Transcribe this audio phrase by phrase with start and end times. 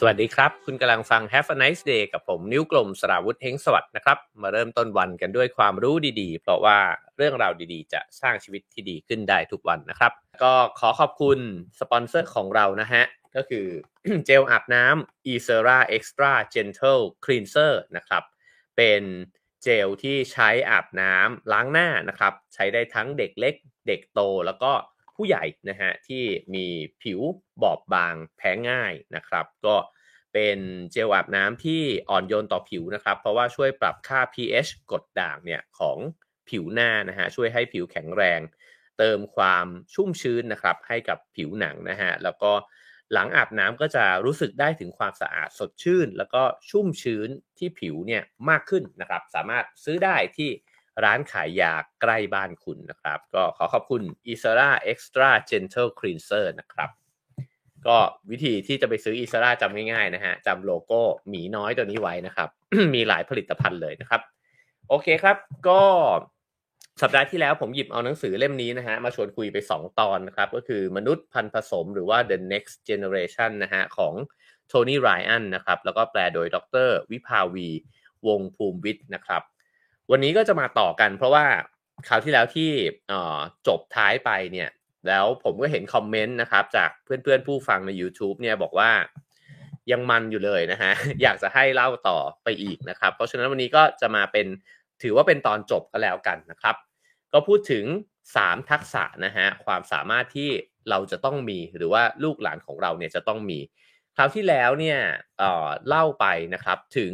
[0.00, 6.78] สวัสดีครับ คุณกำลังฟัง Have a nice day กับผมนิ้วกลมสราวุธเฮงสวัสดนะครับ มาเริ่มต้นวันกันด้วยความรู้ดีๆ เพราะว่า
[7.16, 10.12] เรื่องราวดีๆ จะสร้างชีวิตที่ดีขึ้นได้ทุกวันนะครับ
[10.42, 11.38] ก็ขอขอบคุณ
[11.80, 13.02] สปอนเซอร์ของเรานะฮะ
[13.36, 13.66] ก็คือ
[14.26, 18.22] เจลอาบน้ำ e s e r a Extra Gentle Cleanser นะครับ
[18.76, 19.02] เป็น
[19.62, 23.54] เจลที่ใช้อาบน้ำล้างหน้านะครับ ใช้ได้ทั้งเด็กเล็ก
[23.88, 24.72] เด็กโตแล้วก็
[25.16, 26.66] ผู้ใหญ่นะฮะที่มี
[27.02, 27.20] ผิว
[27.62, 29.76] บอบบางแพ้ง่ายนะครับ ก็
[30.32, 30.58] เป็น
[30.92, 35.98] เจลอาบน้ำที่อ่อนโยนต่อผิวนะครับ เพราะว่าช่วยปรับค่า pH กดด่างเนี่ยของ
[36.48, 38.40] ผิวหน้านะฮะช่วยให้ผิวแข็งแรง
[38.98, 42.52] เติมความชุ่มชื้นนะครับให้กับผิวหนังนะฮะแล้วก็
[43.12, 50.50] หลังอาบน้ำก็จะรู้สึกได้ถึงความสะอาดสดชื่น แล้วก็ชุ่มชื้นที่ผิวเนี่ยมากขึ้นนะครับ สามารถซื้อได้ที่
[51.04, 56.90] ร้านขายยาใกล้บ้านคุณนะครับ ก็ขอขอบคุณ i s r a Extra Gentle Cleanser นะครับ
[57.86, 57.96] ก็
[58.30, 62.48] วิธีที่จะไปซื้อ i s r a จำง่ายๆนะฮะจำโลโก้หมีน้อยตัวนี้ไว้นะครับ
[62.94, 64.20] มีหลายผลิตภัณฑ์เลยนะครับ
[64.88, 65.36] โอเคครับ
[65.68, 65.82] ก็
[67.02, 74.14] สัปดาห์ที่แล้วผมหยิบเอาหนังสือเล่มนี้นะฮะมาชวนคุยไป 2 ตอนนะครับ ก็คือมนุษย์พันผสมหรือว่า The Next Generation นะฮะของ
[74.68, 76.56] โทนี่ไรอันนะครับ แล้วก็แปลโดยด
[76.86, 77.68] รวิภาวี
[78.26, 79.42] วงภูมิวิทย์นะครับ
[80.10, 81.44] วันนี้ก็จะมาต่อกัน เพราะว่า
[82.08, 82.70] คราวที่แล้วที่
[83.66, 84.68] จบท้ายไปเนี่ย
[85.08, 88.90] แล้วผมก็เห็นคอมเมนต์นะครับ จากเพื่อนๆผู้ฟังใน YouTube เนี่ยบอกว่า
[89.92, 94.46] ยังมันอยู่เลยนะฮะ อยากจะให้เล่าต่อไปอีกนะครับ เพราะฉะนั้นวันนี้ก็จะมาเป็น
[95.02, 96.76] ถือว่าเป็นตอนจบก็แล้วกันนะครับ
[97.32, 97.84] ก็พูดถึง
[98.26, 100.50] 3 ทักษะนะฮะความสามารถที่
[100.90, 103.58] เราจะต้องมีหรือว่าลูกหลานของเราเนี่ยจะต้องมี
[104.16, 104.98] คราวที่แล้วเนี่ย
[105.38, 107.12] เเล่าไปนะครับถึง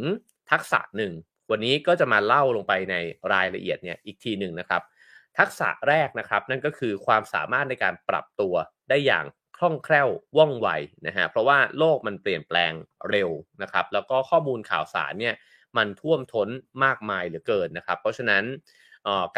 [0.50, 1.12] ทักษะหนึ่ง
[1.52, 2.96] วันนี้ก็จะมาเล่าลงไปใน
[3.32, 4.82] รายละเอียดเนี่ยอีกทีหนึ่งนะครับ
[5.38, 8.54] ทักษะแรกนะครับนั่นก็คือความสามารถในการปรับตัว
[8.88, 9.24] ได้อย่าง
[9.56, 10.08] คล่องแคล่ว
[10.38, 10.68] ว่องไว
[11.06, 12.72] นะฮะเพราะว่าโลกมันเปลี่ยนแปลง
[13.10, 13.30] เร็ว
[13.62, 15.34] นะครับ แล้วก็ข้อมูลข่าวสารเนี่ย
[15.76, 16.48] มันท่วมท้น
[16.84, 18.44] มากมายเหลือเกินนะครับ เพราะฉะนั้น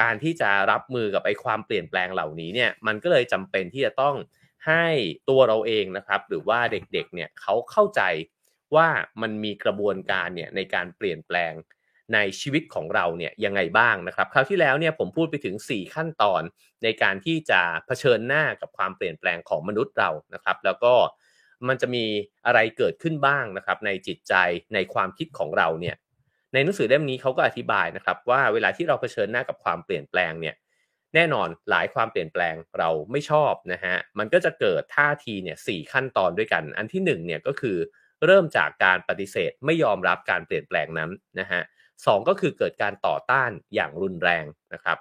[0.00, 4.16] การที่จะรับมือกับไอ้ความเปลี่ยนแปลงเหล่านี้เนี่ยมันก็เลยจำเป็นที่จะต้อง
[4.68, 4.86] ให้
[5.28, 8.02] ตัวเราเองนะครับ หรือว่าเด็กๆเนี่ยเขาเข้าใจ
[8.76, 8.88] ว่า
[9.22, 11.52] มันมีกระบวนการเนี่ยในการเปลี่ยนแปลง
[12.14, 16.42] ในชีวิตของเราเนี่ยยังไงบ้างนะครับคราวที่แล้วเนี่ยผมพูดไปถึง 4 ขั้นตอน
[16.84, 20.94] ในการที่จะเผชิญหน้ากับความเปลี่ยนแปลงของมนุษย์เรานะครับ แล้วก็
[21.68, 22.04] มันจะมี
[22.46, 24.34] อะไรเกิดขึ้นบ้างนะครับ ในจิตใจ
[24.74, 25.96] ในความคิดของเราเนี่ย
[26.52, 30.54] ในหนังสือเล่มนี้เขาก็อธิบายนะครับ ว่าเวลาที่เราเผชิญหน้ากับความเปลี่ยนแปลงเนี่ย
[31.14, 37.76] แน่นอนหลายความเปลี่ยนแปลงเราไม่ชอบนะฮะมันก็จะเกิดท่าทีเนี่ยสขั้นตอนด้วยกัน อันที่1เนี่ยก็คือ
[38.26, 41.10] เริ่มจากการปฏิเสธไม่ยอมรับการเปลี่ยนแปลงนั้น
[41.40, 41.62] นะฮะ
[42.06, 44.44] สก็คือเกิดการต่อต้านอย่างรุนแรง
[44.74, 44.98] นะครับ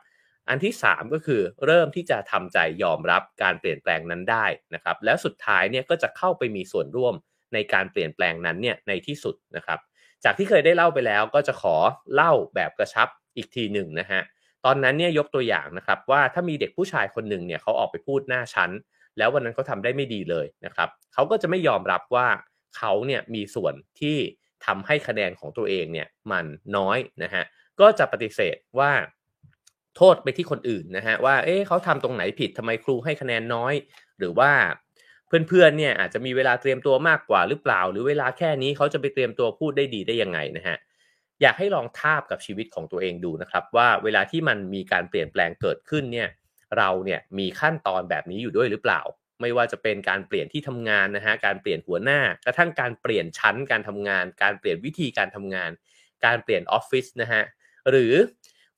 [0.49, 7.13] อันที่ 3 ก็คือเริ่มที่จะทำใจยอมรับการเปลี่ยนแปลงนั้นได้นะครับ แล้วสุดท้ายเนี่ยก็จะเข้าไปมีส่วนร่วม
[7.53, 9.79] ในการเปลี่ยนแปลงนั้นเนี่ยในที่สุดนะครับ
[10.23, 11.75] จากที่เคยได้เล่าไปแล้วก็จะขอ
[12.13, 14.21] เล่าแบบกระชับอีกทีหนึ่งนะฮะ
[14.65, 18.71] ตอนนั้นเนี่ยยกตัวอย่างนะครับว่าถ้ามีเด็กผู้ชายคนหนึ่งเนี่ยเขาออกไปพูดหน้าชั้น
[19.17, 22.27] แล้ววันนั้นเขาทาได้ไม่ดีเลยนะครับเขาก็จะไม่ยอมรับว่า
[22.77, 24.17] เขาเนี่ยมีส่วนที่
[24.65, 26.45] ทำให้คะแนนของตัวเองเนี่ยมัน
[26.77, 27.43] น้อยนะฮะ
[27.79, 28.91] ก็จะปฏิเสธว่า
[29.97, 33.73] โทษไปที่คนอื่นนะฮะว่าเอ๊ะเขาทำตรงไหนผิดทำไมครูให้คะแนนน้อย
[34.19, 34.51] หรือว่า
[35.27, 40.77] เพื่อนๆเนี่ยอาจจะมีเวลาเตรียมตัวมากกว่าหรือเปล่า หรือเวลาแค่นี้เขาจะไปเตรียมตัวพูดได้ดีได้ยังไงนะฮะ
[41.41, 46.29] อยากให้ลองทาบกับชีวิตของตัวเองดูนะครับว่าเวลาที่มันมีการเปลี่ยนแปลงเกิดขึ้นเนี่ย
[46.77, 49.01] เราเนี่ยมีขั้นตอนแบบนี้อยู่ด้วยหรือเปล่า
[49.41, 55.71] ไม่ว่าจะเป็นการเปลี่ยนที่ทำงานนะฮะการเปลี่ยนหัวหน้ากระทั่งการเปลี่ยนชั้นการทำงาน การเปลี่ยนวิธีการทำงาน
[56.25, 57.43] การเปลี่ยนออฟฟิศนะฮะ
[57.89, 58.13] หรือ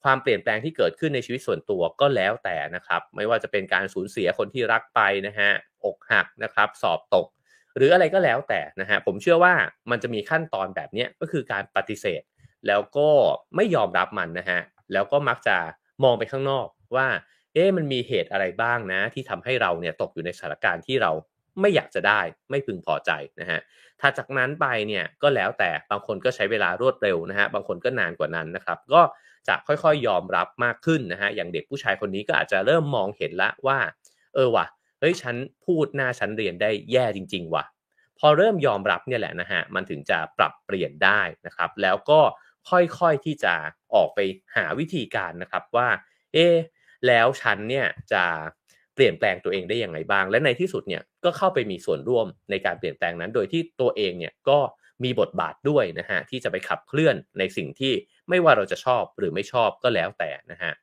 [0.03, 5.49] ความเปลี่ยนแปลงที่เกิดขึ้นในชีวิตส่วนตัวก็แล้วแต่นะครับ ไม่ว่าจะเป็นการสูญเสียคนที่รักไปนะฮะ
[5.85, 7.27] อกหักนะครับ สอบตก
[7.75, 9.53] หรืออะไรก็แล้วแต่นะฮะผมเชื่อว่า
[9.91, 12.21] มันจะมีขั้นตอนแบบนี้ก็คือการปฏิเสธ
[12.67, 13.09] แล้วก็
[13.55, 14.59] ไม่ยอมรับมันนะฮะ
[14.93, 15.57] แล้วก็มักจะ
[16.03, 17.07] มองไปข้างนอกว่า
[17.55, 21.11] เอ๊ะมันมีเหตุอะไรบ้างนะ ที่ทำให้เราเนี่ยตกอยู่ในสถานการณ์ที่เรา
[21.61, 23.59] ไม่อยากจะได้ไม่พึงพอใจนะฮะ
[24.01, 29.01] ถ้าจากนั้นไปเนี่ยก็แล้วแต่บางคนก็ใช้เวลารวดเร็วนะฮะบางคนก็นานกว่านั้นนะครับ ก็
[29.47, 33.79] จะค่อยๆยอมรับมากขึ้นนะฮะอย่างเด็กผู้ชายคนนี้ก็อาจจะเริ่มมองเห็นละว่า
[34.33, 34.65] เออว่ะ
[34.99, 35.35] เฮ้ยฉัน
[35.65, 37.63] พูดหน้าชั้นเรียนได้แย่จริง ๆ ว่ะ
[38.19, 42.19] พอเริ่มยอมรับเนี่ยแหละนะฮะมันถึงจะปรับเปลี่ยนได้นะครับ แล้วก็
[42.69, 43.53] ค่อยๆที่จะ
[43.95, 44.19] ออกไป
[44.55, 45.87] หาวิธีการนะครับว่า
[46.33, 46.37] เอ
[47.07, 48.23] แล้วฉันเนี่ยจะ
[48.95, 54.59] เปลี่ยนแปลงตัวเองได้อย่างไรบ้าง และในที่สุดเนี่ยก็เข้าไปมีส่วนร่วมในการเปลี่ยนแปลงนั้น โดยที่ตัวเองเนี่ยก็
[55.03, 57.93] มีบทบาทด้วยนะฮะที่จะไปขับเคลื่อนในสิ่งที่
[58.29, 60.73] ไม่ว่าเราจะชอบหรือไม่ชอบก็แล้วแต่นะฮะ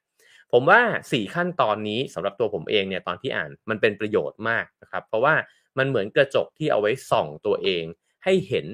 [0.53, 0.81] ผมว่า
[1.11, 5.35] 4 ขั้นตอนนี้สำหรับตัวผมเองเนี่ยตอนที่อ่านมันเป็นประโยชน์มากนะครับเพราะว่า
[5.79, 7.85] มันเหมือนกระจกที่เอาไว้ส่องตัวเอง
[8.25, 8.67] ให้เห็น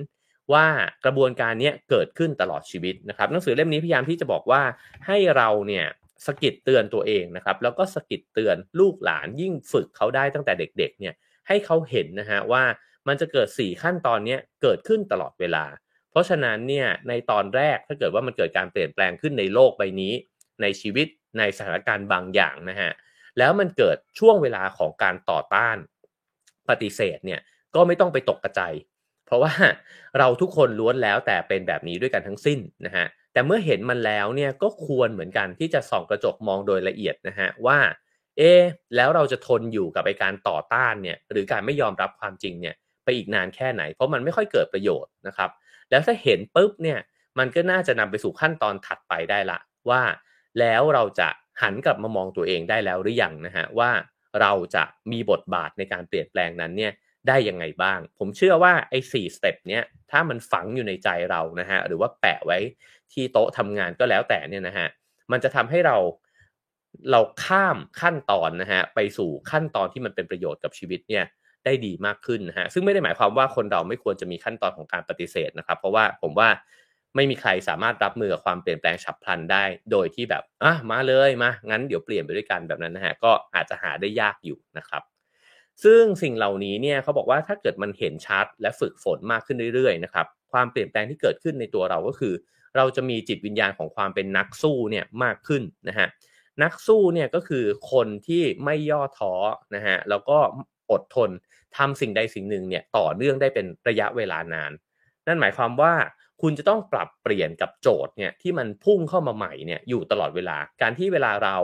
[0.53, 0.67] ว่า
[1.05, 4.63] กระบวนการนี้เกิดขึ้นตลอดชีวิตนะครับหนังสือเล่มนี้พยายามที่จะบอกว่า
[5.07, 5.87] ให้เราเนี่ย
[6.27, 11.15] สกิดเตือนตัวเองนะครับ แล้วก็สกิดเตือนลูกหลานยิ่งฝึกเขาได้ตั้งแต่เด็กๆเนี่ย
[11.49, 12.65] ให้เขาเห็นนะฮะว่า
[13.09, 15.65] มันจะเกิด 4 ขั้นตอนนี้เกิดขึ้นตลอดเวลา
[16.11, 20.13] เพราะฉะนั้นเนี่ยในตอนแรกถ้าเกิดว่ามันเกิดการเปลี่ยนแปลงขึ้นในโลกใบนี้
[20.63, 21.07] ในชีวิต
[21.39, 22.91] ในสถานการณ์บางอย่างนะฮะ
[23.39, 25.77] แล้วมันเกิดช่วงเวลาของการต่อต้าน
[26.69, 27.41] ปฏิเสธเนี่ย
[27.75, 28.75] ก็ไม่ต้องไปตกกระจาย
[29.27, 29.53] เพราะว่า
[30.19, 33.07] เราทุกคนล้วนแล้วแต่เป็นแบบนี้ด้วยกันทั้งสิ้นนะฮะ
[33.39, 37.79] แต่เมื่อเห็นมันแล้วเนี่ยก็ควรเหมือนกันที่จะส่องกระจกมองโดยละเอียดนะฮะว่า
[38.39, 38.53] เอ๊
[38.97, 42.75] แล้วเราจะทนอยู่กับไอการต่อต้านเนี่ยหรือการไม่ยอมรับความจริงเนี่ย
[43.05, 45.51] ไปอีกนานแค่ไหน เพราะมันไม่ค่อยเกิดประโยชน์นะครับ
[45.91, 46.99] แล้วถ้าเห็นปุ๊บเนี่ย
[47.39, 49.59] มันก็น่าจะนำไปสู่ขั้นตอนถัดไปได้ละ
[49.91, 50.03] ว่า
[50.61, 51.29] แล้วเราจะ
[51.63, 53.91] หันกลับมามองตัวเองได้แล้วหรือยังนะฮะว่า
[54.41, 56.93] เราจะมีบทบาทในการเปลี่ยนแปลงนั้นเนี่ย
[57.29, 62.59] ได้ยังไงบ้าง ผมเชื่อว่าไอ้สี่สเต็ปเนี้ยถ้ามันฝังอยู่ในใจเรานะฮะหรือว่าแปะไว้
[63.13, 64.89] ที่โต๊ะทำงานก็แล้วแต่เนี่ยนะฮะ
[65.33, 65.97] มันจะทำให้เรา
[67.11, 71.25] เราข้ามขั้นตอนนะฮะไปสู่ขั้นตอนที่มันเป็นประโยชน์กับชีวิตเนี่ย
[71.65, 76.49] ได้ดีมากขึ้นนะฮะซึ่งไม่ได้หมายความว่าคนเราไม่ควรจะมีขั้นตอนของการปฏิเสธนะครับ เพราะว่าผมว่า
[77.17, 85.03] ไม่มีใครสามารถรับมือกับความเปลี่ยนแปลงฉับพลันได้ โดยที่แบบอะมาเลยมางั้นเดี๋ยวเปลี่ยนไปด้วยกันแบบนั้นนะฮะก็อาจจะหาได้ยากอยู่นะครับ
[85.85, 92.35] ซึ่งสิ่งเหล่านี้เนี่ยเขาบอกว่าถ้าเกิดมันเห็นชัดและฝึกฝนมากขึ้นเรื่อยๆนะครับความเปลี่ยนแปลงที่เกิดขึ้นในตัวเราก็คือ
[92.79, 96.09] เราจะมีจิตวิญญาณของความเป็นนักสู้เนี่ยมากขึ้นนะฮะ
[96.63, 99.33] นักสู้เนี่ยก็คือคนที่ไม่ย่อท้อ
[99.75, 100.39] นะฮะแล้วก็
[100.91, 101.31] อดทน
[101.77, 104.73] ทำสิ่งใดสิ่งหนึ่งเนี่ยต่อเนื่องได้เป็นระยะเวลานาน
[105.27, 105.95] นั่นหมายความว่า
[106.43, 111.57] คุณจะต้องปรับเปลี่ยนกับโจทย์เนี่ยที่มันพุ่งเข้ามาใหม่เนี่ยอยู่ตลอดเวลา การที่เวลาเรา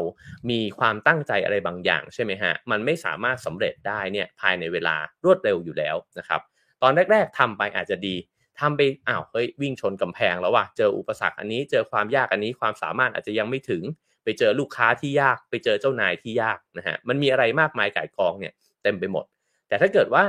[0.51, 6.41] มีความตั้งใจอะไรบางอย่างใช่ไหมฮะมันไม่สามารถสำเร็จได้เนี่ยภายในเวลารวดเร็วอยู่แล้วนะครับ
[6.83, 8.15] ตอนแรก ๆทำไปอาจจะดี
[8.61, 13.83] ทำไปอ้าวเฮ้ยวิ่งชนกำแพงแล้วว่ะเจออุปสรรคอันนี้เจอความยากอันนี้ความสามารถอาจจะยังไม่ถึง
[14.25, 18.53] ไปเจอลูกค้าที่ยาก ไปเจอเจ้านายที่ยากนะฮะมันมีอะไรมากมายก่ายกองเนี่ย
[18.83, 19.25] เต็มไปหมด
[19.69, 20.25] แต่ถ้าเกิดว่า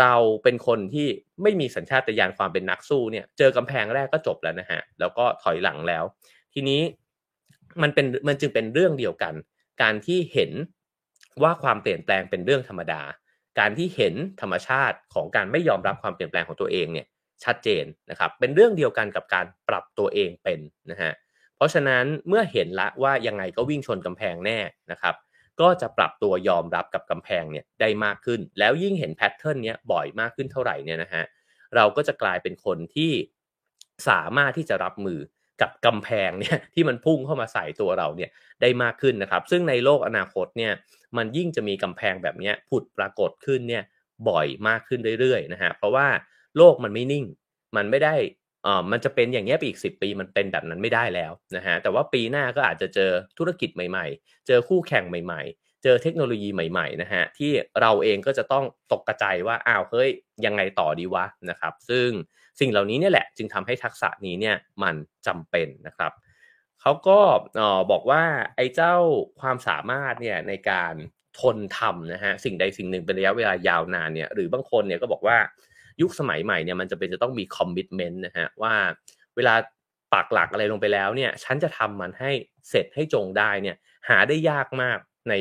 [0.00, 1.08] เราเป็นคนที่
[1.42, 6.04] ไม่มีสัญชาตญาณความเป็นนักสู้เนี่ยเจอกำแพงแรกก็จบแล้วนะฮะแล้วก็ถอยหลังแล้ว
[6.54, 6.80] ทีนี้
[7.82, 9.34] มันเป็นมันจึงเป็นเรื่องเดียวกัน
[9.82, 10.52] การที่เห็น
[11.42, 13.02] ว่าความเปลี่ยนแปลงเป็นเรื่องธรรมดา
[13.58, 17.06] การที่เห็นธรรมชาติของการไม่ยอมรับความเปลี่ยนแปลงของตัวเองเนี่ย
[17.44, 20.60] ชัดเจนนะครับเป็นเรื่องเดียวกันกับการปรับตัวเองเป็น
[20.90, 21.12] นะฮะ
[21.56, 24.58] เพราะฉะนั้นเมื่อเห็นละว่ายังไงก็วิ่งชนกำแพงแน่
[24.90, 25.14] นะครับ
[25.60, 31.24] ก็จะปรับตัวยอมรับกับกำแพงเนี่ยได้มากขึ้น แล้วยิ่งเห็นแพทเทิร์นเนี้ยบ่อยมากขึ้นเท่าไหร่เนี่ยนะฮะ
[31.76, 33.12] เราก็จะกลายเป็นคนที่
[34.08, 35.18] สามารถที่จะรับมือ
[35.60, 40.72] กับกำแพงเนี่ยที่มันพุ่งเข้ามาใส่ตัวเราเนี่ยได้มากขึ้นนะครับ ซึ่งในโลกอนาคตเนี่ย
[41.16, 43.82] มันยิ่งจะมีกำแพงแบบนี้ผุดปรากฏขึ้นเนี่ย
[44.28, 46.06] บ่อยมากขึ้นเรื่อยๆนะฮะเพราะว่า
[46.56, 47.24] โลกมันไม่นิ่ง
[47.76, 48.14] มันไม่ได้
[48.66, 57.50] อ่ามันจะเป็นอย่างเงี้ยไปอีกสิปีมันเป็นแบบนั้นไม่ได้แล้วนะฮะแต่ว่าปีหน้าก็อาจจะเจอธุรกิจใหม่ ๆ เจอคู่แข่งใหม่ ๆ เจอเทคโนโลยีใหม่ๆนะฮะที่
[57.80, 60.10] เราเองก็จะต้องตกกระจายว่าอ้าวเฮ้ย
[60.44, 62.08] ยังไงต่อดีวะนะครับ ซึ่ง
[62.60, 64.94] สิ่งเหล่านี้เนี่ยแหละ จึงทำให้ทักษะนี้เนี่ยมัน
[65.26, 66.12] จำเป็นนะครับ
[66.80, 67.20] เขาก็
[67.90, 68.22] บอกว่า
[68.56, 68.94] ไอ้เจ้า
[69.40, 70.94] ความสามารถเนี่ยในการ
[71.40, 75.38] ทนทำนะฮะสิ่งใดสิ่งหนึ่งเป็นระยะเวลายาวนานเนี่ยหรือบางคนเนี่ยก็บอกว่า
[76.02, 78.74] ยุคสมัยใหม่เนี่ยมันจะเป็นจะต้องมีคอมมิชเมนต์นะฮะว่า
[79.36, 79.54] เวลา
[80.12, 82.30] ปักหลักอะไรลงไปแล้วเนี่ยฉันจะทำมันให้
[82.70, 83.76] เสร็จให้จงได้เนี่ย
[84.08, 85.34] หาได้ยากมากใน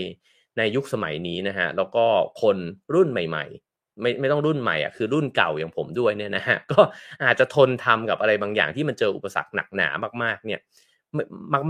[0.57, 2.05] ในยุคสมัยนี้นะฮะแล้วก็
[2.41, 2.57] คน
[2.93, 6.81] รุ่นใหม่ ๆ ไม่ไม่ต้องรุ่นใหม่อะคือรุ่นเก่าอย่างผมด้วยเนี่ยนะฮะก็
[7.23, 9.87] อาจจะทนทำกับอะไรบางอย่างที่มันเจออุปสรรคหนักหนา
[10.23, 10.59] มากๆเนี่ย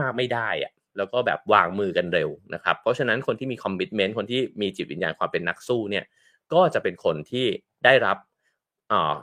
[0.01, 6.05] มากๆไม่ได้อะแล้วก็แบบวางมือกันเร็วนะครับ เพราะฉะนั้นคนที่มีคอมมิชเมนต์คนที่มีจิตวิญญาณความเป็นนักสู้เนี่ย
[6.53, 7.45] ก็จะเป็นคนที่
[7.85, 8.17] ได้รับ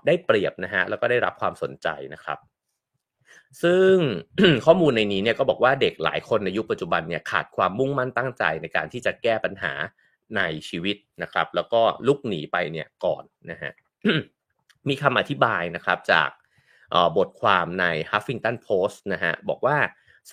[0.07, 2.39] ได้เปรียบนะฮะแล้วก็ได้รับความสนใจนะครับ
[3.63, 3.95] ซึ่ง
[4.65, 9.73] ข้อมูลในนี้เนี่ยก็บอกว่าเด็กหลายคนในยุคปัจจุบันเนี่ยขาดความมุ่งมั่นตั้งใจในการที่จะแก้ปัญหา
[10.37, 13.73] ในชีวิตนะครับ แล้วก็ลุกหนีไปเนี่ยก่อนนะฮะ
[14.89, 16.31] มีคำอธิบายนะครับจาก
[17.17, 19.77] บทความใน Huffington Post นะฮะบอกว่า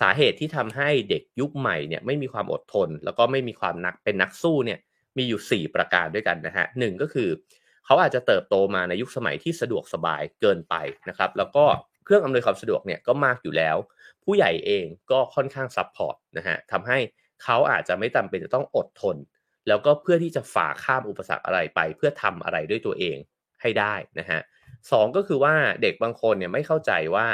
[0.00, 4.78] สาเหตุที่ทำให้เด็กยุคใหม่เนี่ยไม่มีความอดทน แล้วก็ไม่มีความนักเป็นนักสู้เนี่ย
[5.16, 7.28] มีอยู่ 4 ประการด้วยกันนะฮะหนึ่งก็คือ
[7.86, 10.74] เขาอาจจะเติบโตมาในยุคสมัยที่สะดวกสบายเกินไป
[11.08, 11.64] นะครับ แล้วก็
[12.04, 13.76] เครื่องอำนวยความสะดวกเนี่ยก็มากอยู่แล้ว
[14.24, 16.98] ผู้ใหญ่เองก็ค่อนข้างซับพอร์ตนะฮะทำให้
[17.44, 19.16] เขาอาจจะไม่จาเป็นจะต้องอดทน
[19.68, 23.16] แล้วก็เพื่อที่จะฝ่าข้ามอุปสรรคอะไรไป เพื่อทำอะไรด้วยตัวเอง
[23.62, 24.40] ให้ได้นะฮะ
[24.90, 27.26] สองก็คือว่าเด็กบางคนเนี่ยไม่เข้าใจว่า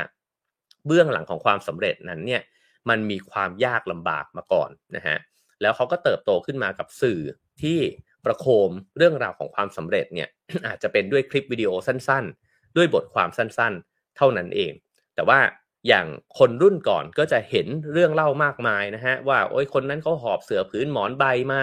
[0.86, 2.42] เบื้องหลังของความสำเร็จนั้นเนี่ย
[2.88, 5.16] มันมีความยากลำบากมาก่อนนะฮะ
[5.62, 7.20] แล้วเขาก็เติบโตขึ้นมากับสื่อ
[7.62, 7.78] ที่
[8.24, 10.28] ประโคมเรื่องราวของความสำเร็จเนี่ย
[10.66, 14.72] อาจจะเป็นด้วยคลิปวิดีโอสั้นๆ ด้วยบทความสั้นๆ เท่านั้นเอง
[15.14, 15.40] แต่ว่า
[15.88, 16.06] อย่าง
[16.38, 21.62] คนรุ่นก่อนก็จะเห็นเรื่องเล่ามากมายนะฮะว่าโอ้ยคนนั้นเขาหอบเสือผืนหมอนใบมา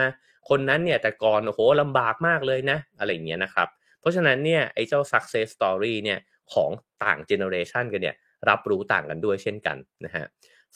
[0.49, 3.67] คนนั้นเนี่ยแต่ก่อนโอ้โหลำบากมากเลยนะ อะไรอย่างเงี้ยนะครับ
[3.99, 6.19] เพราะฉะนั้นเนี่ยไอ้เจ้า success story เนี่ย
[6.53, 6.71] ของ
[7.03, 8.15] ต่างเจเนอเรชันกันเนี่ย
[8.49, 10.25] รับรู้ต่างกันด้วยเช่นกันนะฮะ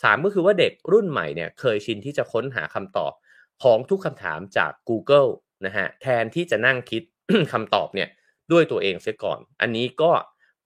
[0.04, 3.14] สามก็คือว่าเด็กรุ่นใหม่เนี่ยเคยชินที่จะค้นหาคำตอบ
[3.64, 5.30] ของทุกคำถามจาก Google
[5.66, 7.04] นะฮะแทนที่จะนั่งคิด
[7.52, 8.10] คำตอบเนี่ย
[8.52, 10.12] ด้วยตัวเองเสียก่อน อันนี้ก็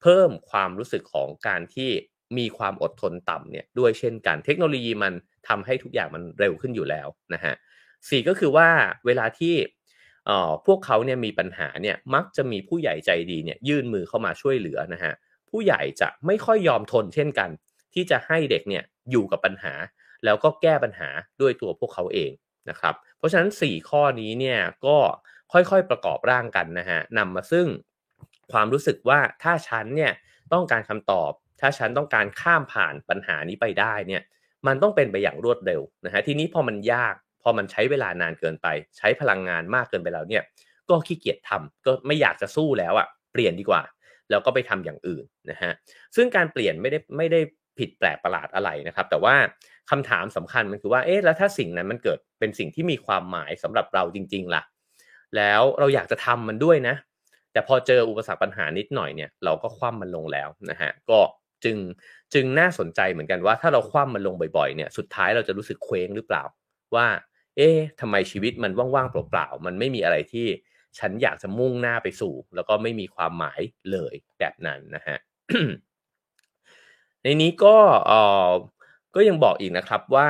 [0.01, 1.89] เพิ่มความรู้สึกของการที่
[2.37, 5.13] มีความอดทนต่ำเนี่ยด้วยเช่นกันเทคโนโลยีมัน
[5.47, 7.53] ทำให้ทุกอย่างมันเร็วขึ้นอยู่แล้วนะฮะ
[8.09, 8.69] สี่ก็คือว่า
[9.05, 9.55] เวลาที่
[10.65, 15.13] พวกเขาเนี่ยมีปัญหาเนี่ยมักจะมีผู้ใหญ่ใจดีเนี่ยยื่นมือเข้ามาช่วยเหลือนะฮะ
[15.49, 17.49] ผู้ใหญ่จะไม่ค่อยยอมทนเช่นกัน
[17.93, 19.73] ที่จะให้เด็กเนี่ยอยู่กับปัญหา
[20.25, 21.09] แล้วก็แก้ปัญหา
[21.41, 22.31] ด้วยตัวพวกเขาเอง
[22.69, 24.97] นะครับ เพราะฉะนั้น 4 ข้อนี้เนี่ยก็
[25.53, 27.67] ค่อยๆประกอบร่างกันนะฮะนำมาซึ่ง
[28.51, 30.13] ความรู้สึกว่าถ้าฉันเนี่ย
[30.53, 31.31] ต้องการคำตอบ
[31.61, 34.21] ถ้าฉันต้องการข้ามผ่านปัญหานี้ไปได้เนี่ย
[34.67, 38.67] มันต้องเป็นไปอย่างรวดเร็วนะฮะทีนี้พอมันยากพอมันใช้เวลานานเกินไป
[38.97, 40.43] ใช้พลังงานมากเกินไปแล้วเนี่ย
[40.89, 43.81] ก็ขี้เกียจทำก็ไม่อยากจะสู้แล้วอะ่ะเปลี่ยนดีกว่า
[44.29, 45.71] แล้วก็ไปทำอย่างอื่นนะฮะ
[46.15, 47.39] ซึ่งการเปลี่ยนไม่ได้ไม่ได้
[47.77, 49.35] ผิดแปลกประหลาดอะไรนะครับ แต่ว่า
[49.91, 54.63] คำถามสำคัญมันคือว่าเอ๊ะแล้วถ้าสิ่งนั้นมันเกิดเป็นสิ่งที่มีความหมายสำหรับเราจริง ๆล่ะ
[55.37, 56.95] แล้วเราอยากจะทำมันด้วยนะ
[57.51, 61.19] แต่พอเจออุปสรรคปัญหานิดหน่อยเนี่ย เราก็คว่ำมันลงแล้วนะฮะก็
[61.63, 61.77] จึง
[62.33, 66.43] จึงน่าสนใจเหมือนกันว่าถ้าเราคว่ำมันลงบ่อยๆเนี่ยสุดท้ายเราจะรู้สึกเคว้งหรือเปล่า
[66.95, 67.07] ว่า
[67.57, 70.47] เอ๊ะทำไมชีวิตมันว่างๆเปล่าๆมันไม่มีอะไรที่
[70.99, 73.61] ฉันอยากจะมุ่งหน้าไปสู่ แล้วก็ไม่มีความหมาย
[73.91, 75.17] เลยแบบนั้นนะฮะ
[77.23, 77.77] ในนี้ก็
[78.07, 78.11] เอ
[78.47, 78.49] อ
[79.15, 80.29] ก็ยังบอกอีกนะครับว่า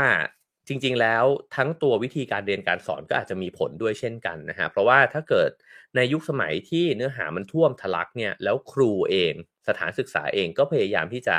[0.68, 1.26] จริงๆ แล้ว
[1.56, 5.50] ทั้งตัววิธีการเรียนการสอนก็อาจจะมีผลด้วยเช่นกันนะฮะเพราะว่าถ้าเกิด
[5.96, 9.34] ในยุคสมัยที่เนื้อหามันท่วมทะลักเนี่ยแล้วครูเอง
[9.68, 11.38] สถานศึกษาเองก็พยายามที่จะ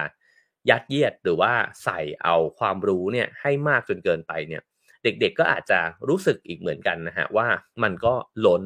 [0.70, 1.52] ยัดเยียดหรือว่า
[1.84, 4.62] ใส่เอาความรู้เนี่ยให้มากจนเกินไปเนี่ย
[5.02, 7.48] เด็กๆก็อาจจะรู้สึกอีกเหมือนกันนะฮะว่า
[7.82, 8.14] มันก็
[8.46, 8.64] ล้น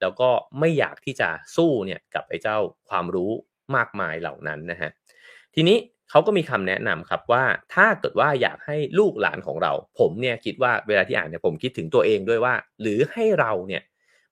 [0.00, 3.30] แล้วก็ไม่อยากที่จะสู้เนี่ยกับไอ้เจ้าความรู้
[3.76, 4.90] มากมายเหล่านั้นนะฮะ
[5.54, 5.76] ทีนี้
[6.10, 7.44] เขาก็มีคำแนะนำครับว่า
[7.74, 13.82] ถ้าเกิดว่าอยากให้ลูกหลานของเรา ผมเนี่ยคิดว่าเวลาที่อ่านเนี่ยผมคิดถึงตัวเองด้วยว่า หรือให้เราเนี่ย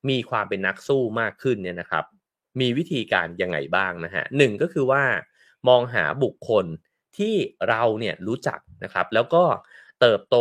[0.09, 2.05] มีความเป็นนักสู้มากขึ้นเนี่ยนะครับ
[2.59, 5.03] มีวิธีการยังไงบ้างนะฮะหนึ่งก็คือว่า
[5.67, 6.65] มองหาบุคคล
[7.17, 7.35] ที่
[7.69, 9.43] เราเนี่ยรู้จักนะครับ แล้วก็
[10.01, 10.37] เติบโต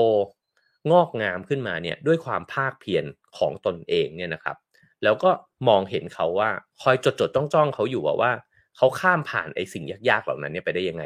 [0.92, 3.04] งอกงามขึ้นมาเนี่ยด้วยความภาคเพียร
[3.38, 4.56] ของตนเองเนี่ยนะครับ
[5.02, 5.30] แล้วก็
[5.68, 6.50] มองเห็นเขาว่า
[6.82, 8.32] คอยจดจดจ้องจ้องเขาอยู่ว่า
[8.76, 11.04] เขาข้ามผ่านไอ้สิ่งยากๆเหล่านั้นเนี่ยไปได้ยังไง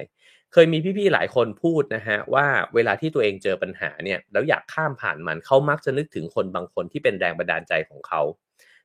[0.52, 8.22] เคยมีพี่ๆหลายคนพูดนะฮะว่าเวลาที่ตัวเองเจอปัญหาเนี่ยแล้วอยากข้ามผ่านมันเขามักจะนึกถึงคนบางคนที่เป็นแรงบันดาลใจของเขา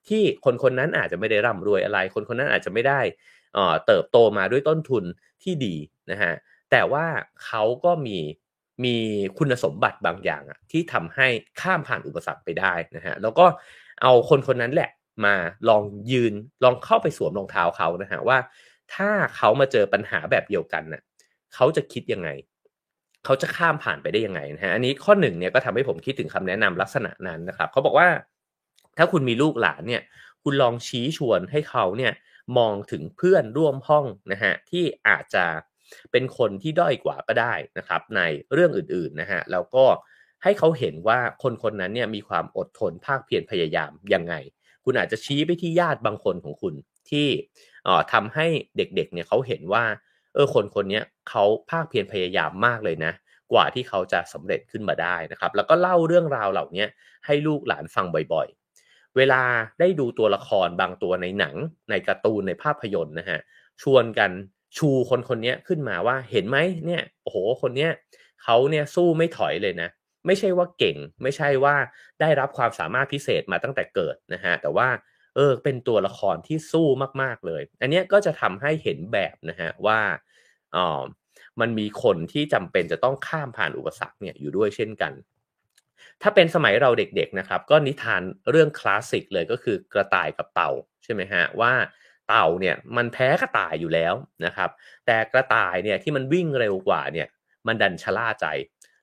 [0.07, 2.99] ที่คนคนนั้นอาจจะไม่ได้ร่ำรวยอะไร คนคนนั้นอาจจะไม่ได้
[3.87, 5.03] เติบโตมาด้วยต้นทุน
[5.43, 5.75] ที่ดี
[6.11, 6.33] นะฮะ
[6.71, 7.05] แต่ว่า
[7.45, 8.17] เขาก็มี
[8.83, 8.95] มี
[9.37, 11.27] คุณสมบัติบางอย่างอะที่ทำให้
[11.61, 13.45] ข้ามผ่านอุปสรรคไปได้นะฮะแล้วก็
[14.01, 14.89] เอาคนคนนั้นแหละ
[15.25, 15.35] มา
[15.69, 18.37] ลองยืนลองเข้าไปสวมรองเท้าเขานะฮะว่า
[18.95, 21.01] ถ้าเขามาเจอปัญหาแบบเดียวกันน่ะ
[21.53, 22.29] เขาจะคิดยังไง
[23.25, 28.09] เขาจะข้ามผ่านไปได้ยังไงนะฮะอันนี้ข้อหนึ่งเนี่ยก็ทำให้ผมคิดถึงคำแนะนำลักษณะนั้นนะครับเขาบอกว่า
[28.97, 30.01] ถ้าคุณมีลูกหลานเนี่ย
[30.43, 32.13] คุณลองชี้ชวนให้เขาเนี่ย
[32.57, 35.45] มองถึงเพื่อนร่วมห้องนะฮะที่อาจจะ
[36.11, 38.21] เป็นคนที่ด้อยกว่าก็ได้นะครับ ใน
[38.53, 39.85] เรื่องอื่นๆนะฮะแล้วก็
[40.43, 44.33] ให้เขาเห็นว่าคนคนนั้นเนี่ยมีความอดทนภาคเพียรพยายามยังไง
[44.85, 46.73] คุณอาจจะชี้ไปที่ญาติบางคนของคุณ
[47.09, 47.27] ที่
[48.13, 48.45] ทำให้
[48.77, 49.83] เด็กๆเนี่ยเขาเห็นว่า
[50.33, 53.13] เออคนคนนี้เขาภาคเพียรพยายามมากเลยนะ
[53.51, 56.85] กว่าที่เขาจะสำเร็จขึ้นมาได้นะครับ แล้วก็เล่าเรื่องราวเหล่านี้
[57.25, 59.41] ให้ลูกหลานฟังบ่อยๆ เวลา
[59.79, 61.55] ได้ดูตัวละครบางตัวในหนัง
[61.89, 63.39] ในการ์ตูนในภาพยนตร์นะฮะ
[63.81, 64.31] ชวนกัน
[64.77, 67.91] ชูคนคนนี้ขึ้นมาว่าเห็นไหมเนี่ยโอ้โหคนเนี้ย
[68.43, 69.89] เขาเนี่ยสู้ไม่ถอยเลยนะ
[70.25, 71.75] ไม่ใช่ว่าเก่ง ไม่ใช่ว่า
[72.21, 74.87] ได้รับความสามารถพิเศษมาตั้งแต่เกิดนะฮะแต่ว่า
[75.35, 76.87] เออเป็นตัวละครที่สู้
[77.21, 79.99] มากๆเลย อันนี้ก็จะทำให้เห็นแบบนะฮะว่า
[80.75, 81.03] อ๋อ
[81.61, 85.13] มันมีคนที่จำเป็นจะต้องข้ามผ่านอุปสรรคเนี่ยอยู่ด้วยเช่นกัน
[86.21, 88.21] ถ้าเป็นสมัยเราเด็กๆนะครับ ก็นิทาน
[88.51, 90.71] เรื่องคลาสสิกเลยก็คือกระต่ายกับเต่า
[91.03, 91.73] ใช่ไหมฮะว่า
[92.29, 94.13] เต่าเนี่ยมันแพ้กระต่ายอยู่แล้ว
[94.45, 94.69] นะครับ
[95.05, 97.27] แต่กระต่ายเนี่ยที่มันวิ่งเร็วกว่าเนี่ย
[97.67, 98.45] มันดันชะล่าใจ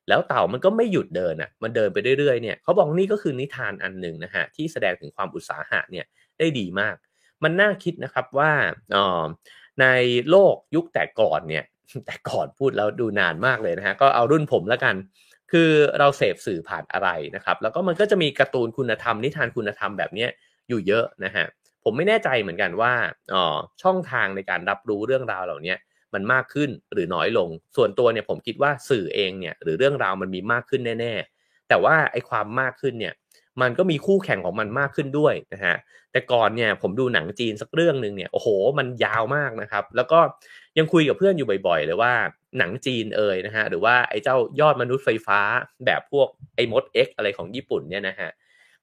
[0.08, 6.06] แล้วเต่ามันก็ไม่หยุดเดินอะมันเดินไปเรื่อยๆเนี่ยเขาบอกนี่ก็คือนิทานอันหนึ่งนะฮะที่แสดงถึงความอุตสาหะเนี่ย
[6.40, 6.96] ได้ดีมาก
[7.42, 8.52] มันน่าคิดนะครับว่า
[9.80, 9.86] ใน
[10.30, 11.64] โลกยุคแต่ก่อนเนี่ย
[12.06, 14.94] แต่ก่อนพูดแล้วดูนานมากเลยนะฮะก็เอารุ่นผมแล้วกัน
[15.52, 20.26] คือเราเสพสื่อผ่านอะไรนะครับ แล้วก็มันก็จะมีการ์ตูนคุณธรรมนิทานคุณธรรมแบบนี้
[20.68, 21.46] อยู่เยอะนะฮะ
[21.84, 22.92] ผมไม่แน่ใจเหมือนกันว่า
[23.34, 25.74] อ๋อช่องทางในการรับรู้เรื่องราวเหล่านี้
[26.14, 33.14] มันมากขึ้นหรือน้อยลง ส่วนตัวเนี่ยผมคิดว่าสื่อเองเนี่ยหรือเรื่องราวมันมีมากขึ้นแน่ ๆ แต่ว่าไอ้ความมากขึ้นเนี่ย
[33.62, 35.76] มันก็มีคู่แข่งของมันมากขึ้นด้วยนะฮะ
[36.12, 40.20] แต่ก่อนเนี่ยผมดูหนังจีนสักเรื่องหนึ่งเนี่ยโอ้โหมันยาวมากนะครับ แล้วก็
[40.78, 42.12] ยังคุยกับเพื่อนอยู่บ่อยๆเลยว่า
[42.58, 45.40] หนังจีนเอ่ยนะฮะหรือว่าไอ้เจ้ายอดมนุษย์ไฟฟ้า
[45.84, 48.30] แบบพวกไอ้มด X อะไรของญี่ปุ่นเนี่ยนะฮะ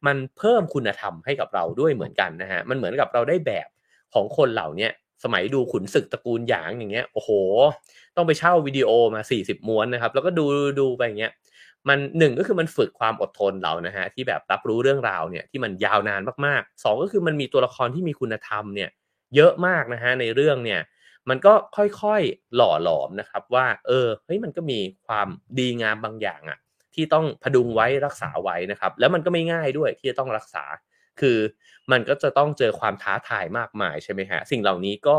[0.06, 3.68] มันเพิ่มคุณธรรมให้กับเราด้วยเหมือนกันนะฮะมันเหมือนกับเราได้แบบ
[4.14, 4.90] ของคนเหล่านี้
[5.24, 7.30] สมัยดูขุนศึกตระกูลหยางอย่างเงี้ยโอ้โห
[8.16, 10.46] ต้องไปเช่าวิดีโอมา 40 ม้วนนะครับ แล้วก็ดู
[10.80, 11.34] ดูไปอย่างเงี้ย
[11.90, 18.90] มันหนึ่งก็คือมันฝึกความอดทนเรานะฮะที่แบบรับรู้เรื่องราวเนี่ยที่มันยาวนานมากๆสองก็คือมันมีตัวละครที่มีคุณธรรมเนี่ย
[19.36, 20.82] เยอะมากนะฮะในเรื่องเนี่ย
[21.30, 25.28] มันก็ค่อยๆหล่อหลอมนะครับว่าเออเฮ้ยมันก็มีความ
[25.60, 26.58] ดีงามบางอย่างอะ
[26.96, 30.64] ที่ต้องพดุงไว้รักษาไว้นะครับ แล้วมันก็ไม่ง่ายด้วยที่จะต้องรักษา
[31.22, 31.38] คือ
[31.92, 35.18] มันก็จะต้องเจอความท้าทายมากมายใช่ไหมฮะ สิ่งเหล่านี้ก็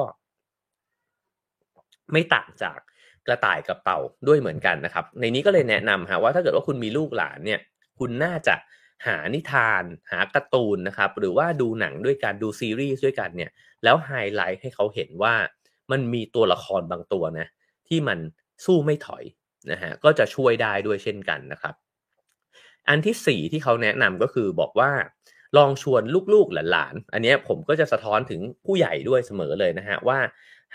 [2.13, 2.79] ไม่ต่างจาก
[3.27, 7.61] กระต่ายกับเต่าด้วยเหมือนกันนะครับ ในนี้ก็เลยแนะนำฮะว่าถ้าเกิดว่าคุณมีลูกหลานเนี่ย
[7.99, 8.55] คุณน่าจะ
[9.07, 13.51] หานิทาน หาการ์ตูนนะครับ หรือว่าดูหนังด้วยกันดูซีรีส์ด้วยกันเนี่ย
[13.85, 15.35] แล้วไฮไลท์ให้เขาเห็นว่า
[15.91, 17.47] มันมีตัวละครบางตัวนะ
[17.89, 18.19] ที่มัน
[18.65, 19.25] สู้ไม่ถอย
[19.71, 21.75] นะฮะก็จะช่วยได้ด้วยเช่นกันนะครับ
[22.89, 24.91] อันที่สี่ที่เขาแนะนำก็คือบอกว่า
[25.57, 26.03] ลองชวน
[26.35, 30.19] ลูกๆหลานๆอันนี้ผมก็จะสะท้อนถึงผู้ใหญ่ด้วยเสมอเลยนะฮะว่า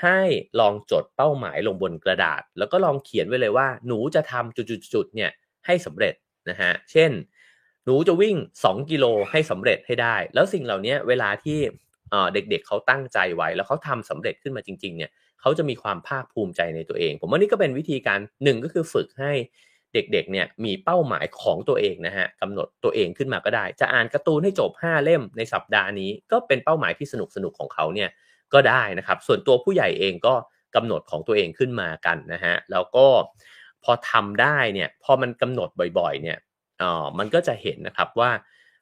[0.04, 0.20] ให้
[0.60, 5.32] ลองจดเป้าหมายลงบนกระดาษ แล้วก็ลองเขียนไว้เลยว่า หนูจะทำจุดๆเนี่ย
[5.66, 6.14] ให้สำเร็จ
[6.50, 7.12] นะฮะเช่น
[7.86, 11.60] หนูจะวิ่ง 2 กิโลให้สำเร็จให้ได้ แล้วสิ่งเหล่านี้เวลาที่
[12.34, 15.12] เด็กๆเขาตั้งใจไว้ แล้วเขาทำสำเร็จขึ้นมาจริงๆเนี่ย
[15.42, 19.34] เขาจะมีความภาคภูมิใจในตัวเอง ผมว่านี่ก็เป็นวิธีการหนึ่งก็คือฝึกให้
[19.94, 28.10] เด็กๆเนี่ยมีเป้าหมายของตัวเองนะฮะกำหนดตัวเองขึ้นมาก็ได้ จะอ่านการ์ตูนให้จบ 5 เล่มในสัปดาห์นี้ ก็เป็นเป้าหมายที่สนุกสนุกของเขาเนี่ย
[28.54, 30.36] ก็ได้นะครับ ส่วนตัวผู้ใหญ่เองก็
[30.76, 33.08] กำหนดของตัวเองขึ้นมากันนะฮะแล้วก็
[33.84, 36.38] พอทำได้เนี่ยพอมันกำหนดบ่อยๆเนี่ย
[36.82, 38.32] อ๋อมันก็จะเห็นนะครับว่า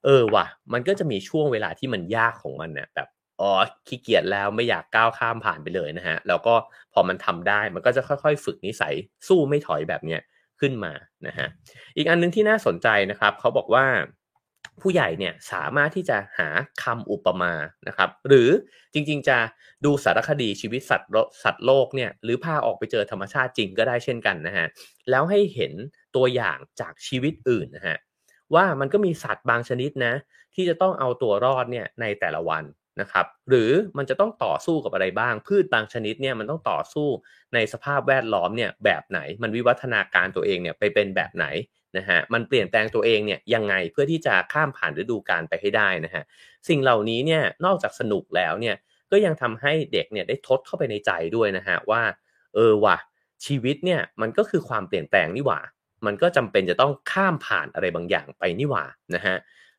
[0.04, 3.08] เออว่ะมันก็จะมีช่วงเวลาที่มันยากของมันเนี่ยแบบ
[3.40, 3.52] อ๋อ
[3.88, 6.56] ขี้เกียจแล้วไม่อยากก้าวข้ามผ่านไปเลยนะฮะแล้วก็
[6.94, 8.94] พอมันทำได้มันก็จะค่อยๆ ฝึกนิสัย
[9.28, 10.22] สู้ไม่ถอยแบบเนี้ย
[10.62, 10.94] ขึ้นมา
[11.28, 11.48] นะฮะ
[11.98, 13.86] อีกอันนึงที่น่าสนใจนะครับเขาบอกว่า
[14.82, 16.50] ผู้ใหญ่เนี่ยสามารถที่จะหา
[16.84, 17.54] คำอุปมา
[17.88, 18.50] นะครับ หรือ
[18.94, 19.38] จริงๆ จะ
[19.86, 21.10] ดูสารคดีชีวิตสัตว์
[21.44, 24.68] สัตว์โลกเนี่ยหรือพาออกไปเจอธรรมชาติจริงก็ได้เช่นกันนะฮะ
[25.10, 25.74] แล้วให้เห็น
[26.16, 27.98] ตัวอย่างจากชีวิตอื่นนะฮะ
[28.54, 30.14] ว่ามันก็มีสัตว์บางชนิดนะ
[30.56, 32.64] ที่จะต้องเอาตัวรอดเนี่ยในแต่ละวัน
[33.02, 37.08] นะครับหรือมันจะต้องต่อสู้กับอะไรบ้าง พืชบางชนิดเนี่ยมันต้องต่อสู้
[37.54, 41.46] ในสภาพแวดล้อมเนี่ยแบบไหน มันวิวัฒนาการตัวเองเนี่ยไปเป็นแบบไหน
[41.98, 46.24] นะฮะมันเปลี่ยนแปลงตัวเองเนี่ยยังไงเพื่อที่จะข้ามผ่านฤดูกาลไปให้ได้นะฮะ
[46.70, 48.76] สิ่งเหล่านี้เนี่ยนอกจากสนุกแล้วเนี่ย
[49.12, 52.02] ก็ยังทำให้เด็กเนี่ยได้ทดเข้าไปในใจด้วยนะฮะว่า
[52.56, 52.98] เออว่ะ
[53.46, 55.60] ชีวิตเนี่ยมันก็คือความเปลี่ยนแปลงนี่หว่า
[56.06, 58.86] มันก็จำเป็นจะต้องข้ามผ่านอะไรบางอย่างไปนี่หว่า
[59.16, 59.36] นะฮะ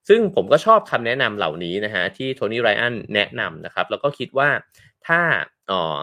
[0.08, 4.48] ซึ่งผมก็ชอบคำแนะนำเหล่านี้นะฮะที่โทนี่ไรอันแนะนำนะครับ แล้วก็คิดว่า
[5.06, 5.20] ถ้า
[5.70, 5.98] อ๋อ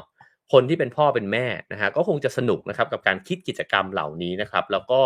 [0.51, 5.01] คนที่เป็นพ่อเป็นแม่นะฮะก็คงจะสนุกนะครับกับการคิดกิจกรรมเหล่านี้นะครับ แล้วก็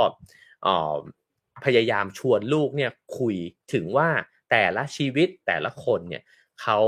[1.65, 3.35] พยายามชวนลูกเนี่ยคุย
[3.73, 4.09] ถึงว่า
[4.51, 6.23] แต่ละชีวิตแต่ละคนเนี่ย
[6.61, 6.79] เขา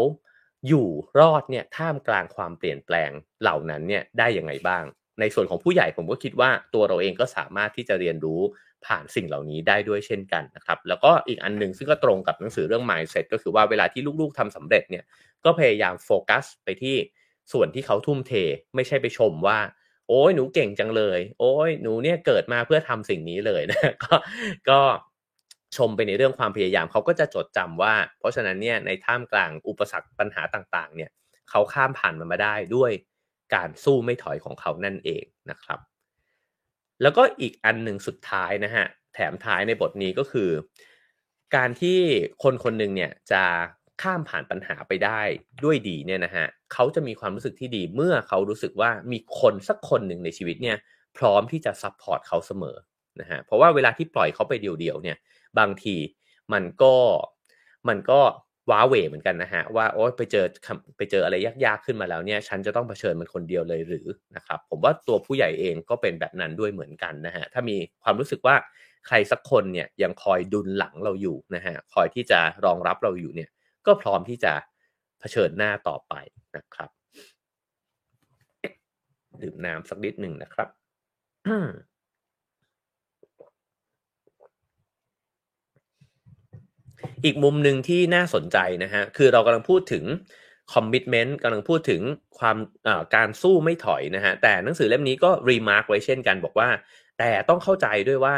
[0.67, 0.87] อยู่
[1.19, 4.83] รอดเนี่ยท่ามกลางความเปลี่ยนแปลงเหล่านั้นเนี่ยได้ยังไงบ้าง
[5.19, 8.41] ในส่วนของผู้ใหญ่ผมก็คิดว่าตัวเราเองก็สามารถที่จะเรียนรู้
[8.87, 15.03] ผ่านสิ่งเหล่านี้ได้ด้วยเช่นกันนะครับ แล้วก็อีกอันหนึ่งซึ่งก็ตรงกับหนังสือเรื่อง mindset ก็คือว่าเวลาที่ลูกๆทำสำเร็จเนี่ย
[15.45, 16.95] ก็พยายามโฟกัสไปที่
[17.51, 18.33] ส่วนที่เขาทุ่มเท
[18.75, 19.59] ไม่ใช่ไปชมว่า
[20.09, 24.15] โอ้ยหนูเก่งจังเลย โอ้ยหนูเนี่ยเกิดมาเพื่อทำสิ่งนี้เลยนะก็
[24.69, 24.79] ก็
[25.77, 31.09] ชมไปในเรื่องความพยายามเขาก็จะจดจำว่า เพราะฉะนั้นเนี่ยในท่ามกลางอุปสรรคปัญหาต่างๆ เนี่ย
[31.49, 32.91] เขาข้ามผ่านมันมาได้ด้วย
[33.55, 35.79] การสู้ไม่ถอยของเขานั่นเองนะครับ
[37.01, 40.49] แล้วก็อีกอันหนึ่งสุดท้ายนะฮะแถมท้ายในบทนี้ก็คือ
[41.55, 41.99] การที่
[42.43, 43.43] คนคนหนึ่งเนี่ยจะ
[44.01, 45.21] ข้ามผ่านปัญหาไปได้
[45.63, 50.77] ด้วยดีเนี่ยนะฮะเขาจะมีความรู้สึกที่ดีเมื่อเขารู้สึกว่ามีคนสักคนหนึ่งในชีวิตเนี่ย
[51.17, 52.77] พร้อมที่จะ support เขาเสมอ
[53.21, 55.17] นะฮะเพราะว่าเวลาที่ปล่อยเขาไปเดี่ยวๆเนี่ย
[55.59, 55.95] บางที
[56.53, 56.95] มันก็
[57.87, 58.21] มันก็
[58.69, 60.45] ว้าเหวเหมือนกันนะฮะว่าโอ๊ยไปเจอ
[60.97, 68.55] ไปเจออะไรยากๆขึ้นมาแล้วเนี่ยฉันจะต้องเผชิญมันคนเดียวเลยหรือนะครับผมว่าตัวผู้ใหญ่เองก็เป็นแบบนั้นด้วยเหมือนกันนะฮะถ้ามีความรู้สึกว่า
[69.07, 73.49] ใครสักคนเนี่ยยังคอยดุนหลังเราอยู่นะฮะคอยที่จะรองรับเราอยู่เนี่ย
[73.85, 74.53] ก็พร้อมที่จะ
[75.19, 76.13] เผชิญหน้าต่อไป
[76.55, 76.89] นะครับ
[79.41, 80.69] ดื่มน้ำสักนิดหนึ่งนะครับ
[87.25, 90.05] อีกมุมหนึ่งที่น่าสนใจนะฮะคือเรากำลังพูดถึง
[90.73, 92.01] commitment กำลังพูดถึง
[92.39, 92.57] ความ
[93.15, 96.69] การสู้ไม่ถอยนะฮะแต่หนังสือเล่มนี้ก็ remark ไว้เช่นกันบอกว่า
[97.19, 98.35] แต่ต้องเข้าใจด้วยว่า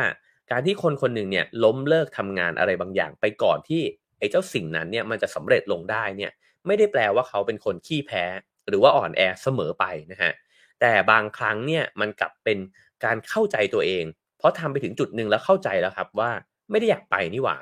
[0.52, 3.82] การที่คนคนหนึ่งเนี่ยล้มเลิกทำงานอะไรบางอย่างไปก่อนที่
[4.20, 6.32] ไอ้เจ้าสิ่งนั้นเนี่ยมันจะสำเร็จลงได้เนี่ย
[6.68, 8.24] ไม่ได้แปลว่าเขาเป็นคนขี้แพ้
[8.68, 10.32] หรือว่าอ่อนแอเสมอไปนะฮะ
[10.82, 12.58] แต่บางครั้งเนี่ยมันกลับเป็น
[13.06, 14.06] การเข้าใจตัวเอง
[14.38, 16.32] เพราะทำไปถึงจุดหนึ่งแล้วเข้าใจแล้วครับว่า
[16.72, 17.58] ไม่ได้อยากไปนี่หว่า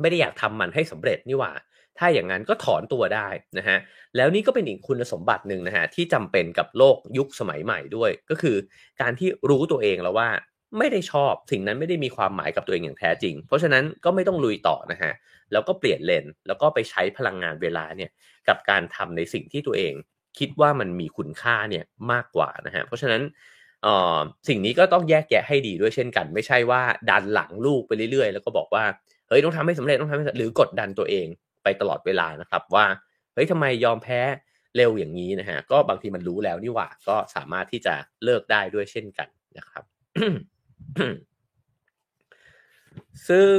[0.00, 1.52] ไม่ได้อยากทำมันให้สำเร็จนี่หว่า
[1.98, 3.78] ถ้าอย่างนั้นก็ถอนตัวได้นะฮะ
[4.16, 8.56] แล้วนี่ก็เป็นอีกคุณสมบัติหนึ่งนะฮะที่จำเป็นกับโลกยุคสมัยใหม่ด้วย ก็คือ
[9.00, 10.28] การที่รู้ตัวเองแล้วว่า
[10.78, 15.12] ไม่ได้ชอบสิ่งนั้นไม่ได้มีความหมายกับตัวเองอย่างแท้จริง เพราะฉะนั้นก็ไม่ต้องลุยต่อนะฮะ
[15.52, 18.10] แล้วก็เปลี่ยนเลนแล้วก็ไปใช้พลังงานเวลาเนี่ย
[18.48, 19.94] กับการทำในสิ่งที่ตัวเอง
[20.38, 23.22] คิดว่ามันมีคุณค่าเนี่ยมากกว่านะฮะเพราะฉะนั้น
[23.86, 28.84] ออสิ่งนี้ก็ต้องแยกแยะให้ดีด้วยเช่นกัน ไม่ใช่ว่าดันหลังลูกไปเรื่อยๆ แล้วก็บอกว่า
[29.30, 31.26] เฮ้ยต้องทำให้สำเร็จต้องทำให้หรือกดดันตัวเอง
[31.62, 32.86] ไปตลอดเวลานะครับ ว่า
[33.34, 34.20] เฮ้ยทำไมยอมแพ้
[34.76, 39.84] เร็วอย่างนี้นะฮะก็บางทีมันรู้แล้วนี่หว่า ก็สามารถที่จะเลิกได้ด้วยเช่นกันนะครับ
[43.28, 43.56] ซึ่ง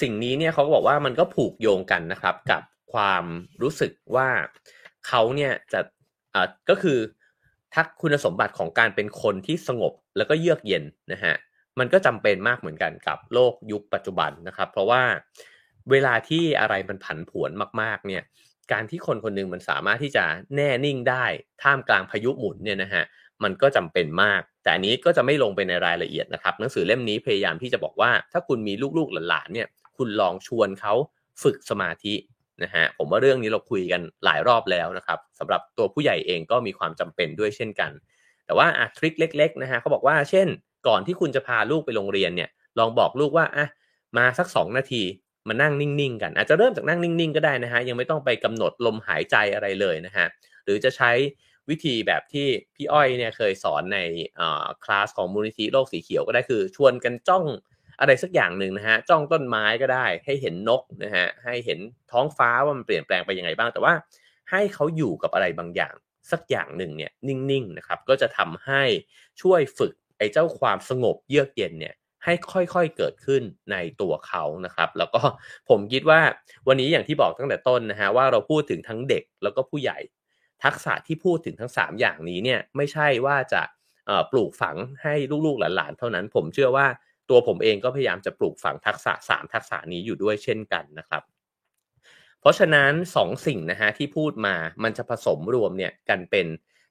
[0.00, 3.24] สิ่งนี้เนี่ยเขาก็บอกว่ามันก็ผูกโยงกันนะครับ กับความ
[3.62, 4.28] รู้สึกว่า
[5.08, 5.80] เขาเนี่ยจะ
[6.70, 6.98] ก็คือ
[7.74, 11.34] ทักคุณสมบัติของการเป็นคนที่สงบแล้วก็เยือกเย็นนะฮะ
[11.78, 15.02] มันก็จำเป็นมากเหมือนกันกับโลกยุคปัจจุบันนะครับ เพราะว่า
[15.90, 17.50] เวลาที่อะไรมันผันผวน
[17.82, 18.22] มาก ๆ เนี่ย
[18.72, 20.24] การที่คนคนนึงมันสามารถที่จะ
[20.56, 21.24] แน่นิ่งได้
[21.62, 23.04] ท่ามกลางพายุหมุนเนี่ยนะฮะ
[23.42, 30.94] มันก็จำเป็นมาก แต่อันนี้ก็จะไม่ลงไปในรายละเอียดนะครับ หนังสือเล่มนี้พยายามที่จะบอกว่า ถ้าคุณมีลูกๆหลานๆเนี่ย คุณลองชวนเขา
[31.42, 32.14] ฝึกสมาธิ
[32.62, 37.90] นะฮะผมว่าเรื่องนี้เราคุยกันหลายรอบแล้วนะครับสำหรับตัวผู้ใหญ่เองก็มีความจำเป็นด้วยเช่นกัน
[38.46, 40.48] แต่ว่าอะทริคเล็ก ๆ นะฮะเขาบอกว่าเช่น
[40.86, 43.66] ก่อนที่คุณจะพาลูกไปโรงเรียนเนี่ย ลองบอกลูกว่าอะ
[44.18, 45.02] มาสัก 2 นาที
[45.48, 50.26] มานั่งนิ่งๆกัน อาจจะเริ่มจากนั่งนิ่งๆก็ได้นะฮะยังไม่ต้องไปกำหนดลมหายใจอะไรเลยนะฮะ
[50.64, 51.10] หรือจะใช้
[51.70, 53.98] วิธีแบบที่พี่อ้อยเนี่ยเคยสอนใน
[54.84, 57.44] คลาสของมูลนิธิโลกสีเขียวก็ได้คือ ชวนกันจ้อง
[58.00, 61.78] อะไรสักอย่างหนึ่งนะฮะจ้องต้นไม้ก็ได้ ให้เห็นนกนะฮะให้เห็น
[62.12, 63.94] ท้องฟ้าว่ามันเปลี่ยนแปลงไปยังไงบ้าง แต่ว่า
[64.50, 65.94] ให้เขาอยู่กับอะไรบางอย่าง
[66.30, 68.82] สักอย่างหนึ่งเนี่ยนิ่งๆนะครับก็จะทำให้
[69.42, 75.22] ช่วยฝึก อ้เจ้าความสงบเยือกเย็นเนี่ยให้ค่อยๆเกิดขึ้นในตัวเขานะครับ แล้วก็
[75.68, 76.20] ผมคิดว่า
[76.68, 79.98] วันนี้อย่างที่บอกตั้งแต่ต้นนะฮะว่าเราพูดถึงทั้งเด็กแล้วก็ผู้ใหญ่
[80.64, 83.62] ทักษะที่พูดถึงทั้ง 3 อย่างนี้เนี่ยไม่ใช่ว่าจะ
[84.32, 85.14] ปลูกฝังให้
[85.46, 86.86] ลูกๆหลานๆเท่านั้น ผมเชื่อว่า
[87.30, 91.22] ตัวผมเองก็พยายามจะปลูกฝังทักษะ 3 ทักษะนี้อยู่ด้วยเช่นกันนะครับ
[92.40, 96.46] เพราะฉะนั้น2สสิ่งนะฮะที่พูดมามันจะผสมรวมเนี่ยกันเป็น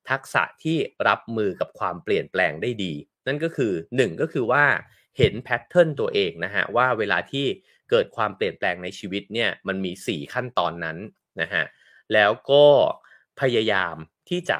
[0.10, 2.94] ทักษะที่รับมือกับความเปลี่ยนแปลงได้ดี
[3.28, 4.66] นั่นก็คือ 1 ก็คือว่า
[5.18, 7.46] เห็นแพทเทิร์นตัวเองนะฮะว่าเวลาที่
[7.90, 10.98] เกิดความเปลี่ยนแปลงในชีวิตเนี่ยมันมี 4 ขั้นตอนนั้น
[11.42, 11.64] นะฮะ
[12.14, 12.66] แล้วก็
[13.42, 13.96] พยายาม
[14.30, 14.60] ที่จะ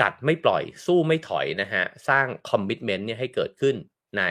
[0.00, 3.76] กัดไม่ปล่อยสู้ไม่ถอยนะฮะสร้างคอมมิชเมนต์เนี่ยให้เกิดขึ้น
[4.18, 4.22] ใน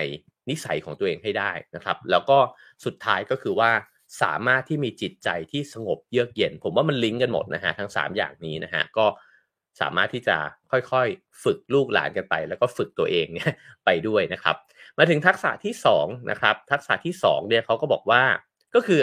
[0.49, 2.37] นิสัยของตัวเองให้ได้นะครับ แล้วก็
[2.85, 3.71] สุดท้ายก็คือว่า
[4.21, 9.05] สามารถที่มีจิตใจที่สงบเยือกเย็น ผมว่ามันลิงก์กันหมดนะฮะทั้ง 3 อย่างนี้นะฮะก็
[9.81, 10.37] สามารถที่จะ
[10.71, 13.53] ค่อยๆ ฝึกลูกหลานกันไป แล้วก็ฝึกตัวเองเนี่ย
[13.85, 14.55] ไปด้วยนะครับ
[14.97, 18.23] มาถึงทักษะที่2นะครับทักษะที่2เนี่ยเขาก็บอกว่า
[18.75, 19.01] ก็คือ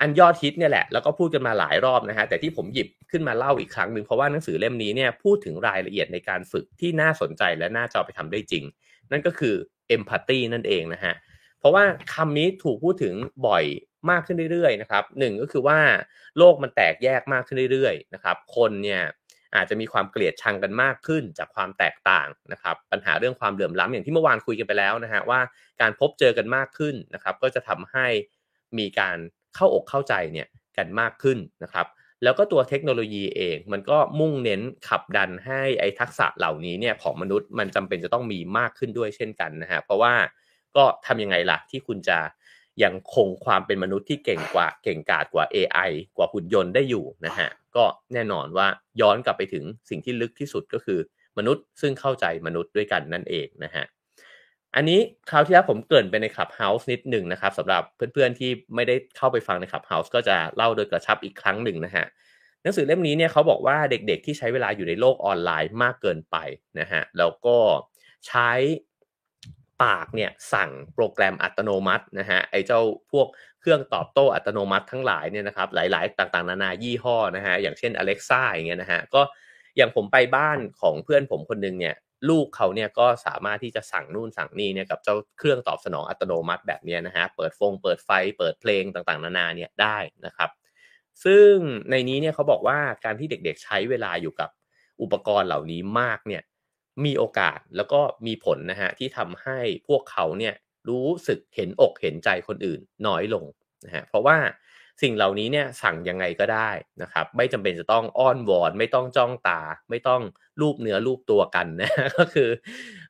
[0.00, 8.64] อันยอดฮิตเนี่ยแหละแล้วก็พูดกันมาหลายรอบนะฮะแต่ที่ผมหยิบขึ้นมาเล่าอีกครั้งหนึ่งเพราะว่าหนังสือเล่มนี้เนี่ยพูดถึงรายละเอียดในการฝึกที่น่าสนใจและน่าจะไปทำได้จริง
[9.10, 9.54] นั่นก็คือ
[9.96, 11.14] empathy นั่นเองนะฮะ
[11.58, 13.14] เพราะว่าคำนี้ถูกพูดถึง
[13.46, 13.64] บ่อย
[14.10, 15.78] มากขึ้นเรื่อยๆนะครับหนึ่งก็คือว่า
[16.38, 19.02] โลกมันแตกแยกมากขึ้นเรื่อยๆนะครับคนเนี่ย
[19.54, 25.40] อาจจะมีความเกลียดชังกันมากขึ้นจากความแตกต่างนะครับปัญหาเรื่องความเหลื่อมล้ำอย่างที่เมื่อวานคุยกันไปแล้วนะฮะว่า
[25.80, 28.06] การพบเจอกันมากขึ้นนะครับก็จะทำให้
[28.78, 29.16] มีการ
[29.54, 31.86] เข้าอกเข้าใจเนี่ยกันมากขึ้นนะครับ
[32.22, 40.14] แล้วก็ตัวเทคโนโลยีเองมันก็มุ่งเน้นขับดันให้ไอ้ทักษะเหล่านี้เนี่ยของมนุษย์มันจำเป็นจะต้องมีมากขึ้นด้วยเช่นกันนะฮะเพราะว่า
[40.76, 42.18] ก็ทำยังไงล่ะที่คุณจะ
[42.82, 47.84] ยังคงความเป็นมนุษย์ที่เก่งกว่าเก่งกาจกว่า AI กว่าหุ่นยนต์ได้อยู่นะฮะ ก็
[48.14, 48.66] แน่นอนว่า
[49.00, 50.98] ย้อนกลับไปถึงสิ่งที่ลึกที่สุดก็คือ
[51.38, 53.84] มนุษย์ซึ่งเข้าใจมนุษย์ด้วยกันนั่นเองนะฮะ
[54.74, 62.04] อันนี้คราวที่แล้วผมเกินไปในคลับเฮาส์นิดหนึ่งนะครับสำหรับเพื่อนๆที่ไม่ได้เข้าไปฟังในคลับเฮาส์ก็จะเล่าโดยกระชับอีกครั้งหนึ่งนะฮะ
[62.62, 66.36] หนังสือเล่มนี้เนี่ยเขาบอกว่าเด็กๆที่ใช้เวลาอยู่ในโลกออนไลน์มากเกินไป
[66.80, 67.56] นะฮะแล้วก็
[68.26, 68.50] ใช้
[69.84, 72.80] ปากเนี่ยสั่งโปรแกรมอัตโนมัตินะฮะไอ้เจ้า
[73.12, 73.26] พวก
[73.60, 79.22] เครื่องตอบโต้อัตโนมัติทั้งหลายเนี่ยนะครับหลาย ๆ ต่างๆ นานายี่ห้อนะฮะอย่างเช่น Alexa อย่างเงี้ยนะฮะก็
[79.76, 81.94] อย่างผมไปบ้านของเพื่อนผมคนนึงเนี่ย
[82.28, 90.50] ลูกเขาเนี่ยก็สามารถที่จะสั่งนู่นสั่งนี่เนี่ยกับเจ้าเครื่องตอบสนองอัตโนมัติแบบนี้นะฮะเปิดฟงเปิดไฟเปิดเพลงต่างๆ นานาเนี่ยได้นะครับ
[91.24, 91.54] ซึ่ง
[91.90, 94.50] ในนี้เนี่ยเขาบอกว่าการที่เด็กๆใช้เวลาอยู่กับ
[95.02, 96.42] อุปกรณ์เหล่านี้มากเนี่ย
[97.04, 100.54] มีโอกาสแล้วก็มีผลนะฮะที่ทำให้พวกเขาเนี่ย
[100.88, 103.44] รู้สึกเห็นอกเห็นใจคนอื่นน้อยลง
[103.84, 104.38] นะฮะเพราะว่า
[105.02, 106.70] สิ่งเหล่านี้เนี่ยสั่งยังไงก็ได้
[107.02, 110.22] นะครับไม่จำเป็นจะต้องอ้อนวอน ไม่ต้องจ้องตา ไม่ต้อง
[110.60, 112.48] รูปเนื้อรูปตัวกันนะก็คือ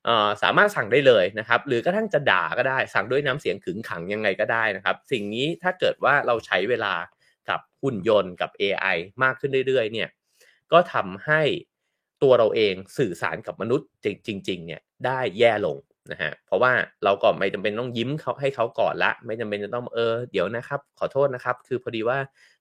[0.08, 0.10] อ
[0.42, 6.94] สามารถสั่งได้เลยนะครับ หรือกระทั่งจะด่าก็ได้ สั่งด้วยน้ำเสียงขึงขังยังไงก็ได้นะครับ สิ่งนี้ถ้าเกิดว่าเราใช้เวลา
[7.48, 10.08] กับหุ่นยนต์กับ AI มากขึ้นเรื่อยๆเนี่ย
[10.72, 11.42] ก็ทำให้
[12.22, 13.88] ตัวเราเองสื่อสารกับมนุษย์
[14.26, 15.76] จริง ๆ เนี่ยได้แย่ลง
[16.12, 16.72] นะฮะเพราะว่า
[17.04, 22.18] เราก็ไม่จำเป็นต้องยิ้มเขาให้เขาก่อนละ ไม่จำเป็นจะต้องเออเดี๋ยวนะครับ ขอโทษนะครับ คือพอดีว่า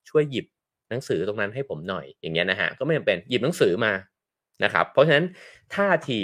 [0.08, 0.46] ช่วยหยิบ
[0.90, 3.92] หนังสือตรงนั้นให้ผมหน่อยอย่างเงี้ยนะฮะก็ไม่จำเป็นหยิบหนังสือมา
[4.64, 5.26] นะครับเพราะฉะนั้น
[5.74, 6.20] ท่าที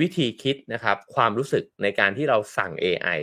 [0.00, 3.20] วิธีคิดนะครับความรู้สึกในการที่เราสั่ง AI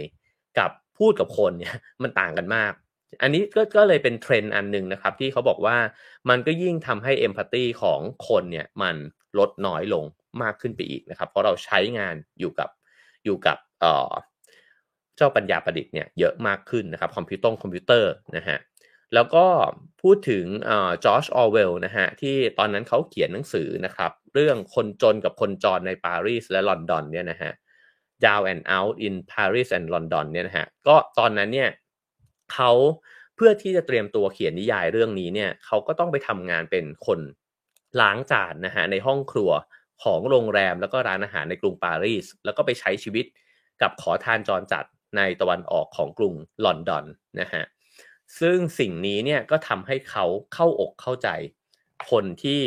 [0.58, 2.74] กับพูดกับคนเนี่ยมันต่างกันมาก
[3.22, 5.78] อันนี้ก็ก็เลยเป็นเทรนด์อันหนึ่งนะครับที่เขาบอกว่า
[6.30, 8.96] มันก็ยิ่งทำให้ empathy ของคนเนี่ยมัน
[9.40, 10.04] ลดน้อยลง
[10.44, 12.70] มากขึ้นไปอีกนะครับ เพราะเราใช้งานอยู่กับ
[13.26, 13.58] อยู่กับ
[15.18, 18.58] เจ้าปัญญาประดิษฐ์เนี่ยเยอะมากขึ้นนะครับคอมพิวตอร์คอมพิวเตอร์นะฮะ
[19.14, 19.46] แล้วก็
[20.02, 20.46] พูดถึง
[21.06, 27.52] จอร์จออร์เวลล์นะฮะที่ตอนนั้นเขาเขียนหนังสือนะครับ เรื่องคนจนกับคนจรในปารีสและลอนดอนเนี่ยนะฮะ
[28.24, 31.70] Down and Out in Paris and London เนี่ยนะฮะก็ตอนนั้นเนี่ย
[32.54, 32.72] เขา
[33.36, 37.20] เพื่อที่จะเตรียมตัวเขียนนิยายเรื่องนี้เนี่ยเขาก็ต้องไปทำงานเป็นคน
[38.02, 39.52] ล้างจานนะฮะในห้องครัว
[40.04, 43.26] ของโรงแรมแล้วก็ร้านอาหารในกรุงปารีส แล้วก็ไปใช้ชีวิต
[43.82, 44.86] กับขอทานจรจัด
[45.18, 46.34] ในตะวันออกของกรุง
[46.66, 47.06] ลอนดอน
[47.42, 47.64] นะฮะ
[48.40, 51.30] ซึ่งสิ่งนี้เนี่ยก็ทำให้เขาเข้าอกเข้าใจ
[52.10, 52.62] คนที่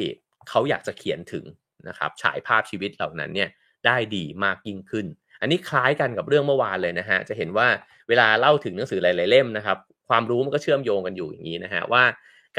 [0.49, 1.45] เขาอยากจะเขียนถึง
[1.89, 3.51] นะครับฉายภาพชีวิตเหล่านั้นเนี่ย
[3.87, 5.07] ได้ดีมากยิ่งขึ้น
[5.41, 7.69] อันนี้คล้ายกันกับเรื่องเมื่อวานเลยนะฮะจะเห็นว่า
[8.09, 12.05] เวลาเล่าถึงหนังสือหลาย ๆ เล่มนะครับ ความรู้มันก็เชื่อมโยงกันอยู่อย่างนี้นะฮะว่า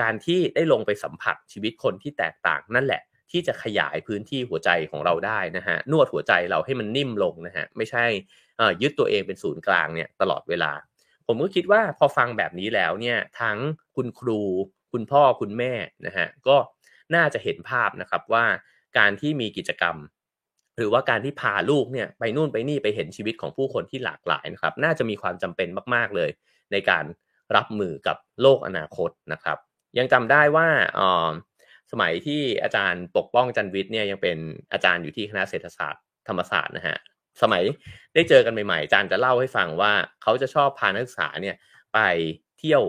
[0.02, 8.06] การที่ได้ลงไปสัมผัสชีวิตคนที่แตกต่างนั่นแหละ ที่จะขยายพื้นที่หัวใจของเราได้นะฮะนวดหัวใจเราให้มันนิ่มลงนะฮะไม่ใช่
[8.82, 10.72] ยึดตัวเองเป็นศูนย์กลางเนี่ยตลอดเวลา
[11.28, 13.58] ผมก็คิดว่าพอฟังแบบนี้แล้วเนี่ยทั้ง
[13.96, 14.42] คุณครู
[14.92, 15.74] คุณพ่อคุณแม่
[16.06, 16.58] นะฮะก็
[17.16, 18.46] น่าจะเห็นภาพนะครับว่า
[18.98, 19.96] การที่มีกิจกรรม
[20.78, 26.30] หรือว่าการที่พาลูกเนี่ยไปนู่นไปนี่ไปเห็นชีวิตของผู้คนที่หลากหลายนะครับ น่าจะมีความจำเป็นมาก ๆเลย
[26.72, 27.06] ในการ
[27.56, 29.58] รับมือกับโลกอนาคตนะครับ
[29.98, 30.68] ยังจำได้ว่า
[31.92, 34.38] สมัยที่อาจารย์ปกป้องจันวิทย์เนี่ยยังเป็น
[34.74, 36.98] อาจารย์อยู่ที่คณะเศรษฐศาสตร์ธรรมศาสตร์นะฮะ
[37.42, 37.64] สมัย
[38.14, 41.56] ได้เจอกันใหม่ๆอาจารย์จะเล่าให้ฟังว่าเขาจะชอบพานักศึกษาเนี่ย
[41.94, 42.00] ไป
[42.60, 42.84] เที่ยว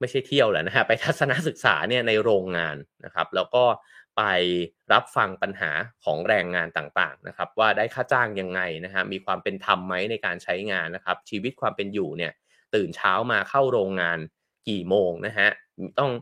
[0.00, 3.64] ไม่ใช่เที่ยวแหละนะฮะไปทัศนศึกษาเนี่ยในโรงงานนะครับ แล้วก็
[4.16, 4.22] ไป
[4.92, 5.70] รับฟังปัญหา
[6.04, 12.32] ของแรงงานต่างๆนะครับ ว่าได้ค่าจ้างยังไงนะฮะมีความเป็นธรรมไหมในการใช้งานนะครับ ชีวิตความเป็นอยู่เนี่ย
[12.74, 14.18] ตื่นเช้ามาเข้าโรงงาน
[14.68, 15.48] กี่โมงนะฮะ
[15.98, 16.12] ต้อง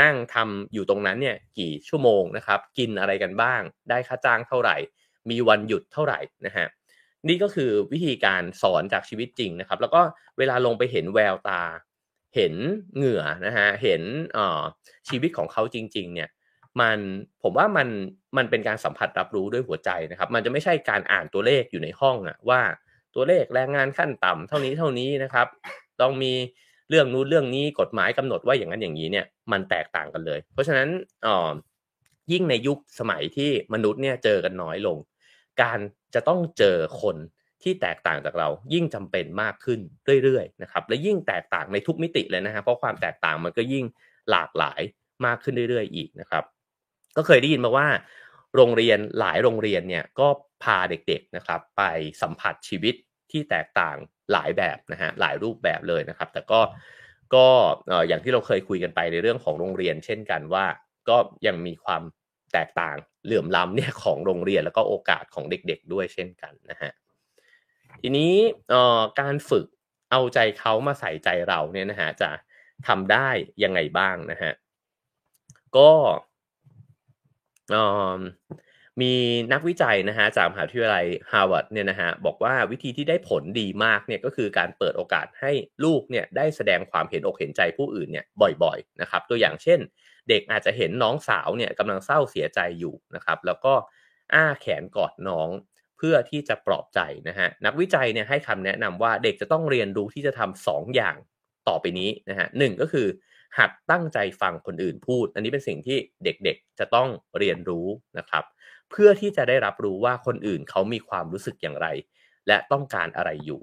[0.00, 4.76] นั่งทำอยู่ตรงนั้นเนี่ยกี่ชั่วโมงนะครับ กินอะไรกันบ้าง ได้ค่าจ้างเท่าไหร่
[5.30, 6.66] มีวันหยุดเท่าไหร่นะฮะ
[7.28, 10.00] นี่ก็คือวิธีการสอนจากชีวิตจริงนะครับ แล้วก็
[10.38, 11.62] เวลาลงไปเห็นแววตา
[12.36, 12.54] เห็น
[12.96, 14.02] เหงื่อนะฮะเห็น
[15.08, 16.30] ชีวิตของเขาจริง ๆ เนี่ย
[16.80, 16.98] มัน
[17.42, 17.88] ผมว่ามัน
[18.36, 22.60] มันเป็นการสัมผัสรับรู้ด้วยหัวใจนะครับ มันจะไม่ใช่การอ่านตัวเลขอยู่ในห้องอะว่า
[23.14, 25.46] ตัวเลขแรงงานขั้นต่ำเท่านี้เท่านี้นะครับ
[26.00, 26.32] ต้องมี
[26.90, 30.88] เรื่องนู้นเรื่องนี้กฎหมายกำหนดว่าอย่างนั้นอย่างนี้เนี่ยมันแตกต่างกันเลย เพราะฉะนั้น
[31.26, 31.52] อ๋อ
[32.32, 34.98] ยิ่งในยุคสมัยที่มนุษย์เนี่ยเจอกันน้อยลง
[35.62, 35.78] การ
[36.14, 37.16] จะต้องเจอคน
[37.62, 39.80] ที่แตกต่างจากเรายิ่งจำเป็นมากขึ้น
[40.24, 43.84] เรื่อยๆนะครับและยิ่งแตกต่างในทุกมิติเลยนะฮะเพราะความแตกต่างมันก็ยิ่ง
[44.30, 44.80] หลากหลาย
[45.26, 46.44] มากขึ้นเรื่อยๆ อีกนะครับ
[47.16, 47.86] ก็เคยได้ยินมาว่า
[48.56, 50.28] โรงเรียนหลายโรงเรียนเนี่ยก็
[50.62, 51.82] พาเด็กๆนะครับ ไป
[52.22, 52.94] สัมผัสชีวิต
[53.30, 53.96] ที่แตกต่าง
[54.32, 56.60] หลายแบบนะฮะหลายรูปแบบเลยนะครับ แต่ก็
[57.34, 57.46] ก็
[58.08, 60.64] อย่างที่เราเคยคุยกันไปในเรื่องของโรงเรียน เช่นกันว่า
[61.08, 61.16] ก็
[61.46, 62.02] ยังมีความ
[62.52, 66.90] แตกต่างเหลื่อมล้ำเนี่ยของโรงเรียนแล้วก็โอกาสของเด็กๆด้วยเช่นกันนะฮะ
[68.00, 68.34] ทีนี้
[69.20, 69.66] การฝึก
[70.10, 72.30] เอาใจเขามาใส่ใจเราเนี่ยนะฮะจะ
[72.86, 73.28] ทำได้
[73.64, 74.52] ยังไงบ้างนะฮะ
[75.76, 75.90] ก็
[79.00, 79.14] มี
[79.52, 85.52] นักวิจัยนะฮะจากมหาวิทยาลัยฮาร์วาร์ดเนี่ยนะฮะบอกว่าวิธีที่ได้ผลดีมากเนี่ยก็คือการเปิดโอกาสให้
[85.84, 88.24] ลูกเนี่ยได้แสดงความเห็นอกเห็นใจผู้อื่นเนี่ย
[88.62, 89.80] บ่อยๆนะครับตัวอย่างเช่น
[90.28, 93.74] เด็กอาจจะเห็นน้องสาวเนี่ยกำลังเศร้าเสียใจอยู่นะครับแล้วก็
[94.34, 95.48] อ้าแขนกอดน้อง
[95.96, 101.16] เพื่อที่จะปลอบใจนะฮะนักวิจัยเนี่ยให้คำแนะนำว่าเด็กจะต้องเรียนรู้ที่จะทำสองอย่าง
[101.68, 103.06] ต่อไปนี้นะฮะหนึ่งก็คือ
[103.58, 107.86] หัดตั้งใจฟังคนอื่นพูด อันนี้เป็นสิ่งที่เด็กๆจะต้องเรียนรู้
[108.18, 108.44] นะครับ
[108.90, 111.86] เพื่อที่จะได้รับรู้ว่าคนอื่นเขามีความรู้สึกอย่างไร
[112.48, 113.60] และต้องการอะไรอยู่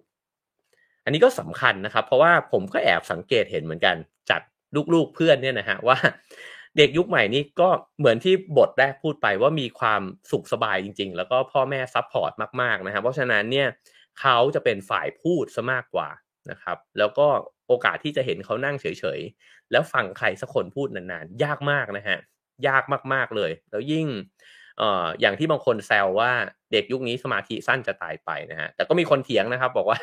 [1.04, 3.96] อันนี้ก็สำคัญนะครับ เพราะว่าผมก็แอบสังเกตเห็นเหมือนกัน
[4.30, 4.42] จาก
[4.94, 5.98] ลูกๆเพื่อนเนี่ยนะฮะว่า
[6.78, 13.68] เด็กยุคใหม่นี้ก็เหมือนที่บทแรกพูดไปว่ามีความสุขสบายจริง ๆ แล้วก็พ่อแม่ support มากๆนะครับเพราะฉะนั้นเนี่ย
[14.20, 16.10] เขาจะเป็นฝ่ายพูดซะมากกว่า
[16.52, 17.28] นะครับ แล้วก็
[17.68, 18.86] โอกาสที่จะเห็นเขานั่งเฉ
[19.18, 22.18] ยๆแล้วฟังใครสักคนพูดนานๆ ยากมากนะฮะ
[22.68, 24.08] ยากมากๆเลย แล้วยิ่ง
[24.78, 26.32] เอ่ออย่างที่บางคนแซวว่า
[26.72, 30.00] เด็กยุคนี้สมาธิสั้นจะตายไปนะฮะแต่ก็มีคนเถียงนะครับ บอกว่า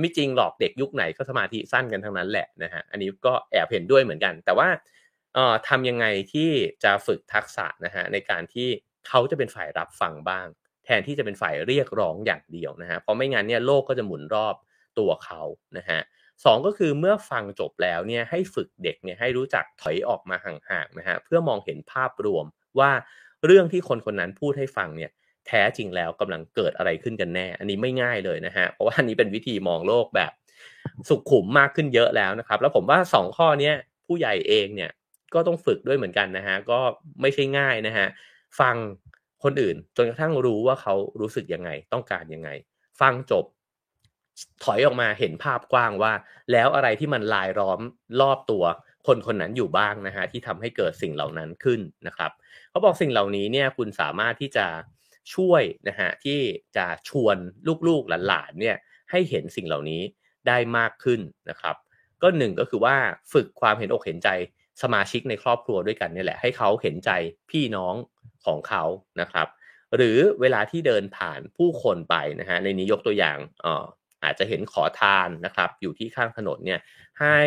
[0.00, 4.68] ไม่จริงหรอกเด็กยุคไหนก็สมาธิสั้นกันทั้งนั้นแหละนะฮะอันนี้ก็แอบเห็นด้วยเหมือนกัน แต่ว่า
[5.34, 6.50] เอ่อทำยังไงที่
[6.84, 8.68] จะฝึกทักษะนะฮะในการที่
[9.08, 10.46] เขาจะเป็นฝ่ายรับฟังบ้าง
[10.84, 14.54] แทนที่จะเป็นฝ่ายเรียกร้องอย่างเดียวนะฮะเพราะไม่งั้นเนี่ยโลกก็จะหมุนรอบ
[14.98, 15.42] ตัวเขา
[15.78, 16.00] นะฮะ
[16.44, 22.46] สองก็คือเมื่อฟังจบแล้วเนี่ยให้ฝึกเด็กเนี่ยให้รู้จักถอยออกมาห่างๆนะฮะเพื่อมองเห็นภาพรวม
[22.78, 22.90] ว่า
[23.44, 25.10] เรื่องที่คนคนนั้นพูดให้ฟังเนี่ย
[25.46, 30.32] แท้จริงแล้วกำลังเกิดอะไรขึ้นกันแน่ อันนี้ไม่ง่ายเลยนะฮะเพราะว่าอันนี้เป็นวิธีมองโลกแบบ
[31.08, 33.72] สุขุมมากขึ้นเยอะแล้วนะครับ แล้วผมว่า 2 ข้อนี้
[34.06, 34.90] ผู้ใหญ่เองเนี่ย
[35.34, 36.80] ก็ต้องฝึกด้วยเหมือนกันนะฮะก็
[37.20, 38.06] ไม่ใช่ง่ายนะฮะ
[38.60, 38.74] ฟัง
[39.44, 42.50] คนอื่นจนกระทั่งรู้ว่าเขารู้สึกยังไงต้องการยังไง
[43.00, 43.44] ฟังจบ
[44.64, 46.12] ถอยออกมาเห็นภาพกว้างว่า
[46.52, 47.80] แล้วอะไรที่มันลายล้อม
[48.20, 48.64] รอบตัว
[49.06, 52.30] คนคนนั้นอยู่บ้างนะฮะที่ทำให้เกิดสิ่งเหล่านั้นขึ้นนะครับ
[52.70, 54.66] เขาบอกสิ่งเหล่านี้เนี่ยคุณสามารถที่จะ
[55.34, 56.40] ช่วยนะฮะที่
[56.76, 57.36] จะชวน
[57.88, 58.76] ลูกๆหลานๆเนี่ย
[59.10, 60.02] ให้เห็นสิ่งเหล่านี้
[60.48, 61.76] ได้มากขึ้นนะครับ
[62.22, 62.96] ก็หนึ่งก็คือว่า
[63.32, 64.28] ฝึกความเห็นอกเห็นใจ
[64.82, 67.10] สมาชิกในครอบครัวด้วยกันนี่แหละให้เขาเห็นใจ
[67.50, 67.94] พี่น้อง
[68.46, 68.84] ของเขา
[69.20, 69.46] นะครับ
[69.96, 73.84] หรือเวลาที่เดินผ่านผู้คนไปนะฮะในนี้ยกตัวอย่างออ
[74.24, 76.80] อาจจะเห็นขอทานนะครับ อยู่ที่ข้างถนนเนี่ย
[77.20, 77.38] ให้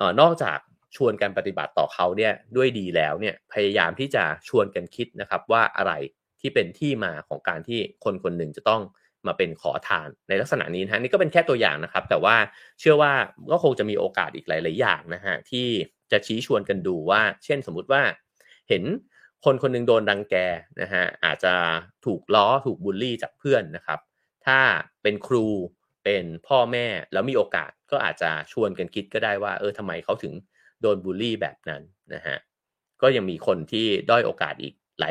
[0.00, 0.58] ออนอกจาก
[0.96, 5.92] ชวนกันปฏิบัติต่อเขาเนี่ยด้วยดีแล้วเนี่ยพยายามที่จะชวนกันคิดนะครับว่าอะไร
[6.40, 8.82] ที่เป็นที่มาของการที่คนคนหนึ่งจะต้อง
[9.26, 12.36] มาเป็นขอทานในลักษณะนี้นะฮะนี่ก็เป็นแค่ตัวอย่างนะครับ แต่ว่า
[12.80, 13.12] เชื่อว่า
[13.50, 15.66] ก็คงจะมีโอกาสอีกหลาย ๆ อย่างนะฮะที่
[16.12, 18.02] จะชี้ชวนกันดูว่า เช่นสมมุติว่า
[18.68, 18.82] เห็น
[19.44, 20.36] คนคนนึงโดนรังแก
[20.80, 21.54] นะฮะอาจจะ
[22.06, 23.98] ถูกล้อถูกบูลลี่จากเพื่อนนะครับ
[24.46, 24.60] ถ้า
[25.02, 25.46] เป็นครู
[26.04, 30.32] เป็นพ่อแม่แล้วมีโอกาสก็อาจจะชวนกันคิดก็ได้ว่า เออทำไมเขาถึง
[30.82, 31.82] โดนบูลลี่แบบนั้น
[32.14, 32.36] นะฮะ
[33.02, 35.04] ก็ยังมีคนที่ด้อยโอกาสอีกหล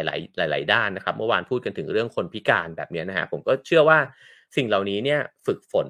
[0.43, 3.99] าย ๆ หลาย ๆ ด้านนะครับ เมื่อวานพูดกันถึงเรื่องคนพิการแบบนี้นะฮะผมก็เชื่อว่า
[4.55, 5.89] สิ่งเหล่านี้เนี่ยฝึกฝน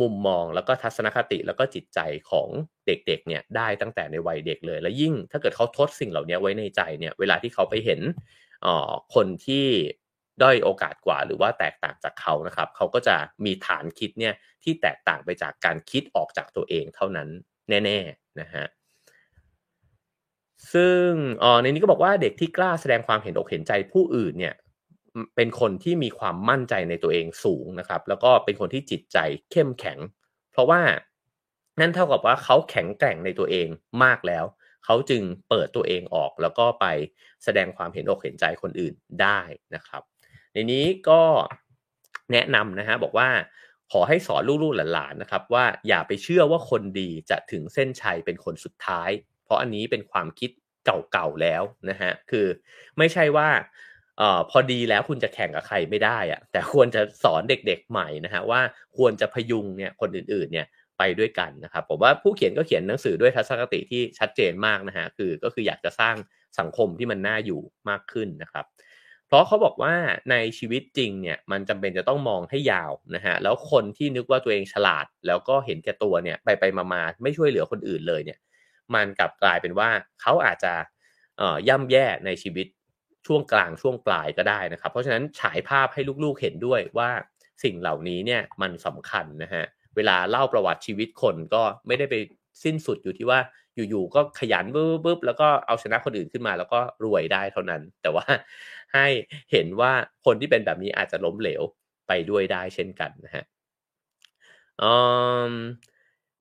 [0.00, 2.00] มุมมองแล้วก็ทัศนคติแล้วก็จิตใจ
[2.30, 2.48] ของ
[2.86, 8.00] เด็ก ๆ เนี่ยได้ตั้งแต่ในวัยเด็กเลย และยิ่งถ้าเกิดเขาทดสิ่งเหล่านี้ไว้ในใจเนี่ยเวลาที่เขาไปเห็น
[9.14, 9.66] คนที่
[10.42, 17.28] ด้อยโอกาสกว่าหรือว่าแตกต่างจากเขานะครับเขาก็จะมีฐานคิดเนี่ยที่แตกต่างไปจากการคิดออกจากตัวเองเท่านั้น
[17.84, 18.64] แน่ ๆ นะฮะ
[20.72, 21.08] ซึ่ง
[21.62, 24.54] ในนี้ก็บอกว่าเด็กที่กล้าแสดงความเห็นอกเห็นใจผู้อื่นเนี่ย
[25.36, 29.18] เป็นคนที่มีความมั่นใจในตัวเองสูงนะครับ แล้วก็เป็นคนที่จิตใจ
[29.52, 29.98] เข้มแข็ง
[30.52, 30.80] เพราะว่า
[31.80, 33.68] นั่นเท่ากับว่าเขาแข็งแกร่งในตัวเอง
[34.04, 34.44] มากแล้ว
[34.84, 36.86] เขาจึงเปิดตัวเองออกแล้วก็ไป
[37.44, 39.40] แสดงความเห็นอกเห็นใจคนอื่นได้
[39.74, 40.02] นะครับ
[40.52, 41.22] ในนี้ก็
[42.32, 43.28] แนะนำนะฮะบอกว่า
[43.92, 49.10] ขอให้สอนลูกๆหลานๆนะครับ ว่าอย่าไปเชื่อว่าคนดีจะถึงเส้นชัยเป็นคนสุดท้าย
[49.46, 50.50] เพราะอันนี้เป็นความคิด
[51.12, 52.46] เก่าๆแล้วนะฮะคือ
[52.98, 53.48] ไม่ใช่ว่า
[54.20, 58.60] ออพอดีแล้วคุณจะแข่งกับใครไม่ได้อะแต่ควรจะสอนเด็กๆใหม่นะฮะว่า
[58.96, 60.66] ควรจะพยุงเนี่ยคนอื่นๆเนี่ย
[60.98, 66.16] ไปด้วยกันนะครับผมว่าผู้เขียนก็เขียนหนังสือด้วยทัศนคติที่ชัดเจนมากนะฮะคือก็คืออยากจะสร้าง
[66.58, 68.64] สังคมที่มันน่าอยู่มากขึ้นนะครับ
[69.26, 69.94] เพราะเขาบอกว่า
[70.30, 78.38] ในชีวิตจริงเนี่ยมันจำเป็นจะต้องมองให้ยาวนะฮะแล้วคนที่นึกว่าตัวเองฉลาด แล้วก็เห็นแก่ตัวเนี่ยไปไปมาๆไม่ช่วยเหลือคนอื่นเลยเนี่ย
[78.94, 79.88] มันกลับกลายเป็นว่า
[80.22, 80.72] เขาอาจจะ
[81.68, 82.66] ย่ำแย่ในชีวิต
[83.26, 87.10] ช่วงกลางช่วงปลายก็ได้นะครับ เพราะฉะนั้นฉายภาพให้ลูกๆเห็นด้วยว่า
[87.64, 89.64] สิ่งเหล่านี้เนี่ยมันสำคัญนะฮะ
[89.96, 92.14] เวลาเล่าประวัติชีวิตคนก็ไม่ได้ไป
[92.64, 93.38] สิ้นสุดอยู่ที่ว่า
[93.90, 98.26] อยู่ๆก็ขยันปุ๊บๆแล้วก็เอาชนะคนอื่นขึ้นมา แล้วก็รวยได้เท่านั้น แต่ว่า
[98.94, 99.06] ให้
[99.52, 99.92] เห็นว่า
[100.24, 101.62] คนที่เป็นแบบนี้อาจจะล้มเหลว
[102.08, 103.44] ไปด้วยได้เช่นกันนะฮะ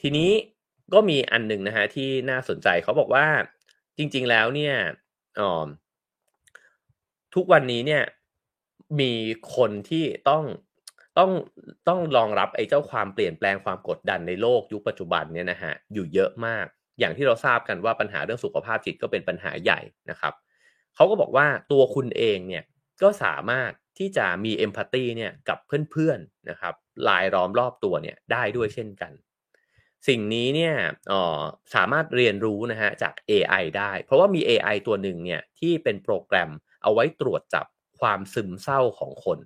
[0.02, 0.32] ทีนี้
[0.94, 3.26] ก็มีอันหนึ่งนะฮะที่น่าสนใจเขาบอกว่า
[3.98, 4.76] จริง ๆ แล้วเนี่ย
[5.40, 5.68] อ๋อ
[7.36, 8.04] ทุกวันนี้เนี่ย
[9.00, 9.14] มี
[9.56, 10.44] คนที่ต้อง
[11.18, 11.32] ต้อง
[11.88, 16.66] ต้องรองรับไอ้เจ้าความเปลี่ยนแปลงความกดดันในโลกยุคปัจจุบันเนี่ยนะฮะอยู่เยอะมาก
[17.00, 19.80] อย่างที่เราทราบกันว่าปัญหาเรื่องสุขภาพจิตก็เป็นปัญหาใหญ่
[20.10, 20.34] นะครับ
[20.96, 22.64] เขาก็บอกว่าตัวคุณเองเนี่ย
[23.02, 25.58] ก็สามารถที่จะมีเอมพัตตีเนี่ยกับ
[25.92, 26.74] เพื่อนๆนะครับ
[27.08, 29.12] ลายล้อมรอบตัวเนี่ยได้ด้วยเช่นกัน
[30.08, 30.76] สิ่งนี้เนี่ย
[31.76, 36.52] สามารถเรียนรู้นะฮะจาก AI ได้ เพราะว่ามี AI ตัวหนึ่งเนี่ยที่เป็นโปรแกรม
[36.84, 37.66] เอาไว้ตรวจจับ
[38.00, 39.40] ความซึมเศร้าของคน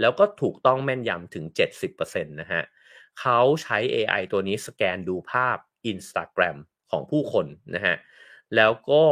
[0.00, 1.44] แล้วก็ถูกต้องแม่นยำถึง
[1.88, 2.62] 70%นะฮะ
[3.20, 5.56] เขาใช้ AI ตัวนี้สแกนดูภาพ
[5.92, 6.56] Instagram
[6.90, 7.96] ของผู้คนนะฮะ
[8.56, 9.04] แล้วก็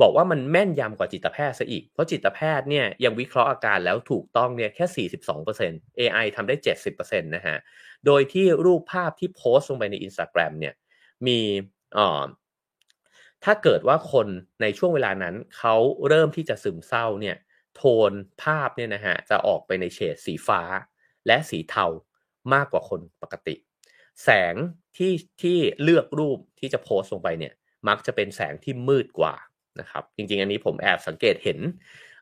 [0.00, 5.08] บอกว่ามันแม่นยำกว่าจิตแพทย์ซะอีก เพราะจิตแพทย์เนี่ยยังวิเคราะห์อาการแล้วถูกต้องเนี่ยแค่
[5.48, 6.56] 42% AI ทำได้
[6.90, 7.56] 70%นะฮะ
[8.06, 10.74] โดยที่รูปภาพที่โพสต์ลงไปใน Instagram เนี่ย
[11.26, 11.38] มี
[11.96, 12.24] อ่อ
[13.44, 14.26] ถ้าเกิดว่าคน
[14.62, 15.74] ในช่วงเวลานั้นเขา
[16.08, 17.36] เริ่มที่จะซึมเศร้าเนี่ย
[17.76, 20.60] โทนภาพเนี่ยนะฮะจะออกไปในเฉดสีฟ้า
[21.26, 21.86] และสีเทา
[22.54, 23.54] มากกว่าคนปกติ
[24.24, 24.54] แสง
[24.96, 27.52] ที่ที่เลือกรูปที่จะโพสต์ลงไปเนี่ย
[27.88, 29.34] มักจะเป็นแสงที่มืดกว่า
[29.80, 31.58] นะครับจริงๆ อันนี้ผมแอบสังเกตเห็น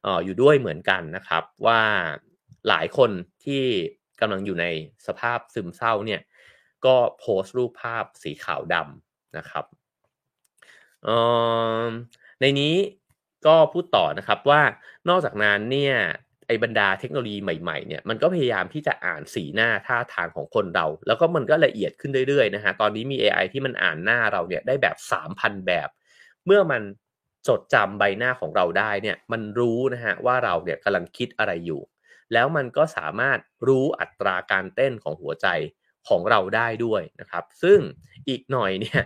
[0.07, 1.81] ออยู่ด้วยเหมือนกันนะครับว่า
[2.69, 3.11] หลายคน
[3.45, 3.63] ที่
[4.21, 4.67] กำลังอยู่ใน
[5.07, 6.21] สภาพซึมเศร้าเนี่ย
[6.87, 9.65] ก็โพสต์รูปภาพสีขาวดำนะครับ
[12.41, 12.75] ในนี้
[13.47, 14.63] ก็พูดต่อนะครับว่า
[15.09, 15.97] นอกจากนั้นเนี่ย
[16.47, 25.89] ไอ้บรรดาเทคโนโลยีใหม่ๆเนี่ยมันก็พยายามที่จะอ่านสีหน้าท่าทางของคนเรา แล้วก็มันก็ละเอียดขึ้นเรื่อยๆนะฮะตอนนี้มี AI ที่มันอ่านหน้าเราเนี่ยได้แบบ 3,000 แบบ
[26.47, 26.83] เมื่อมัน
[27.49, 31.81] จดจำใบหน้าของเราได้เนี่ยมันรู้นะฮะว่าเราเนี่ยกำลังคิดอะไรอยู่
[32.33, 33.39] แล้วมันก็สามารถ
[33.69, 35.49] รู้อัตราการเต้นของหัวใจ
[36.09, 37.79] ของเราได้ด้วยนะครับ ซึ่ง
[38.29, 39.03] อีกหน่อยเนี่ย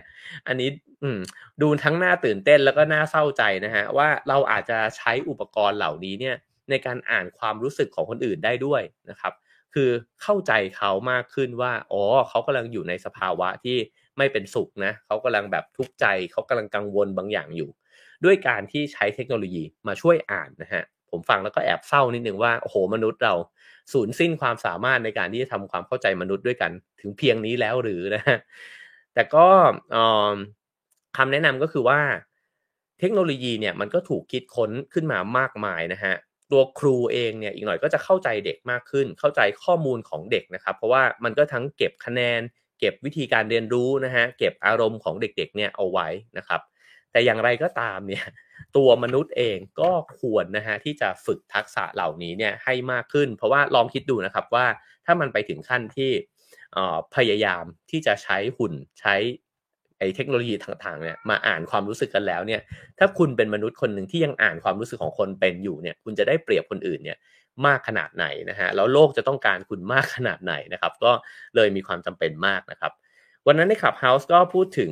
[0.47, 0.69] อันนี้
[1.61, 6.35] ดูทั้งหน้าตื่นเต้นแล้วก็หน่าเศร้าใจนะฮะว่าเราอาจจะใช้อุปกรณ์เหล่านี้เนี่ย
[6.69, 9.33] ในการอ่านความรู้สึกของคนอื่นได้ด้วยนะครับ
[9.73, 9.89] คือ
[10.21, 13.77] เข้าใจเขามากขึ้นว่าอ๋อเขากำลังอยู่ในสภาวะที่
[14.17, 17.69] ไม่เป็นสุขนะเขากำลังแบบทุกข์ใจเขากำลังกังวลบางอย่างอยู่
[18.25, 23.33] ด้วยการที่ใช้เทคโนโลยีมาช่วยอ่านนะฮะผมฟังแล้วก็แอบเศร้านิดนึงว่าโอ้โหมนุษย์เรา
[23.93, 28.37] สูญสิ้นความสามารถในการที่จะทำความเข้าใจมนุษย์ด้วยกันถึงเพียงนี้แล้วหรือนะฮะ
[29.13, 29.47] แต่ก็
[31.17, 31.99] คำแนะนำก็คือว่า
[32.99, 36.13] เทคโนโลยีเนี่ยมันก็ถูกคิดค้นขึ้นมามากมายนะฮะ
[36.51, 42.41] ตัวครูเองเนี่ยอีกหน่อยก็จะเข้าใจเด็กมากขึ้น เข้าใจข้อมูลของเด็กนะครับ เพราะว่ามันก็ทั้งเก็บคะแนน
[42.79, 46.07] เก็บวิธีการเรียนรู้นะฮะเก็บอารมณ์ของเด็กๆเนี่ยเอาไว้
[46.37, 46.61] นะครับ
[47.17, 48.25] แต่อย่างไรก็ตามเนี่ย
[48.77, 54.65] ตัวมนุษย์เองก็ควรนะฮะที่จะฝึกทักษะเหล่านี้เนี่ยให้มากขึ้น เพราะว่าลองคิดดูนะครับว่า
[55.05, 56.11] ถ้ามันไปถึงขั้นที่
[57.15, 59.15] พยายามที่จะใช้หุ่นใช้
[59.99, 62.61] ไอ้เทคโนโลยีต่างๆเนี่ยมาอ่านความรู้สึกกันแล้วเนี่ย
[62.99, 67.17] ถ้าคุณเป็นมนุษย์คนหนึ่งที่ยังอ่านความรู้สึกของคนเป็นอยู่เนี่ยคุณจะได้เปรียบคนอื่นเนี่ย
[67.65, 71.11] มากขนาดไหนนะฮะแล้วโลกจะต้องการคุณมากขนาดไหนนะครับ ก็
[71.55, 72.91] เลยมีความจำเป็นมากนะครับ
[73.47, 74.91] วันนั้นใน Clubhouse ก็พูดถึง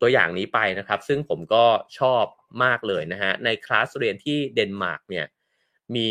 [0.00, 1.64] ตัวอย่างนี้ไปนะครับ ซึ่งผมก็
[1.98, 2.24] ชอบ
[2.64, 5.26] มากเลยนะฮะ ในคลาสเรียนที่เดนมาร์กเนี่ย
[5.94, 6.10] มี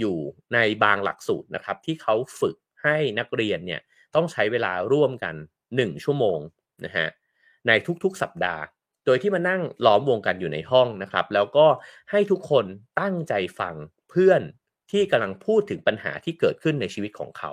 [0.00, 0.16] อยู่
[0.54, 3.80] ในบางหลักสูตรนะครับ ที่เขาฝึกให้นักเรียนเนี่ย
[4.14, 5.34] ต้องใช้เวลาร่วมกัน
[5.72, 6.38] 1 ชั่วโมง
[6.84, 7.08] นะฮะ
[7.66, 7.70] ใน
[8.04, 8.62] ทุกๆสัปดาห์
[9.06, 11.66] โดยที่มานั่งล้อมวงกันอยู่ในห้องนะครับ แล้วก็
[12.10, 12.64] ให้ทุกคน
[13.00, 13.74] ตั้งใจฟัง
[14.10, 14.42] เพื่อน
[14.90, 17.52] ที่กำลังพูดถึงปัญหาที่เกิดขึ้นในชีวิตของเขา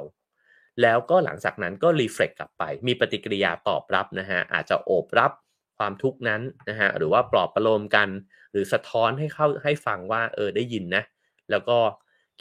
[0.82, 5.32] แล้วก็หลังจากนั้นก็รีเฟล็กกลับไป มีปฏิกิริยาตอบรับนะฮะอาจจะโอบรับ
[5.77, 8.09] ความทุกข์นั้นนะฮะหรือว่าปลอบประโลมกัน
[8.51, 11.03] หรือสะท้อนให้เข้าให้ฟังว่าเออได้ยินนะ
[11.51, 11.77] แล้วก็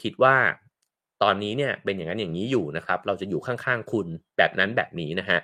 [0.01, 0.35] คิดว่า
[1.23, 5.39] ตอนนี้เนี่ยเป็นอย่างนั้นอย่างนี้อยู่นะครับเราจะอยู่ข้างๆคุณแบบนั้นแบบนี้นะฮะ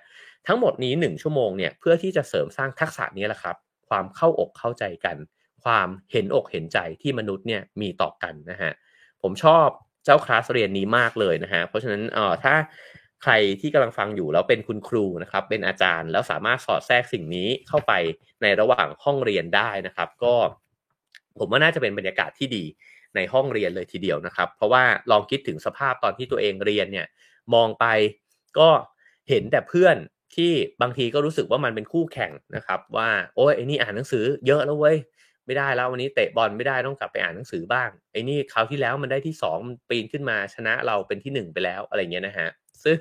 [0.47, 3.55] ทั้งหมดนี้ 1 ชั่วโมงเนี่ยเพื่อที่จะเสริมสร้างทักษะนี้แหละครับ
[3.89, 5.17] ความเข้าอกเข้าใจกัน
[5.63, 8.71] ความเห็นอกเห็นใจที่มนุษย์เนี่ยมีต่อกันนะฮะ
[9.21, 9.67] ผมชอบ
[10.06, 12.53] เจ้าคลาสเรียนนี้มากเลยนะฮะเพราะฉะนั้นเอ่อถ้า
[13.24, 17.93] ใครที่กำลังฟังอยู่แล้วเป็นคุณครูนะครับ เป็นอาจารย์แล้วสามารถสอดแทรกสิ่งนี้เข้าไป
[18.41, 20.36] ในระหว่างห้องเรียนได้นะครับ ก็
[21.39, 22.64] ผมว่าน่าจะเป็นบรรยากาศที่ดี
[23.16, 27.08] ในห้องเรียนเลยทีเดียวนะครับ เพราะว่าลองคิดถึงสภาพตอนที่ตัวเองเรียนเนี่ย
[27.53, 27.86] มองไป
[28.60, 28.70] ก็
[29.30, 29.95] เห็นแต่เพื่อน
[30.36, 30.51] ที่
[30.82, 34.97] บางทีก็รู้สึกว่ามันเป็นคู่แข่งนะครับ ว่าโอ้ยไอ้นี่อ่านหนังสือเยอะแล้วเว้ย
[35.45, 39.57] ไม่ได้แล้ววันนี้เตะบอลไม่ได้ต้องกลับไปอ่านหนังสือบ้างไอ้นี่คราวที่แล้วมันได้ที่สอง
[39.89, 42.49] ปีนขึ้นมาชนะเราเป็นที่หนึ่งไปแล้วอะไรเงี้ยนะฮะ
[42.83, 42.99] ซึ่ง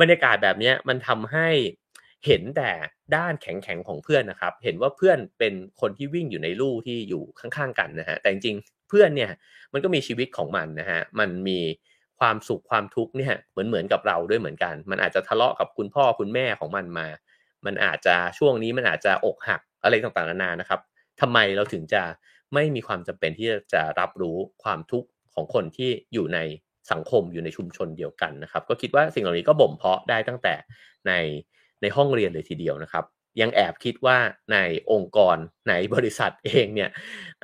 [0.00, 1.48] บรรยากาศแบบนี้มันทำให้
[2.26, 2.70] เห็นแต่
[3.16, 9.30] ด้านแข็งๆของเพื่อนนะครับ เห็นว่าเพื่อนเป็นคนที่วิ่งอยู่ในลู่ที่อยู่ข้างๆกันนะฮะแต่จริงๆเพื่อนเนี่ย
[9.72, 11.58] มันก็มีชีวิตของมันนะฮะมันมี
[12.20, 17.06] ความสุขความทุกข์เนี่ยเหมือนเหมือนกับเราด้วยเหมือนกัน มันอาจจะทะเลาะกับคุณพ่อคุณแม่ของมันมา
[17.66, 20.80] มันอาจจะช่วงนี้มันอาจจะอกหักอะไรต่างๆนานานะครับ
[21.20, 22.02] ทำไมเราถึงจะ
[22.54, 26.38] ไม่มีความจำเป็นที่จะรับรู้ความทุกข์ของคนที่อยู่ใน
[26.90, 30.54] สังคมอยู่ในชุมชนเดียวกันนะครับ ก็คิดว่าสิ่งเหล่านี้ก็บ่มเพาะได้ตั้งแต่
[31.08, 31.12] ใน
[31.82, 33.04] ในห้องเรียนเลยทีเดียวนะครับ
[33.40, 34.18] ยังแอบคิดว่า
[34.52, 34.58] ใน
[34.92, 35.36] องค์กร
[35.68, 36.90] ในบริษัทเองเนี่ย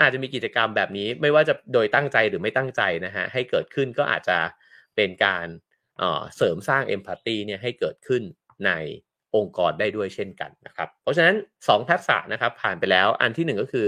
[0.00, 4.38] อาจจะมีกิจกรรมแบบนี้ไม่ว่าจะโดยตั้งใจหรือไม่ตั้งใจนะฮะให้เกิดขึ้นก็อาจจะ
[4.96, 5.46] เป็นการ
[6.36, 8.22] เสริมสร้างเอมพัตตีเนี่ยให้เกิดขึ้น
[8.66, 8.70] ใน
[9.36, 13.86] องค์กรได้ด้วยเช่นกันนะครับ เพราะฉะนั้น 2 ทักษะนะครับผ่านไปแล้วอันที่ 1 ก็คือ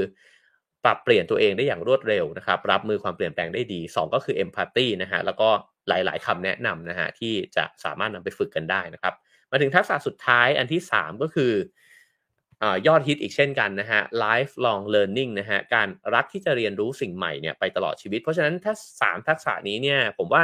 [0.85, 5.49] ปรับเปลี่ยนตัวเองได้อย่างรวดเร็วนะครับ รับมือความเปลี่ยนแปลงได้ดี 2 ก็คือ empathy นะฮะแล้วก็
[5.89, 9.15] หลาย ๆคำแนะนำนะฮะที่จะสามารถนำไปฝึกกันได้นะครับ
[9.51, 11.53] มาถึงทักษะสุดท้ายอันที่ 3 ก็คือ
[12.63, 20.43] อยอดฮิตอีกเช่นกันนะฮะ lifelong learning นะฮะ การรักที่จะเรียนรู้สิ่งใหม่เนี่ยไปตลอดชีวิต เพราะฉะนั้นถ้า 3 ทักษะนี้เนี่ยผมว่า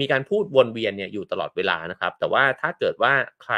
[0.00, 3.54] มีการพูดวนเวียนเนี่ยอยู่ตลอดเวลานะครับ แต่ว่าถ้าเกิดว่าใคร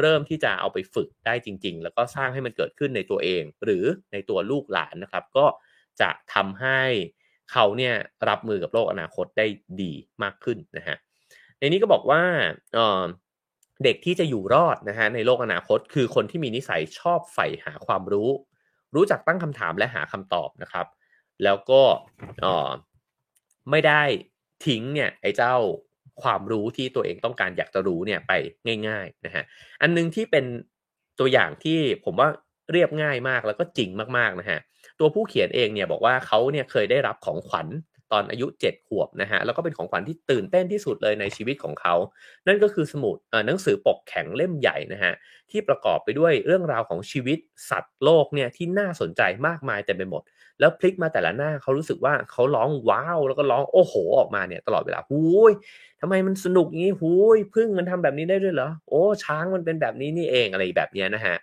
[0.00, 5.46] เริ่มที่จะเอาไปฝึกได้จริง ๆ แล้วก็สร้างให้มันเกิดขึ้นในตัวเอง หรือในตัวลูกหลานนะครับ ก็
[6.00, 6.80] จะทำให้
[7.52, 7.94] เขาเนี่ย
[8.28, 9.46] รับมือกับโลกอนาคตได้
[9.82, 9.92] ดี
[10.22, 10.96] มากขึ้นนะฮะ
[11.58, 12.22] ในนี้ก็บอกว่า
[13.84, 18.30] เด็กที่จะอยู่รอดนะฮะในโลกอนาคต คือคนที่มีนิสัยชอบใฝ่หาความรู้
[18.94, 20.86] รู้จักตั้งคำถามและหาคำตอบนะครับ
[21.44, 21.82] แล้วก็
[23.70, 24.02] ไม่ได้
[24.66, 25.54] ทิ้งเนี่ยไอ้เจ้า
[26.22, 28.32] ความรู้ที่ตัวเองต้องการอยากจะรู้เนี่ยไป
[28.88, 29.44] ง่ายๆนะฮะ
[29.82, 30.44] อันนึงที่เป็น
[31.18, 32.28] ตัวอย่างที่ผมว่า
[32.72, 34.58] เรียบง่ายมากแล้วก็จริงมากๆนะฮะ
[35.00, 37.66] ตัวผู้เขียนเองเนี่ยบอกว่าเขาเนี่ยเคยได้รับของขวัญ
[38.12, 41.94] ตอนอายุ 7 ขวบนะฮะแล้วก็เป็นของขวัญที่ตื่นเต้นที่สุดเลยในชีวิตของเขา
[42.46, 45.12] นั่นก็คือสมุดหนังสือปกแข็งเล่มใหญ่นะฮะ
[45.50, 47.38] ที่ประกอบไปด้วยเรื่องราวของชีวิต
[47.70, 50.22] สัตว์โลกเนี่ยที่น่าสนใจมากมายเต็มไปหมด
[50.60, 55.52] แล้วพลิกมาแต่ละหน้าเขารู้สึกว่าเขาร้องว้าวแล้วก็ร้องโอ้โห ออกมาเนี่ยตลอดเวลาหูย
[56.00, 61.36] ทำไมมันสนุกงี้หูยผึ้งมันทำแบบนี้ได้ด้วยเหรอโอ้ช้างมันเป็นแบบนี้นี่เองอะไรแบบนี้นะฮะ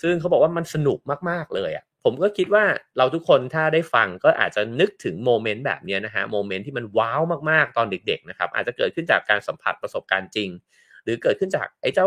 [0.00, 0.98] ซึ่งเขาบอกว่ามันสนุก
[1.30, 2.64] มากๆเลยอะ ผมก็คิดว่า
[2.98, 10.50] เราทุกคนถ้าได้ฟังก็อาจจะนึกถึง moment แบบนี้นะฮะ moment ที่มันว้าวมากๆตอนเด็กๆนะครับอาจจะเกิดขึ้นจากการสัมผัสประสบการณ์จริง
[11.04, 12.06] หรือเกิดขึ้นจากไอ้เจ้า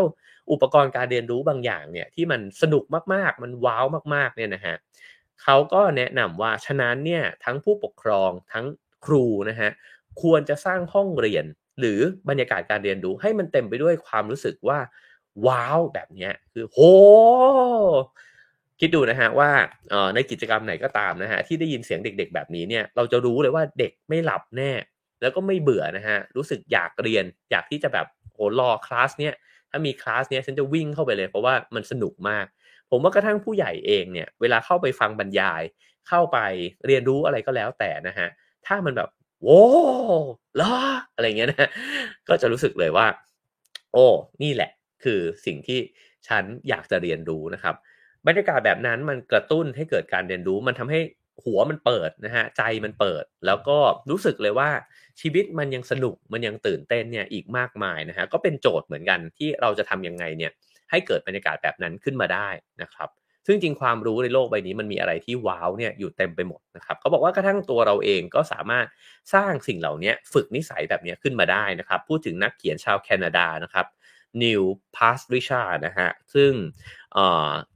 [0.52, 2.84] อุปกรณ์การเรียนรู้บางอย่างเนี่ยที่มันสนุก
[3.14, 3.84] มากๆ มันว้าว
[4.14, 4.76] มากๆเนี่ยนะฮะ
[5.42, 8.66] เขาก็แนะนำว่าฉะนั้นเนี่ยทั้งผู้ปกครองทั้ง
[9.04, 9.70] ครูนะฮะ
[10.22, 11.44] ควรจะสร้างห้องเรียน
[11.80, 14.78] หรือบรรยากาศการเรียนรู้ให้มันเต็มไปด้วยความรู้สึกว่า
[15.46, 16.78] ว้าวแบบนี้คือโห
[18.80, 19.50] คิดดูนะฮะว่า
[20.14, 24.72] ในกิจกรรมไหนก็ตามนะฮะที่ได้ยินเสียงเด็ก ๆ แบบนี้เนี่ยเราจะรู้เลยว่าเด็กไม่หลับแน่
[25.20, 29.34] แล้วก็ไม่เบื่อนะฮะรู้สึกอยากเรียน อยากที่จะแบบโหรอคลาสเนี้ย
[29.70, 32.46] ถ้ามีคลาสเนี้ยฉันจะวิ่งเข้าไปเลยเพราะว่ามันสนุกมาก
[32.90, 35.62] ผมว่ากระทั่งผู้ใหญ่เองเนี่ยเวลาเข้าไปฟังบรรยาย
[36.08, 36.38] เข้าไป
[36.86, 38.28] เรียนรู้อะไรก็แล้วแต่นะฮะ
[38.66, 39.08] ถ้ามันแบบ
[39.42, 39.62] โว้
[40.60, 40.74] ลอ
[41.14, 41.70] อะไรเงี้ยนะ
[42.28, 43.06] ก็จะรู้สึกเลยว่า
[43.92, 44.06] โอ้
[44.42, 44.70] นี่แหละ
[45.04, 45.80] คือสิ่งที่
[46.28, 47.74] ฉันอยากจะเรียนรู้นะครับ
[48.26, 51.00] บรรยากาศแบบนั้นมันกระตุ้นให้เกิดการเรียนรู้มันทำให้
[51.44, 53.78] หัวมันเปิดนะฮะใจมันเปิด แล้วก็
[54.10, 54.70] รู้สึกเลยว่า
[55.20, 60.52] ชีวิตมันยังสนุกมันยังตื่นเต้นเนี่ยอีกมากมายนะฮะก็เป็นโจทย์เหมือนกันที่เราจะทํำยังไงเนี่ย
[60.90, 62.48] ให้เกิดบรรยากาศแบบนั้นขึ้นมาได้
[62.82, 63.08] นะครับ
[63.46, 68.86] ซึ่งจริงความรู้ในโลกใบนี้มันมีอะไรที่ว้าวเนี่ยอยู่เต็มไปหมดนะครับเขาบอกว่ากระทั่งตัวเราเองก็สามารถ
[69.34, 73.86] สร้างสิ่งเหล่านี้ฝึกนิสัยแบบนี้ขึ้นมาได้นะครับ พูดถึงนักเขียนชาวแคนาดานะครับ
[74.42, 74.62] นิว
[74.96, 76.52] พาสริชาร์นะฮะ ซึ่ง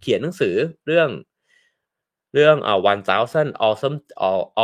[0.01, 0.55] เขียนหนังสือ
[0.87, 1.11] เรื่อง
[2.35, 3.99] เรื่องอ่า one thousand awesome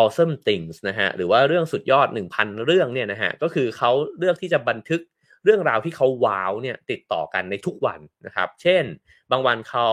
[0.01, 5.01] awesome things นะฮะ หรือว่าเรื่องสุดยอด 1,000 เรื่องเนี่ยนะฮะ ก็คือเขาเลือกที่จะบันทึก
[5.45, 8.85] เรื่องราวที่เขาว้าวเนี่ยติดต่อกันในทุกวันนะครับ เช่น
[9.31, 9.89] บางวันเขา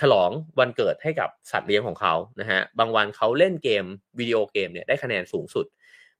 [0.00, 3.84] ฉลองวันเกิดให้กับสัตว์เลี้ยงของเขานะฮะ บางวันเขาเล่นเกม
[4.18, 5.66] วิดีโอเกมเนี่ยได้คะแนนสูงสุด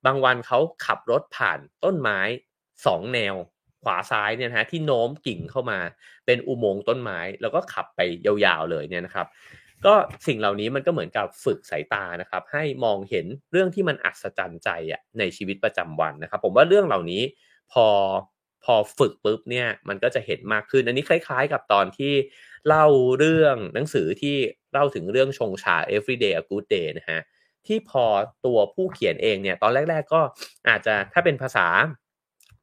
[0.06, 2.18] บางวันเขาขับรถผ่านต้นไม้
[2.66, 3.34] 2แนว
[3.82, 5.78] ขวาซ้ายเนี่ยนะฮะที่โน้มกิ่งเข้ามา
[6.26, 9.26] เป็นอุโมงค์ต้นไม้ แล้วก็ขับไปยาวๆเลยเนี่ยนะครับ
[9.84, 9.94] ก็
[10.26, 17.22] สิ่งเหล่านี้มันก็เหมือนกับฝึกสายตานะครับ ให้มองเห็นเรื่องที่มันอัศจรรย์ใจอะในชีวิตประจำวันนะครับ ผมว่าเรื่องเหล่านี้
[17.72, 17.86] พอ
[18.64, 22.12] พอฝึกปุ๊บเนี่ยมันก็จะเห็นมากขึ้น อันนี้คล้ายๆ กับตอนที่
[22.68, 22.86] เล่า
[23.18, 24.36] เรื่องหนังสือที่
[24.72, 27.20] เล่าถึงเรื่องชงชา everyday a good day นะฮะ
[27.66, 28.04] ที่พอ
[28.46, 30.20] ตัวผู้เขียนเองเนี่ยตอนแรก ๆ ก็
[30.68, 31.66] อาจจะถ้าเป็นภาษา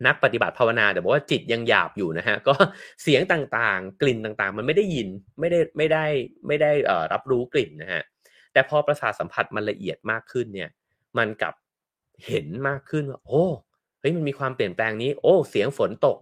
[0.06, 2.54] นักปฏิบัติภาวนาแต่บอกว่าจิตยังหยาบอยู่นะฮะก็
[3.04, 5.08] เสียงต่างๆ กลิ่นต่างๆ มันไม่ได้ยิน
[5.40, 6.06] ไม่ได้ไม่ได้
[6.48, 6.72] ไม่ได้
[7.14, 8.04] รับรู้กลิ่นนะฮะ
[8.54, 10.70] แต่พอประสาทสัมผัสมันละเอียดมากขึ้นเนี่ย
[11.18, 11.54] มันกับ
[12.28, 13.46] เห็นมากขึ้นว่าโอ้
[14.00, 16.18] เฮ้ยมันมีความเปลี่ยนแปลงนี้ โอ้เสียงฝนตก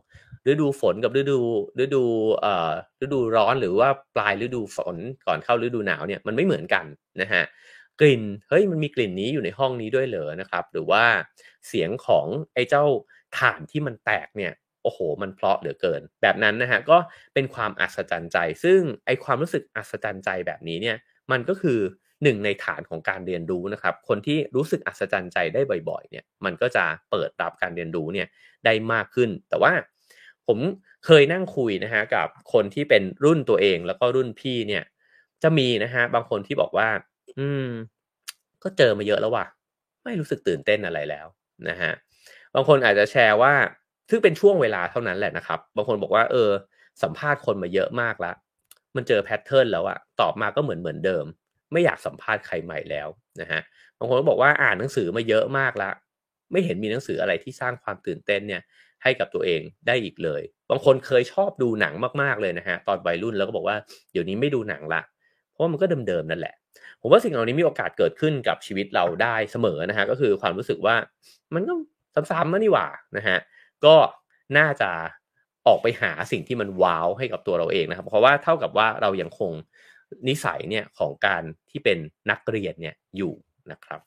[0.51, 1.39] ฤดูฝนกับฤดู
[1.83, 2.03] ฤดู
[2.41, 2.71] เอ่อ
[3.03, 4.97] ฤดูร้อนหรือว่าปลายฤดูฝน
[5.27, 6.85] ก่อนเข้าฤดูหนาวเนี่ยมันไม่เหมือนกัน
[7.21, 7.43] นะฮะ
[7.99, 11.03] กลิ่นเฮ้ยมันมีกลิ่นนี้อยู่ในห้องนี้ด้วยเหรอนะครับ หรือว่า
[11.67, 12.85] เสียงของไอ้เจ้า
[13.39, 16.97] ฐานที่มันแตกเนี่ยโอ้โห มันเพลาะเหลือเกิน แบบนั้นนะฮะก็
[17.33, 20.97] เป็นความอัศจรรย์ใจ ซึ่งไอความรู้สึกอัศจรรย์ใจแบบนี้เนี่ย
[21.31, 21.79] มันก็คือ
[22.23, 28.27] หนึ่งในฐานของการเรียนรู้นะครับ คนที่รู้สึกอัศจรรย์ใจได้บ่อยๆ เนี่ย มันก็จะเปิดรับการเรียนรู้เนี่ย
[28.65, 29.73] ได้มากขึ้น แต่ว่า
[30.47, 30.59] ผม
[31.05, 34.83] เคยนั่งคุยนะฮะกับคนที่เป็นรุ่นตัวเองแล้วก็รุ่นพี่เนี่ย
[35.43, 36.89] จะมีนะฮะบางคนที่บอกว่า
[37.39, 37.67] อืม
[38.63, 39.45] ก็เจอมาเยอะแล้วว่ะ
[40.03, 41.27] ไม่รู้สึกตื่นเต้นอะไรแล้ว
[41.69, 41.91] นะฮะ
[42.57, 43.53] บางคนอาจจะแชร์ว่า
[44.09, 46.49] ซึ่งเป็นช่วงเวลาเท่านั้นแหละนะครับ บางคนบอกว่า เออ
[47.03, 48.35] สัมภาษณ์คนมาเยอะมากแล้ว
[48.95, 51.25] มันเจอแพทเทิร์นแล้วอะตอบมาก็เหมือนเหมือนเดิม
[51.71, 53.07] ไม่อยากสัมภาษณ์ใครใหม่แล้ว
[53.41, 53.61] นะฮะ
[53.97, 55.93] บางคนก็บอกว่าอ่านหนังสือมาเยอะมากแล้ว
[56.51, 58.61] ไม่เห็นมีหนังสืออะไรที่สร้างความตื่นเต้นเนี่ย
[59.03, 63.77] ให้กับตัวเองได้อีกเลย บางคนเคยชอบดูหนังมากๆเลยนะฮะ ตอนวัยรุ่นแล้วก็บอกว่า
[64.11, 65.01] เดี๋ยวนี้ไม่ดูหนังละ
[65.51, 66.55] เพราะมันก็เดิมๆนั่นแหละ
[67.01, 70.95] ผมว่าสิ่งเหล่านี้มีโอกาสเกิดขึ้นกับชีวิตเราได้เสมอนะฮะก็คือความรู้สึกว่า
[71.53, 71.73] มันก็
[72.31, 72.87] ซ้ำๆนี่หว่า
[73.17, 73.37] นะฮะ
[73.85, 73.95] ก็
[74.57, 74.89] น่าจะ
[75.67, 79.51] ออกไปหาสิ่งที่มันว้าวให้กับตัวเราเองนะครับ เพราะว่าเท่ากับว่าเรายังคง
[80.27, 81.97] นิสัยเนี่ยของการที่เป็น
[82.31, 83.33] นักเรียนเนี่ยอยู่
[83.71, 83.99] นะครับ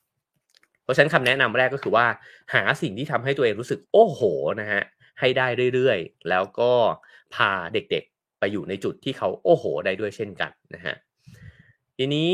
[0.83, 2.05] เพราะฉะนั้นคำแนะนำแรกก็คือว่า
[2.53, 4.21] หาสิ่งที่ทำให้ตัวเองรู้สึกโอ้โห
[4.61, 4.81] นะฮะ
[5.19, 6.71] ให้ได้เรื่อยๆ แล้วก็
[7.35, 10.95] พาเด็กๆไปอยู่ในจุดที่เขาโอ้โหได้ด้วยเช่นกันนะฮะ
[11.97, 12.31] ทีนี้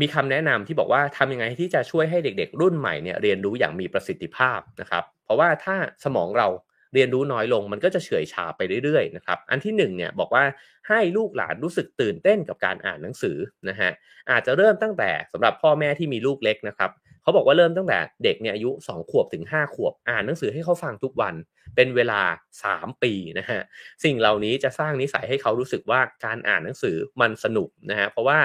[0.00, 6.48] มีคำแนะนำที่บอกว่าทำยังไงที่จะช่วยให้เด็กๆ รุ่นใหม่เนี่ยเรียนรู้อย่างมีประสิทธิภาพนะครับ เพราะว่าถ้าสมองเรา
[6.94, 10.44] เรียนรู้น้อยลงมันก็จะเฉื่อยชาไปเรื่อยๆนะครับ อันที่1เนี่ยบอกว่า
[10.88, 13.36] ให้ลูกหลานรู้สึกตื่นเต้นกับการอ่านหนังสือ
[13.68, 13.90] นะฮะ
[14.30, 16.90] อาจจะเริ่มตั้งแต่สำหรับพ่อแม่ที่มีลูกเล็กนะครับ
[17.22, 21.34] เขาบอกว่าเริ่มตั้งแต่เด็กเนี่ยอายุ 2 ขวบถึง 5 ขวบ อ่านหนังสือให้เขาฟังทุกวัน
[21.76, 22.20] เป็นเวลา
[22.64, 23.60] 3 ปีนะฮะ
[24.04, 28.38] สิ่งเหล่านี้จะสร้างนิสัยให้เขารู้สึกว่าการอ่านหนังสือมันสนุกนะฮะเพราะว่า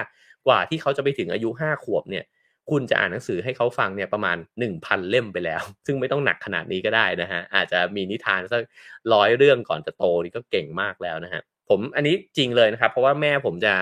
[0.47, 2.25] กว่าที่เขาจะไปถึงอายุ 5 ขวบเนี่ย
[2.71, 4.37] คุณจะอ่านหนังสือให้เขาฟังเนี่ยประมาณ
[4.73, 8.61] 1,000 เล่มไปแล้ว ซึ่งไม่ต้องหนักขนาดนี้ก็ได้นะฮะ อาจจะมีนิทานสัก
[9.13, 13.73] ร้อยเรื่องก่อนจะโตนี่ก็เก่งมากแล้วนะฮะ ผมอันนี้จริงเลยนะครับ เพราะว่าแม่ผมจะ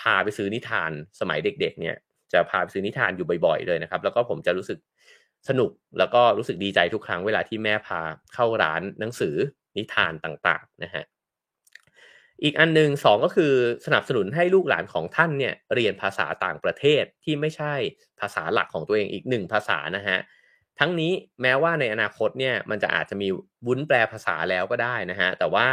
[0.00, 0.90] พาไปซื้อนิทาน
[1.20, 1.96] สมัยเด็ก ๆ เนี่ย
[2.32, 4.78] จะพาไปซื้อนิทานอยู่บ่อย ๆ เลยนะครับ แล้วก็ผมจะรู้สึก
[5.48, 8.00] สนุกแล้วก็รู้สึกดีใจทุกครั้งเวลาที่แม่พา
[8.34, 9.34] เข้าร้านหนังสือ
[9.76, 11.04] นิทานต่างๆนะฮะ
[12.42, 13.52] อีกอันหนึ่งสองก็คือ
[13.86, 17.74] สนับสนุนให้ลูกหลานของท่านเนี่ยเรียนภาษาต่างประเทศที่ไม่ใช่
[18.20, 20.18] ภาษาหลักของตัวเองอีกหนึ่งภาษานะฮะ
[20.78, 21.12] ทั้งนี้
[21.42, 23.28] แม้ว่าในอนาคตเนี่ยมันจะอาจจะมี
[23.66, 25.68] วุ้นแปลภาษาแล้วก็ได้นะฮะแต่ว่า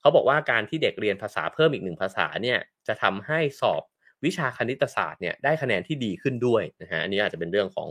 [0.00, 3.82] เขาบอกว่าการที่เด็กเรียนภาษาเพิ่มอีกหนึ่งภาษาเนี่ยจะทำให้สอบ
[4.24, 7.88] วิชาคณิตศาสตร์เนี่ยได้คะแนนที่ดีขึ้นด้วยนะฮะอันนี้อาจจะเป็นเรื่องของ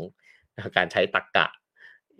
[0.77, 1.47] การใช้ตรรกกะ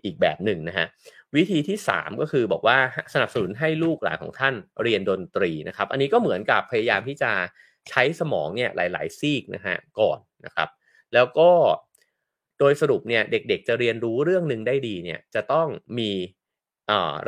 [0.03, 0.87] อีกแบบหนึ่งนะฮะ
[1.36, 2.77] วิธีที่ 3 ก็คือบอกว่า
[3.13, 7.32] สนับสนุนให้ลูกหลานของท่านเรียนดนตรีนะครับ อันนี้ก็เหมือนกับพยายามที่จะ
[7.89, 10.69] ใช้สมองเนี่ยหลาย ๆ ซีกนะฮะก่อนนะครับ
[11.13, 11.49] แล้วก็
[12.59, 15.67] โดยสรุปเนี่ยเด็ก ๆ จะเรียนรู้เรื่องหนึ่งได้ดีเนี่ยจะต้อง
[15.97, 16.11] มี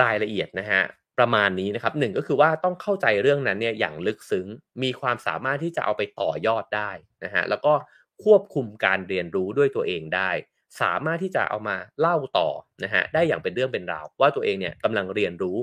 [0.02, 0.82] รายละเอียดนะฮะ
[1.20, 4.48] ประมาณนี้นะครับหนึ่งก็คือว่าต้องเข้าใจเรื่องนั้นเนี่ยอย่างลึกซึ้ง
[4.84, 6.92] มีความสามารถที่จะเอาไปต่อยอดได้
[7.24, 7.74] นะฮะแล้วก็
[8.24, 10.30] ควบคุมการเรียนรู้ด้วยตัวเองได้
[10.82, 12.50] สามารถที่จะเอามาเล่าต่อ
[12.84, 15.58] นะฮะได้อย่างเป็นเรื่องเป็นราว ว่าตัวเองเนี่ยกำลังเรียนรู้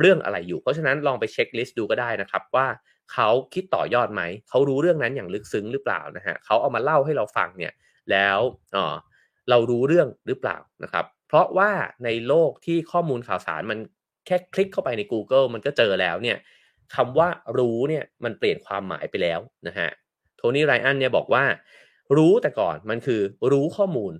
[0.00, 2.66] เรื่องอะไรอยู่ เพราะฉะนั้นลองไปเช็คลิสต์ดูก็ได้นะครับว่า
[3.12, 7.72] เขาคิดต่อยอดไหม เขารู้เรื่องนั้นอย่างลึกซึ้งหรือเปล่านะฮะเขาเอามาเล่าให้เราฟังเนี่ย
[8.10, 8.38] แล้ว
[8.72, 8.94] เออ
[9.50, 11.70] เรารู้เรื่องหรือเปล่านะครับเพราะว่า
[12.04, 13.78] ในโลกที่ข้อมูลข่าวสารมัน
[14.26, 16.36] แค่คลิกเข้าไปใน Google มันก็เจอแล้วเนี่ย
[16.94, 19.88] คำว่ารู้เนี่ยมันเปลี่ยนความหมายไปแล้วนะฮะ
[20.36, 21.44] โทนี่ไรอันเนี่ยบอกว่า
[22.16, 23.20] รู้แต่ก่อนมันคือ
[23.52, 24.12] รู้ข้อมูล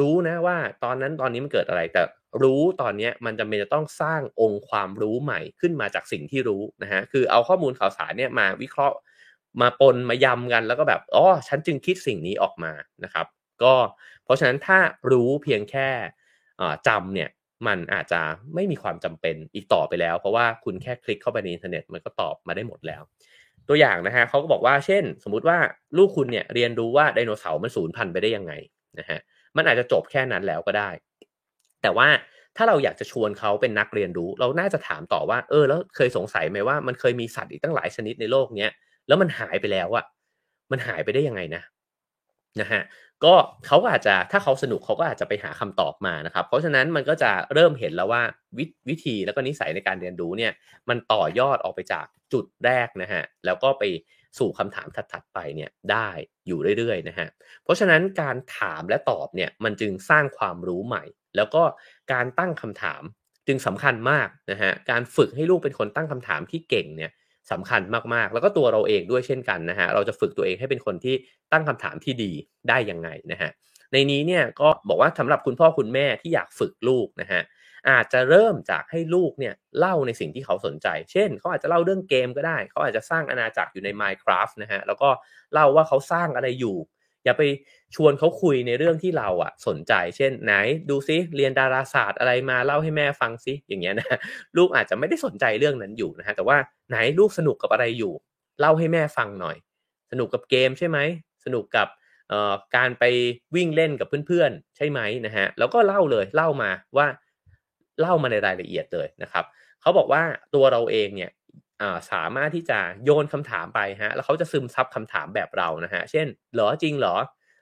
[0.00, 2.02] รู้นะว่าตอนนั้นตอนนี้มันเกิดอะไร แต่
[2.42, 8.96] รู้ตอนนี้มันจำเป็นจะต้องสร้างองค์ความรู้ใหม่ขึ้นมาจากสิ่งที่รู้นะฮะคือเอาข้อมูลข่าวสารเนี่ยมาวิเคราะห์
[9.60, 12.72] มาปนมายำกันแล้วก็แบบอ๋อฉันจึงคิดสิ่งนี้ออกมา
[13.04, 13.26] นะครับ
[13.62, 13.74] ก็
[14.24, 14.78] เพราะฉะนั้นถ้า
[15.12, 15.88] รู้เพียงแค่
[16.88, 17.30] จำเนี่ย
[17.66, 18.20] มันอาจจะ
[18.54, 23.02] ไม่มีความจำเป็นอีกต่อไปแล้ว เพราะว่าคุณแค่คลิกเข้าไปในอินเทอร์เน็ตมันก็ตอบมาได้หมดแล้ว
[23.68, 25.58] ตัวอย่างนะฮะเขาก็บอกว่าเช่น สมมุติว่า
[25.96, 28.52] ลูกคุณเนี่ยเรียนรู้ว่าไดโนเสาร์มันสูญพันธุ์ไปได้ยังไง
[28.98, 29.18] นะฮะ
[29.56, 30.90] มันอาจจะจบแค่นั้นแล้วก็ได้
[31.82, 32.08] แต่ว่า
[32.56, 38.72] ถ้าเราอยากจะชวนเขาเป็นนักเรียนรู้ เราน่าจะถามต่อว่า เออ แล้วเคยสงสัยไหมว่ามันเคยมีสัตว์อีกตั้งหลายชนิดในโลกเนี้ย
[39.08, 40.04] แล้วมันหายไปแล้วอะ
[40.70, 41.62] มันหายไปได้ยังไงนะ
[42.60, 42.82] นะฮะ
[43.24, 43.34] ก็
[43.66, 48.22] เขาอาจจะถ้าเขาสนุกเขาก็อาจจะไปหาคำตอบมานะครับ เพราะฉะนั้นมันก็จะเริ่มเห็นแล้วว่า
[48.58, 50.52] วิวธีแล้วก็นิสัยในการเรียนรู้เนี่ย
[50.88, 53.82] มันต่อยอดออกไปจากจุดแรกนะฮะแล้วก็ไป
[54.38, 56.08] สู่คำถามถัดๆไปเนี่ยได้
[56.46, 57.28] อยู่เรื่อยๆนะฮะ
[57.64, 61.04] เพราะฉะนั้นการถามและตอบเนี่ยมันจึงสร้างความรู้ใหม่
[61.36, 61.62] แล้วก็
[62.12, 63.02] การตั้งคำถาม
[63.46, 67.10] จึงสำคัญมากนะฮะการฝึกให้ลูกเป็นคนตั้งคำถามที่เก่งเนี่ย
[67.52, 67.82] สำคัญ
[68.14, 71.14] มากๆ แล้วก็ตัวเราเองด้วยเช่นกันนะฮะเราจะฝึกตัวเองให้เป็นคนที่
[71.52, 72.32] ตั้งคำถามที่ดี
[72.68, 73.50] ได้ยังไงนะฮะ
[73.92, 77.42] ในนี้เนี่ยก็บอกว่าสำหรับคุณพ่อคุณแม่ที่อยากฝึกลูกนะฮะ
[77.90, 85.08] อาจจะเริ่มจากให้ลูกเนี่ยเล่าในสิ่งที่เขาสนใจ เช่น เขาอาจจะเล่าเรื่องเกมก็ได้ เขาอาจจะสร้างอาณาจักรอยู่ใน Minecraft นะฮะ แล้วก็
[85.52, 86.76] เล่าว่าเขาสร้างอะไรอยู่
[87.24, 87.42] อย่าไป
[87.94, 90.52] ชวนเขาคุยในเรื่องที่เราอะสนใจ เช่น ไหน
[90.90, 94.18] ดูซิเรียนดาราศาสตร์อะไรมาเล่าให้แม่ฟังซิ อย่างเงี้ยนะ
[94.56, 96.56] ลูกอาจจะไม่ได้สนใจเรื่องนั้นอยู่นะฮะ แต่ว่า
[96.88, 98.12] ไหนลูกสนุกกับอะไรอยู่
[98.60, 99.56] เล่าให้แม่ฟังหน่อย
[100.10, 100.98] สนุกกับเกมใช่ไหม
[101.44, 101.88] สนุกกับ
[102.76, 103.04] การไป
[103.54, 107.06] วิ่งเล่นกับเพื่อนๆ ใช่ไหมนะฮะ แล้วก็เล่าเลย เล่ามาว่า
[108.00, 109.44] เล่ามาในรายละเอียดเลยนะครับ
[109.80, 110.22] เขาบอกว่า
[110.54, 111.30] ตัวเราเองเนี่ย
[112.12, 117.16] สามารถที่จะโยนคำถามไปฮะแล้วเขาจะซึมซับคำถามแบบเรานะฮะเช่นหรอจริงหรอ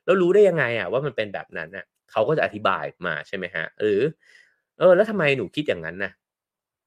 [0.05, 4.01] แล้วรู้ได้ยังไงอะว่ามันเป็นแบบนั้นน่ะเขาก็จะอธิบายมาใช่ไหมฮะหรือ
[4.79, 6.13] เออ แล้วทำไมหนูคิดอย่างนั้นนะ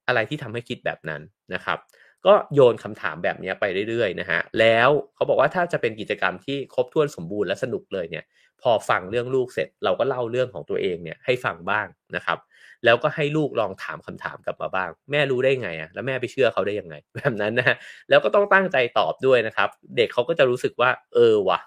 [0.07, 1.21] อะไรที่ทำให้คิดแบบนั้น
[1.53, 1.77] นะครับ
[2.25, 8.23] ก็โยนคำถามแบบนี้ไปเรื่อยๆนะฮะแล้วเขาบอกว่าถ้าจะเป็นกิจกรรมที่ครบถ้วนสมบูรณ์และสนุกเลยเนี่ย
[8.61, 12.37] พอฟังเรื่องลูกเสร็จ เราก็เล่าเรื่องของตัวเองเนี่ยให้ฟังบ้างนะครับ
[12.85, 17.75] แล้วก็ให้ลูกลองถามคำถามกลับมาบ้าง แม่รู้ได้ไงอะแล้วแม่ไปเชื่อเขาได้ยังไง แบบนั้นนะฮะ
[18.09, 21.59] แล้วก็ต้องตั้งใจตอบด้วยนะครับ เด็กเขาก็จะรู้สึกว่า เออวะ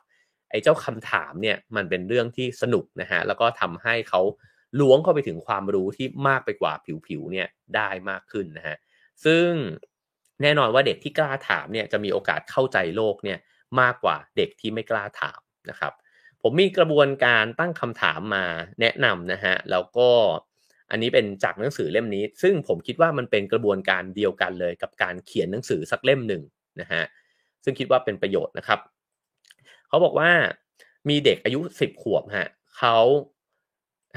[0.51, 4.21] ไอ้เจ้าคำถามเนี่ยมันเป็นเรื่องที่สนุกนะฮะแล้วก็ทำให้เขา
[4.81, 6.73] ล้วงเข้าไปถึงความรู้ที่มากไปกว่า
[7.07, 8.77] ผิวๆเนี่ยได้มากขึ้นนะฮะ
[9.25, 9.49] ซึ่ง
[10.43, 13.39] แน่นอนว่าเด็กที่กล้าถามเนี่ยจะมีโอกาสเข้าใจโลกเนี่ย
[13.81, 15.41] มากกว่าเด็กที่ไม่กล้าถาม
[15.71, 15.93] นะครับ
[16.43, 18.45] ผมมีกระบวนการตั้งคำถามมา
[18.81, 20.09] แนะนำนะฮะแล้วก็
[20.91, 26.43] อันนี้เป็นจากหนังสือเล่มนี้ ซึ่งผมคิดว่ามันเป็นกระบวนการเดียวกันเลยกับการเขียนหนังสือสักเล่มหนึ่ง
[26.81, 27.03] นะฮะ
[27.65, 28.81] ซึ่งคิดว่าเป็นประโยชน์นะครับ
[29.89, 30.31] เขาบอกว่า
[31.09, 32.97] มีเด็กอายุสิบขวบฮะเขา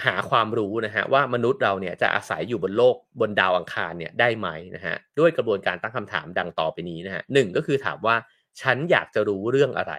[0.06, 8.16] หาความรู้นะฮะว่ามนุษย์เราเนี่ยจะอาศัยอยู่บนโลกบนดาวอังคารเนี่ยได้ไหมนะฮะด้วยกระบวนการตั้งคำถามดังต่อไปนี้นะฮะหนึ่งก็คือถามว่า
[8.62, 9.94] ฉันอยากจะรู้เรื่องอะไร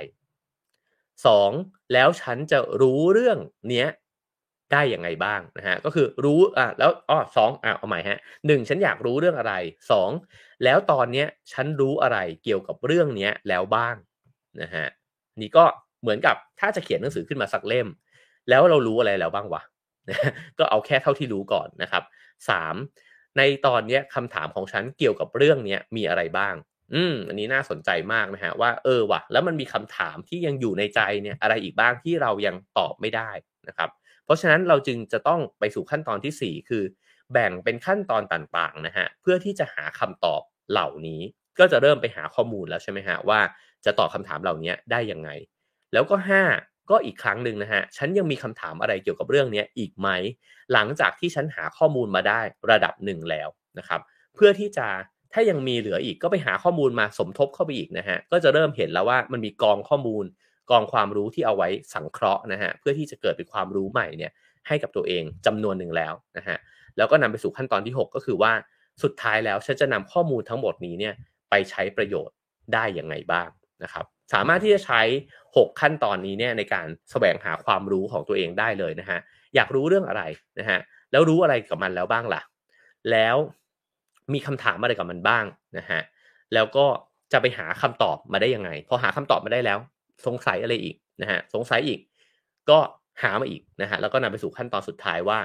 [1.26, 1.50] สอง
[1.92, 3.38] แล้วฉันจะรู้เรื่อง
[3.70, 3.88] เนี้ย
[4.72, 9.54] ได้ยังไงบ้างนะฮะก็คือรู้อะแล้วอ๋อสองอะเอาใหม่ฮะหนึ่งฉันอยากรู้เรื่องอะไร
[9.90, 10.10] สอง
[10.64, 13.94] แล้วตอนเนี้ยฉันรู้อะไรเกี่ยวกับเรื่องเนี้ยแล้วบ้าง
[14.62, 14.86] นะฮะ
[15.40, 15.64] นี่ก็
[16.02, 17.88] เหมือนกับถ้าจะเขียนหนังสือขึ้นมาสักเล่ม
[18.48, 19.62] แล้วเรารู้อะไรแล้วบ้างวะ
[20.58, 22.02] ก็เอาแค่เท่าที่รู้ก่อนนะครับ
[22.48, 22.74] สาม
[23.38, 26.54] ในตอนนี้คำถามของฉันเกี่ยวกับเรื่องนี้มีอะไรบ้าง
[26.94, 33.30] อืม อันนี้น่าสนใจมากนะฮะว่าเออวะแล้วมันมีคำถามที่ยังอยู่ในใจเนี่ยอะไรอีกบ้างที่เรายังตอบไม่ได้
[33.68, 33.90] นะครับ
[34.24, 36.84] เพราะฉะนั้นเราจึงจะต้องไปสู่ขั้นตอนที่ 4 คือ
[37.32, 41.20] แบ่งเป็นขั้นตอนต่างๆนะฮะเพื่อที่จะหาคำตอบเหล่านี้
[41.58, 43.40] ก็จะเริ่มไปหาข้อมูลแล้วใช่ไหมฮะว่า
[43.84, 45.30] จะตอบคาถามเหล่านี้ได้ยังไง
[45.92, 50.08] แล้วก็ 5 ก็อีกครั้งหนึ่งนะฮะฉันยังมีคำถามอะไรเกี่ยวกับเรื่องนี้อีกไหม
[50.72, 53.48] หลังจากที่ฉันหาข้อมูลมาได้ระดับหนึ่งแล้ว
[53.78, 54.00] นะครับ
[54.34, 54.88] เพื่อที่จะ
[55.32, 60.24] ถ้ายังมีเหลืออีกก็ไปหาข้อมูลมาสมทบเข้าไปอีกนะฮะก็จะเริ่มเห็นแล้วว่ามันมีกองข้อมูล
[60.70, 64.32] กองความรู้ที่เอาไว้สังเคราะห์นะฮะเพื่อที่จะเกิดเป็นความรู้ใหม่เนี่ย
[64.68, 66.58] ให้กับตัวเองจำนวนหนึ่งแล้วนะฮะ
[66.96, 68.52] แล้วก็นำไปสู่ขั้นตอนที่ 6 ก็คือว่า
[69.02, 71.14] สุดท้ายแล้วฉันจะนำข้อมูลทั้งหมดนี้เนี่ย
[71.50, 72.36] ไปใช้ประโยชน์
[72.74, 73.48] ได้อย่างไงบ้าง
[73.82, 75.00] นะครับสามารถที่จะใช้
[75.44, 79.18] 6 ขั้นตอนนี้เนี่ยในการแสวงหาความรู้ของตัวเองได้เลยนะฮะ
[79.54, 80.22] อยากรู้เรื่องอะไร
[80.58, 80.78] นะฮะ
[81.12, 82.42] แล้วรู้อะไรกับมันแล้วบ้างล่ะ
[83.10, 83.36] แล้ว
[84.32, 85.44] มีคำถามอะไรกับมันบ้าง
[85.78, 86.00] นะฮะ
[86.54, 86.86] แล้วก็
[87.32, 89.78] จะไปหาคำตอบมาได้ยังไง พอหาคำตอบมาได้แล้ว
[90.26, 92.00] สงสัยอะไรอีกนะฮะสงสัยอีก
[92.70, 92.78] ก็
[93.22, 95.38] หามาอีกนะฮะแล้วก็นำไปสู่ขั้นตอนสุดท้ายว่า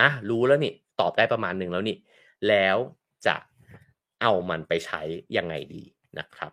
[0.00, 1.96] อะรู้แล้วนี่ตอบได้ประมาณหนึ่งแล้วนี่
[2.48, 2.76] แล้ว
[3.26, 3.36] จะ
[4.22, 5.00] เอามันไปใช้
[5.36, 5.82] ยังไงดี
[6.18, 6.52] นะครับ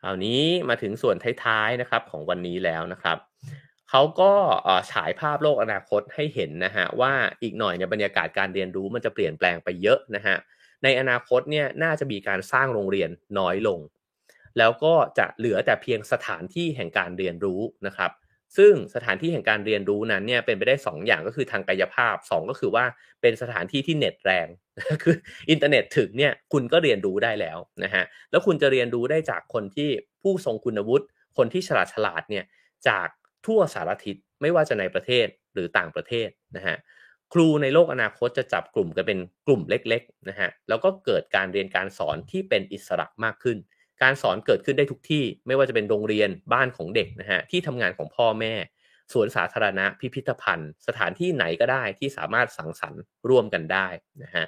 [0.00, 3.18] คราวนี้มาถึงส่วนท้ายๆนะครับของวันนี้แล้วนะครับ
[3.90, 4.32] เขาก็
[4.92, 7.12] ฉายภาพโลกอนาคตให้เห็นนะฮะว่า
[7.42, 10.36] อีกหน่อยเนี่ยบรรยากาศการเรียนรู้มันจะเปลี่ยนแปลงไปเยอะนะฮะ
[10.84, 13.78] ในอนาคตเนี่ยน่าจะมีการสร้างโรงเรียนน้อยลง
[14.58, 18.12] แล้วก็จะเหลือแต่เพียงสถานที่แห่งการเรียนรู้นะครับ
[18.56, 22.84] ซึ่งสถานที่แห่งการเรียนรู้นั้นเนี่ยเป็นไปได้ 2 อย่างก็คือทางกายภาพ 2 ก็คือว่า
[23.20, 24.48] เป็นสถานที่ที่เน็ตแรง
[25.02, 25.16] คือ
[25.50, 29.90] อินเทอร์เน็ตถึงเนี่ยคุณก็เรียนรู้ได้แล้วนะฮะแล้วคุณจะเรียนรู้ได้จากคนที่
[30.22, 32.44] ผู้ทรงคุณวุฒิคนที่ฉลาดฉลาดเนี่ย
[32.88, 33.08] จาก
[33.46, 36.76] ทั่วสารทิศไม่ว่าจะในประเทศหรือต่างประเทศนะฮะ
[37.32, 43.58] ครูในโลกอนาคตจะจับกลุ่มกันเป็นกลุ่มเล็กๆนะฮะแล้วก็เกิดการเรียนการสอนที่เป็นอิสระมากขึ้น
[44.02, 48.54] การสอนเกิดขึ้นได้ทุกที่ไม่ว่าจะเป็นโรงเรียนบ้านของเด็กนะฮะที่ทำงานของพ่อแม่
[49.12, 53.86] สวนสาธารณะพิพิธภัณฑ์ สถานที่ไหนก็ได้ที่สามารถสังสรรค์ร่วมกันได้
[54.22, 54.44] นะฮะ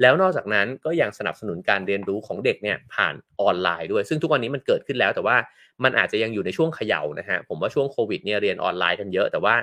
[0.00, 5.36] แล้วนอกจากนั้นก็ยังสนับสนุนการเรียนรู้ของเด็กเนี่ยผ่านออนไลน์ด้วย ซึ่งทุกวันนี้มันเกิดขึ้นแล้ว แต่ว่า
[5.84, 9.54] มันอาจจะยังอยู่ในช่วงเขย่านะฮะผมว่าช่วงโควิดเนี่ยเรียนออนไลน์กันเยอะ แต่ว่า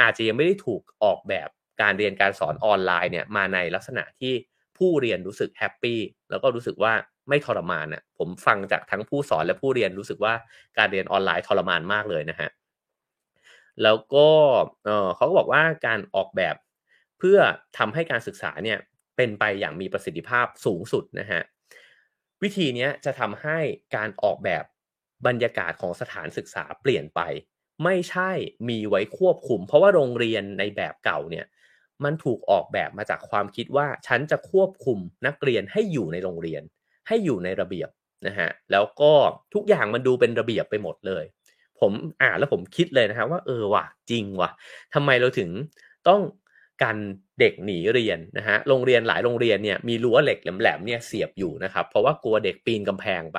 [0.00, 1.48] อาจจะยังไม่ได้ถูกออกแบบ
[1.82, 4.32] การเรียนการสอนออนไลน์เนี่ยมาในลักษณะที่
[4.78, 6.92] ผู้เรียนรู้สึก happy แล้วก็รู้สึกว่า
[7.30, 10.34] ไม่ทรมานอะผมฟังจากทั้งผู้สอนและผู้เรียนรู้สึกว่า
[10.78, 12.50] การเรียนออนไลน์ทรมานมากเลยนะฮะ
[13.82, 14.28] แล้วก็
[14.84, 16.56] เออเขาก็บอกว่าการออกแบบ
[17.18, 17.38] เพื่อ
[17.78, 18.78] ทำให้การศึกษาเนี่ย
[19.16, 21.42] เป็นไปอย่างมีประสิทธิภาพสูงสุดนะฮะ
[22.42, 23.58] วิธีนี้จะทำให้
[23.96, 24.64] การออกแบบ
[25.26, 27.20] บรรยากาศของสถานศึกษาเปลี่ยนไป
[27.84, 28.30] ไม่ใช่
[28.68, 31.46] มีไว้ควบคุม เพราะว่าโรงเรียนในแบบเก่าเนี่ย
[32.04, 36.62] มันถูกออกแบบมาจากความคิดว่า ฉันจะควบคุมนักเรียนให้อยู่ในโรงเรียน
[37.10, 37.88] ให้อยู่ในระเบียบ
[38.26, 39.12] นะฮะแล้วก็
[39.54, 41.24] ทุกอย่างมันดูเป็นระเบียบไปหมดเลย
[41.80, 41.92] ผม
[42.22, 44.50] อ่านแล้วผมคิดเลยนะฮะว่าเออว่ะจริงว่ะ
[44.94, 45.50] ทำไมเราถึง
[46.08, 46.20] ต้อง
[46.82, 46.98] กัน
[47.40, 53.38] เด็กหนีเรียนนะฮะโรงเรียนหลายโรงเรียนเนี่ยมีรั้วเหล็กแหลมๆเนี่ยเสียบอยู่นะครับ เพราะว่ากลัวเด็กปีนกำแพงไป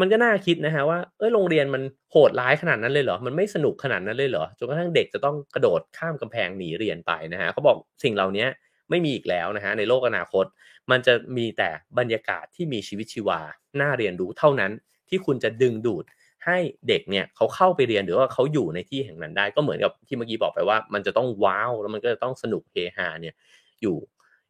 [0.00, 1.82] มันก็น่าคิดนะฮะว่าเออโรงเรียนมัน
[2.12, 8.46] โหดร้ายขนาดนั้นเลยเหรอมันไม่สนุกขนาดนั้นเลยเหรอจนกระทั่งเด็กจะต้องกระโดดข้ามกำแพงหนีเรียนไปนะฮะเขาบอกสิ่งเหล่านี้
[8.90, 10.44] ไม่มีอีกแล้วนะฮะในโลกอนาคต
[10.90, 13.40] มันจะมีแต่บรรยากาศที่มีชีวิตชีวา
[13.80, 14.72] น่าเรียนรู้เท่านั้น
[15.08, 16.04] ที่คุณจะดึงดูด
[16.46, 23.34] ให้เด็กเนี่ยเขาเข้าไปเรียนหรือว่าเขาอยู่ในที่แห่งนั้นได้ก็เหมือนกับที่เมื่อกี้บอกไปว่า มันจะต้องว้าวแล้วมันก็จะต้องสนุกเฮฮาเนี่ย
[23.82, 23.96] อยู่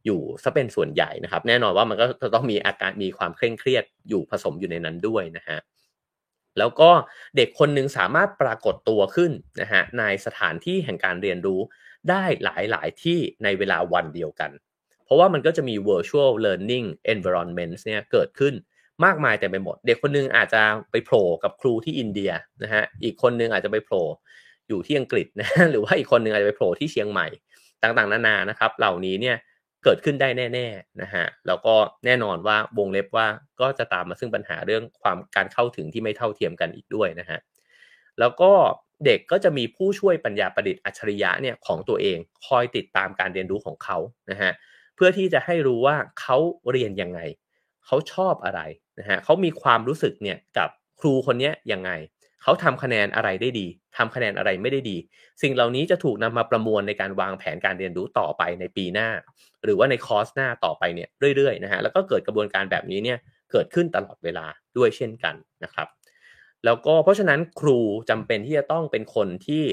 [0.07, 5.59] อยู่ซะเป็นส่วนใหญ่นะครับ แน่นอนว่ามันก็จะต้องมีอาการมีความเคร่งเครียดอยู่ผสมอยู่ในนั้นด้วยนะฮะ
[6.59, 6.91] แล้วก็
[7.37, 11.61] เด็กคนหนึ่งสามารถปรากฏตัวขึ้นนะฮะในสถานที่แห่งการเรียนรู้
[12.11, 14.51] ได้หลายหลายที่ในเวลาวันเดียวกัน
[15.11, 18.55] ราะว่ามันก็จะมี virtual learning environment เนี่ยเกิดขึ้น
[19.05, 22.33] มากมายแต่ไปหมด เด็กคนนึงอาจจะไปโผล่กับครูที่อินเดีย
[22.63, 24.05] นะฮะอีกคนนึงอาจจะไปโผล่
[24.69, 27.27] อยู่ที่อังกฤษนะหรือว่าอีกคนนึงอาจจะไปโผล่ที่เชียงใหม่
[27.83, 29.37] ต่างๆ นานานะครับ เหล่านี้เนี่ย
[29.85, 33.27] เกิดขึ้นได้แน่ๆนะฮะแล้วก็แน่นอนว่าวงเล็บว่า
[33.61, 37.39] ก็จะตามมาซึ่งปัญหาเรื่องความการเข้าถึงที่ไม่เท่าเทียมกันอีกด้วยนะฮะ
[38.21, 38.53] แล้วก็
[39.05, 43.99] เด็กก็จะมีผู้ช่วยปัญญาประดิษฐ์อัจฉริยะเนี่ยของตัวเอง คอยติดตามการเรียนรู้ของเขา
[44.31, 44.53] นะฮะ
[45.03, 46.37] พื่อที่จะให้รู้ว่าเขา
[46.71, 47.21] เรียนยังไง
[47.87, 48.61] เขาชอบอะไร
[48.99, 50.69] นะฮะเขามีความรู้สึกเนี่ยกับ
[51.01, 51.91] ครูคนนี้ยังไง
[52.43, 54.97] เขาทำคะแนนอะไรได้ดีทำคะแนนอะไรไม่ได้ดี
[55.43, 59.09] สิ่งเหล่านี้จะถูกนำมาประมวลในการวางแผนการเรียนรู้ต่อไปในปีหน้า
[59.65, 63.19] หรือว่าในคอร์สหน้าต่อไปเนี่ยเรื่อยๆนะฮะแล้วก็เกิดกระบวนการแบบนี้เนี่ย
[63.53, 64.47] เกิดขึ้นตลอดเวลา
[64.77, 65.35] ด้วยเช่นกัน
[65.65, 65.89] นะครับ
[66.65, 67.79] แล้วก็เพราะฉะนั้นครู
[68.11, 69.65] จำเป็นที่จะต้องเป็นคนที่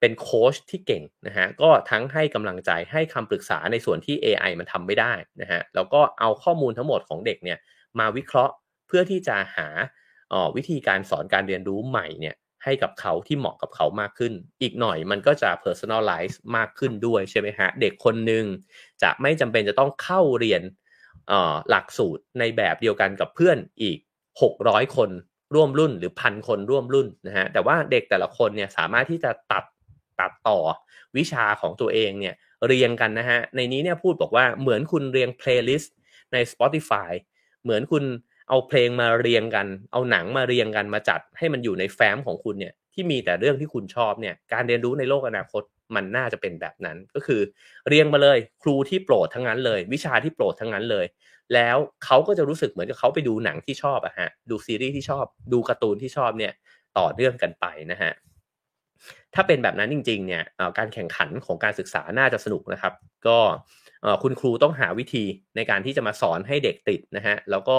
[0.00, 7.58] เป็นโค้ชที่เก่งนะฮะก็ทั้งให้กำลังใจให้คำปรึกษาในส่วนที่ AI มันทำไม่ได้นะฮะแล้วก็เอาข้อมูลทั้งหมดของเด็กเนี่ย
[7.98, 8.54] มาวิเคราะห์
[8.86, 9.68] เพื่อที่จะหา
[10.56, 12.34] วิธีการสอนการเรียนรู้ใหม่เนี่ย
[12.64, 14.32] ให้กับเขาที่เหมาะกับเขามากขึ้น
[14.62, 18.44] อีกหน่อยมันก็จะ personalize มากขึ้นด้วยใช่ไหมฮะ เด็กคนหนึ่ง
[19.02, 20.62] จะไม่จำเป็นจะต้องเข้าเรียน
[21.70, 23.98] หลักสูตรในแบบเดียวกันกับเพื่อนอีก
[24.42, 25.10] 600 คน
[25.54, 29.64] ร่วมรุ่นหรือพันคนร่วมรุ่นนะฮะ แต่ว่าเด็กแต่ละคนเนี่ยสามารถที่จะตัด
[30.20, 30.58] ตัดต่อ
[31.16, 32.34] วิชาของตัวเองเนี่ย
[32.66, 35.94] เรียงกันนะฮะ ในนี้เนี่ยพูดบอกว่าเหมือนคุณเรียง playlist
[36.32, 37.10] ใน Spotify
[37.62, 38.04] เหมือนคุณ
[38.48, 45.62] เอาเพลงมาเรียงกัน เอาหนังมาเรียงกันมาจัดให้มันอยู่ในแฟ้มของคุณเนี่ยที่มีแต่เรื่องที่คุณชอบเนี่ยการเรียนรู้ในโลกอนาคต
[45.94, 47.40] มันน่าจะเป็นแบบนั้น ก็คือ
[47.88, 51.06] เรียงมาเลยครูที่โปรดทั้งนั้นเลย วิชาที่โปรดทั้งนั้นเลย
[51.54, 56.52] แล้วเขาก็จะรู้สึกเหมือนกับเขาไปดูหนังที่ชอบอะฮะดูซีรีส์ที่ชอบดูการ์ตูนที่ชอบเนี่ย
[56.98, 58.12] ต่อเนื่องกันไปนะฮะ
[59.34, 60.42] ถ้าเป็นแบบนั้นจริง ๆ เนี่ย
[60.78, 62.94] การแข่งขันของการศึกษาน่าจะสนุกนะครับ
[63.26, 63.38] ก็
[64.22, 65.24] คุณครูต้องหาวิธี
[65.56, 67.78] ในการที่จะมาสอนให้เด็กติดนะฮะแล้วก็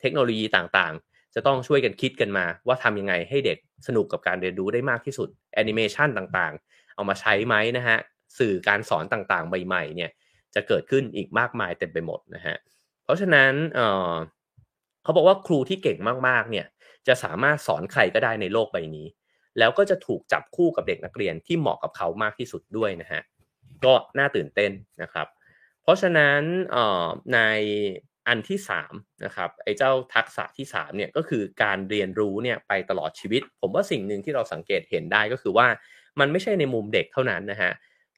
[0.00, 7.98] เทคโนโลยีต่างๆ จะต้องช่วยกันคิดกันมา ว่าทำยังไงให้เด็กสนุกกับการเรียนรู้ได้มากที่สุดแอนิเมชันต่างๆ เอามาใช้ไหมนะฮะ
[8.38, 10.10] สื่อการสอนต่างๆ ใหม่ๆเนี่ย
[10.54, 12.56] จะเกิดขึ้นอีกมากมายเต็มไปหมดนะฮะ
[13.04, 15.98] เพราะฉะนั้นเเขาบอกว่าครูที่เก่ง
[16.28, 16.66] มากๆเนี่ย
[17.06, 19.06] จะสามารถสอนใครก็ได้ในโลกใบนี้
[19.58, 23.22] แล้วก็จะถูกจับคู่กับเด็กนักเรียนที่เหมาะกับเขามากที่สุดด้วยนะฮะ
[23.84, 25.26] ก็น่าตื่นเต้นนะครับ
[25.82, 26.40] เพราะฉะนั้น
[27.34, 27.38] ใน
[28.28, 28.58] อันที่
[28.90, 35.66] 3นะครับไอ้เจ้าทักษะที่3เนี่ยก็คือการเรียนรู้เนี่ยไปตลอดชีวิต ผมว่าสิ่งหนึ่งที่เราสังเกตเห็นได้ก็คือว่า
[36.20, 37.72] มันไม่ใช่ในมุมเด็กเท่านั้นนะฮะ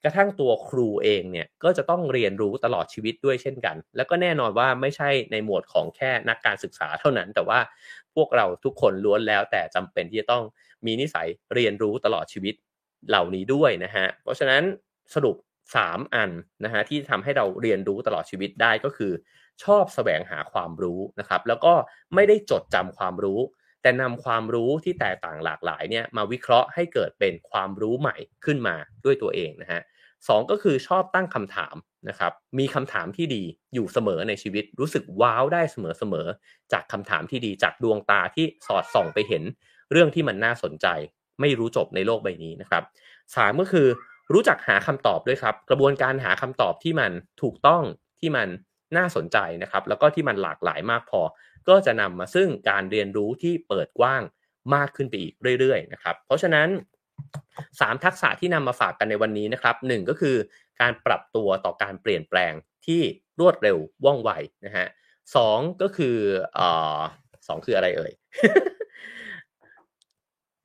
[0.04, 7.58] กระทั่งตัวครูเองเนี่ยก็จะต้องเรียนรู้ตลอดชีวิตด้วยเช่นกัน แล้วก็แน่นอนว่าไม่ใช่ในหมวดของแค่นักการศึกษาเท่านั้น แต่ว่า
[8.14, 10.44] พวกเราทุกคนล้วนแล้วแต่จำเป็นที่จะต้อง
[10.86, 12.54] มีนิสัยเรียนรู้ตลอดชีวิต
[13.08, 14.62] เหล่านี้ด้วยนะฮะเพราะฉะนั้น
[15.14, 15.36] สรุป
[15.74, 16.30] 3 อัน
[16.64, 19.12] นะฮะที่ทำให้เราเรียนรู้ตลอดชีวิตได้ก็คือ
[19.64, 21.74] ชอบแสวงหาความรู้นะครับ แล้วก็
[22.14, 23.40] ไม่ได้จดจำความรู้
[23.82, 29.80] แต่นำความรู้ที่แตกต่างหลากหลายเนี่ยมาวิเคราะห์ให้เกิดเป็นความรู้ใหม่ขึ้นมาด้วยตัวเองนะฮะ
[30.28, 31.76] สองก็คือชอบตั้งคำถาม
[32.08, 33.42] นะครับ มีคำถามที่ดี
[33.74, 39.42] อยู่เสมอในชีวิต รู้สึกว้าวได้เสมอๆ จากคำถามที่ดีจากดวงตาที่สอดส่องไปเห็น
[39.92, 40.86] เรื่องที่มันน่าสนใจ
[41.40, 42.82] ไม่รู้จบในโลกใบนี้นะครับ
[43.36, 43.86] สามก็คือ
[44.32, 47.12] รู้จักหาคำตอบด้วยครับ กระบวนการหาคำตอบที่มัน
[47.42, 47.82] ถูกต้อง
[48.20, 48.48] ที่มัน
[48.96, 51.20] น่าสนใจนะครับ แล้วก็ที่มันหลากหลายมากพอ
[51.68, 54.22] ก็จะนำมาซึ่งการเรียนรู้ที่เปิดกว้าง
[54.74, 56.68] มากขึ้นไปอีกเรื่อยๆนะครับ เพราะฉะนั้น
[57.40, 60.36] 3 ทักษะที่นำมาฝากกันในวันนี้นะครับหก็คือ
[60.80, 62.52] การปรับตัวต่อการเปลี่ยนแปลง
[62.86, 63.00] ที่
[63.40, 64.30] รวดเร็วว่องไว
[64.66, 64.86] นะฮะ
[65.36, 65.38] ส
[65.82, 66.16] ก็คือ
[66.58, 66.60] อ
[67.48, 68.12] สองคืออะไรเอ่ย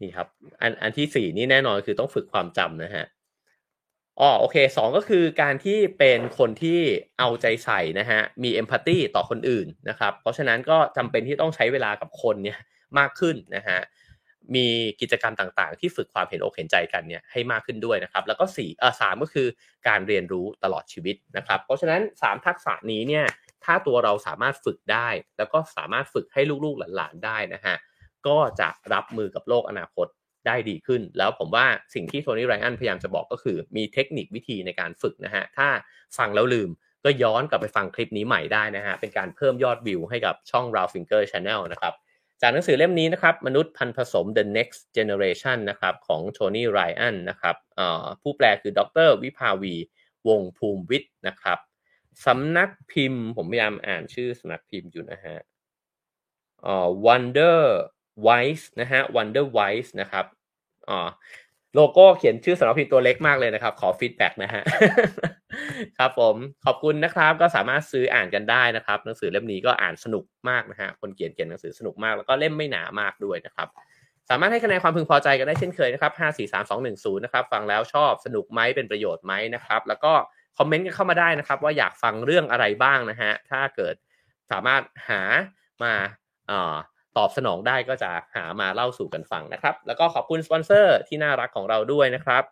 [0.02, 0.28] นี่ครับ
[0.62, 3.06] อันอันที่สี่นี่แน่นอนคือต้องฝึกความจำนะฮะ
[4.20, 6.80] อ๋อโอเคสองก็คือการที่เป็นคนที่
[7.20, 12.60] เอาใจใส่นะฮะมีเอมพัตตีต่อคนอื่นนะครับ เพราะฉะนั้นก็จำเป็นที่ต้องใช้เวลากับคนเนี่ย
[12.97, 13.80] มากขึ้นนะฮะ
[14.56, 14.68] มี
[15.02, 19.47] กิจกรรมต่างๆ ที่ฝึกความเห็นอกเห็นใจกันเนี่ยให้มากขึ้นด้วยนะครับ แล้วก็4เอ่อสก็คือ
[19.88, 23.26] การเรียนรู้ตลอดชีวิตนะครับ เพราะฉะนั้น3ทักษะนี้เนี่ย
[23.64, 27.76] ถ้าตัวเราสามารถฝึกได้ แล้วก็สามารถฝึกให้ลูกๆหลานๆได้นะฮะ
[28.28, 30.07] ก็จะรับมือกับโลกอนาคต
[30.47, 35.67] ได้ดีขึ้น แล้วผมว่าสิ่งที่โทนี่ไรอันพยายามจะบอกก็คือมีเทคนิควิธีในการฝึกนะฮะ ถ้า
[36.17, 36.69] ฟังแล้วลืม
[37.05, 41.93] ก็ย้อนกลับไปฟังคลิปนี้ใหม่ได้นะฮะ เป็นการเพิ่มยอดวิวให้กับช่อง r a l Finger Channel นะครับ
[42.41, 47.55] จากหนังสือเล่มนี้นะครับ มนุษย์พันผสม The Next Generation นะครับของโทนี่ไรอันนะครับ
[48.22, 49.76] ผู้แปลคือดรวิภาวี
[50.28, 51.59] วงภูมิวิทย์นะครับ
[52.26, 55.38] สำนักพิมพ์ ผมพยายามอ่านชื่อสำนักพิมพ์อยู่นะฮะ
[56.65, 57.59] อ่อ Wonder
[58.28, 60.26] Wise นะฮะ Wonder Wise นะครับ
[60.89, 61.09] อ๋อ
[61.76, 64.62] โลโก้เขียนชื่อสำนักพิมพ์ตัวเล็กมากเลยนะครับ ขอ feedback นะฮะ
[65.97, 66.36] ครับผม
[66.66, 73.68] ขอบคุณนะครับ ก็สามารถซื้ออ่านกันได้นะครับ หนังสือเล่มนี้ก็อ่านสนุกมากนะฮะคนเขียนเขียนหนังสือสนุกมากแล้วก็เล่มไม่หนามากด้วยนะครับ
[74.30, 80.14] สามารถให้คะแนนความพึงพอใจกันได้เช่นเคยนะครับ5 4 3 2 1 0นะครับ ฟังแล้วชอบสนุกไหมเป็นประโยชน์ไหมนะครับ แล้วก็
[80.57, 83.95] คอมเมนต์กันเข้ามาได้นะครับ ว่าอยากฟังเรื่องอะไรบ้างนะฮะถ้าเกิด
[84.51, 85.22] สามารถหา
[85.84, 85.93] มา
[87.18, 92.43] ตอบสนองได้ก็จะหามาเล่าสู่กันฟังนะครับ แล้วก็ขอบคุณสปอนเซอร์ที่น่ารักของเราด้วยนะครับ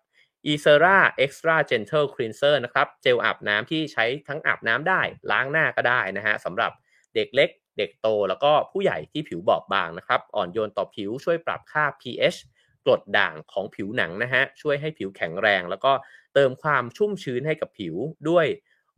[0.51, 5.01] e s e r a Extra Gentle Cleanser นะครับเจลอาบน้ำที่ใช้ทั้งอาบน้ำได้
[5.31, 6.71] ล้างหน้าก็ได้นะฮะสำหรับ
[7.15, 12.37] เด็กเล็ก เด็กโต แล้วก็ผู้ใหญ่ที่ผิวบอบบางนะครับ อ่อนโยนต่อผิวช่วยปรับค่า pH
[12.85, 15.91] กรดด่างของผิวหนังนะฮะช่วยให้ผิวแข็งแรง แล้วก็
[16.33, 17.95] เติมความชุ่มชื้นให้กับผิว
[18.29, 18.45] ด้วย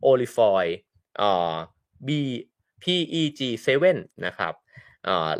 [0.02, 0.76] olive oil
[1.20, 1.56] อ่า
[2.06, 2.08] B
[2.82, 3.68] PEG7
[4.26, 4.54] นะครับ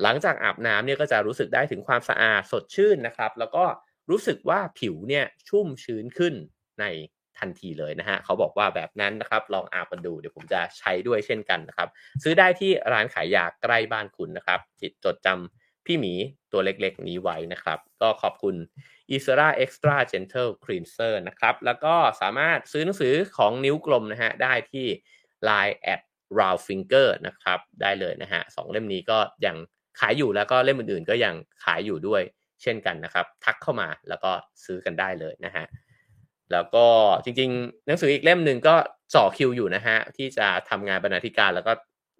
[0.02, 3.64] หลังจากอาบน้ำเนี่ยก็จะรู้สึกได้ถึงความสะอาดสดชื่นนะครับ แล้วก็
[4.10, 6.34] รู้สึกว่าผิวเนี่ยชุ่มชื้นขึ้น
[6.80, 6.84] ใน
[7.38, 11.88] ทันทีเลยนะฮะเขาบอกว่าแบบนั้นนะครับลองอาบกันดูเดี๋ยวผมจะใช้ด้วยเช่นกันนะครับ
[12.22, 16.14] ซื้อได้ที่ร้านขายยาใกล้บ้านคุณนะครับจิตจดจำพี่หมี
[16.52, 18.56] ตัวเล็กๆนี้ไว้นะครับ ก็ขอบคุณ
[19.14, 24.86] i s e r a Extra Gentle Cleanser นะครับ แล้วก็สามารถซื้อหนังสือของนิ้วกลมนะฮะได้ที่
[25.48, 26.00] Line at
[26.38, 29.56] round finger นะครับ ได้เลยนะฮะสองเล่มนี้ก็ยัง
[30.00, 32.22] ขายอยู่แล้วก็เล่มอื่นๆ ก็ยังขายอยู่ด้วย
[32.62, 34.32] เช่นกันนะครับ ทักเข้ามาแล้วก็
[34.64, 35.64] ซื้อกันได้เลยนะฮะ
[36.52, 36.86] แล้วก็
[37.24, 38.74] จริงๆ หนังสืออีกเล่มหนึ่งก็
[39.14, 41.72] จ่อคิวอยู่นะฮะที่จะทำงานบรรณาธิการแล้วก็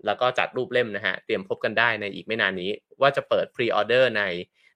[0.06, 4.22] แล้วก็จัดรูปเล่มนะฮะเตรียมพบกันได้ในอีกไม่นานนี้ ว่าจะเปิด pre-order ใน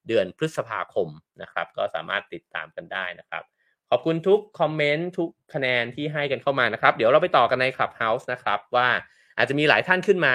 [0.08, 1.08] เดือนพฤษภาคม
[1.42, 3.42] นะครับ ก็สามารถติดตามกันได้นะครับ
[3.90, 8.88] ขอบคุณทุกคอมเมนต์ทุกคะแนนที่ให้กันเข้ามานะครับ เดี๋ยวเราไปต่อกันใน Clubhouse นะครับว่า
[9.36, 10.34] อาจจะมีหลายท่านขึ้นมา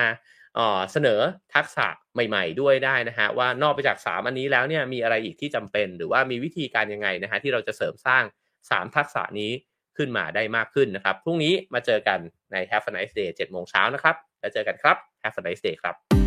[0.91, 1.20] เสนอ
[1.56, 8.24] ทักษะใหม่ ๆ ด้วยได้นะฮะว่านอกไปจาก 3 อันนี้แล้วเนี่ยมีอะไรอีกที่จำเป็น หรือว่ามีวิธีการยังไงนะฮะที่เราจะเสริมสร้าง
[8.60, 9.52] 3 ทักษะนี้
[9.97, 12.20] ขึ้นมาได้มากขึ้นนะครับพรุ่งนี้มาเจอกัน
[12.52, 16.20] ใน Have a nice day 7โมงเช้านะครับแล้วเจอกันครับ Have a nice day ครับ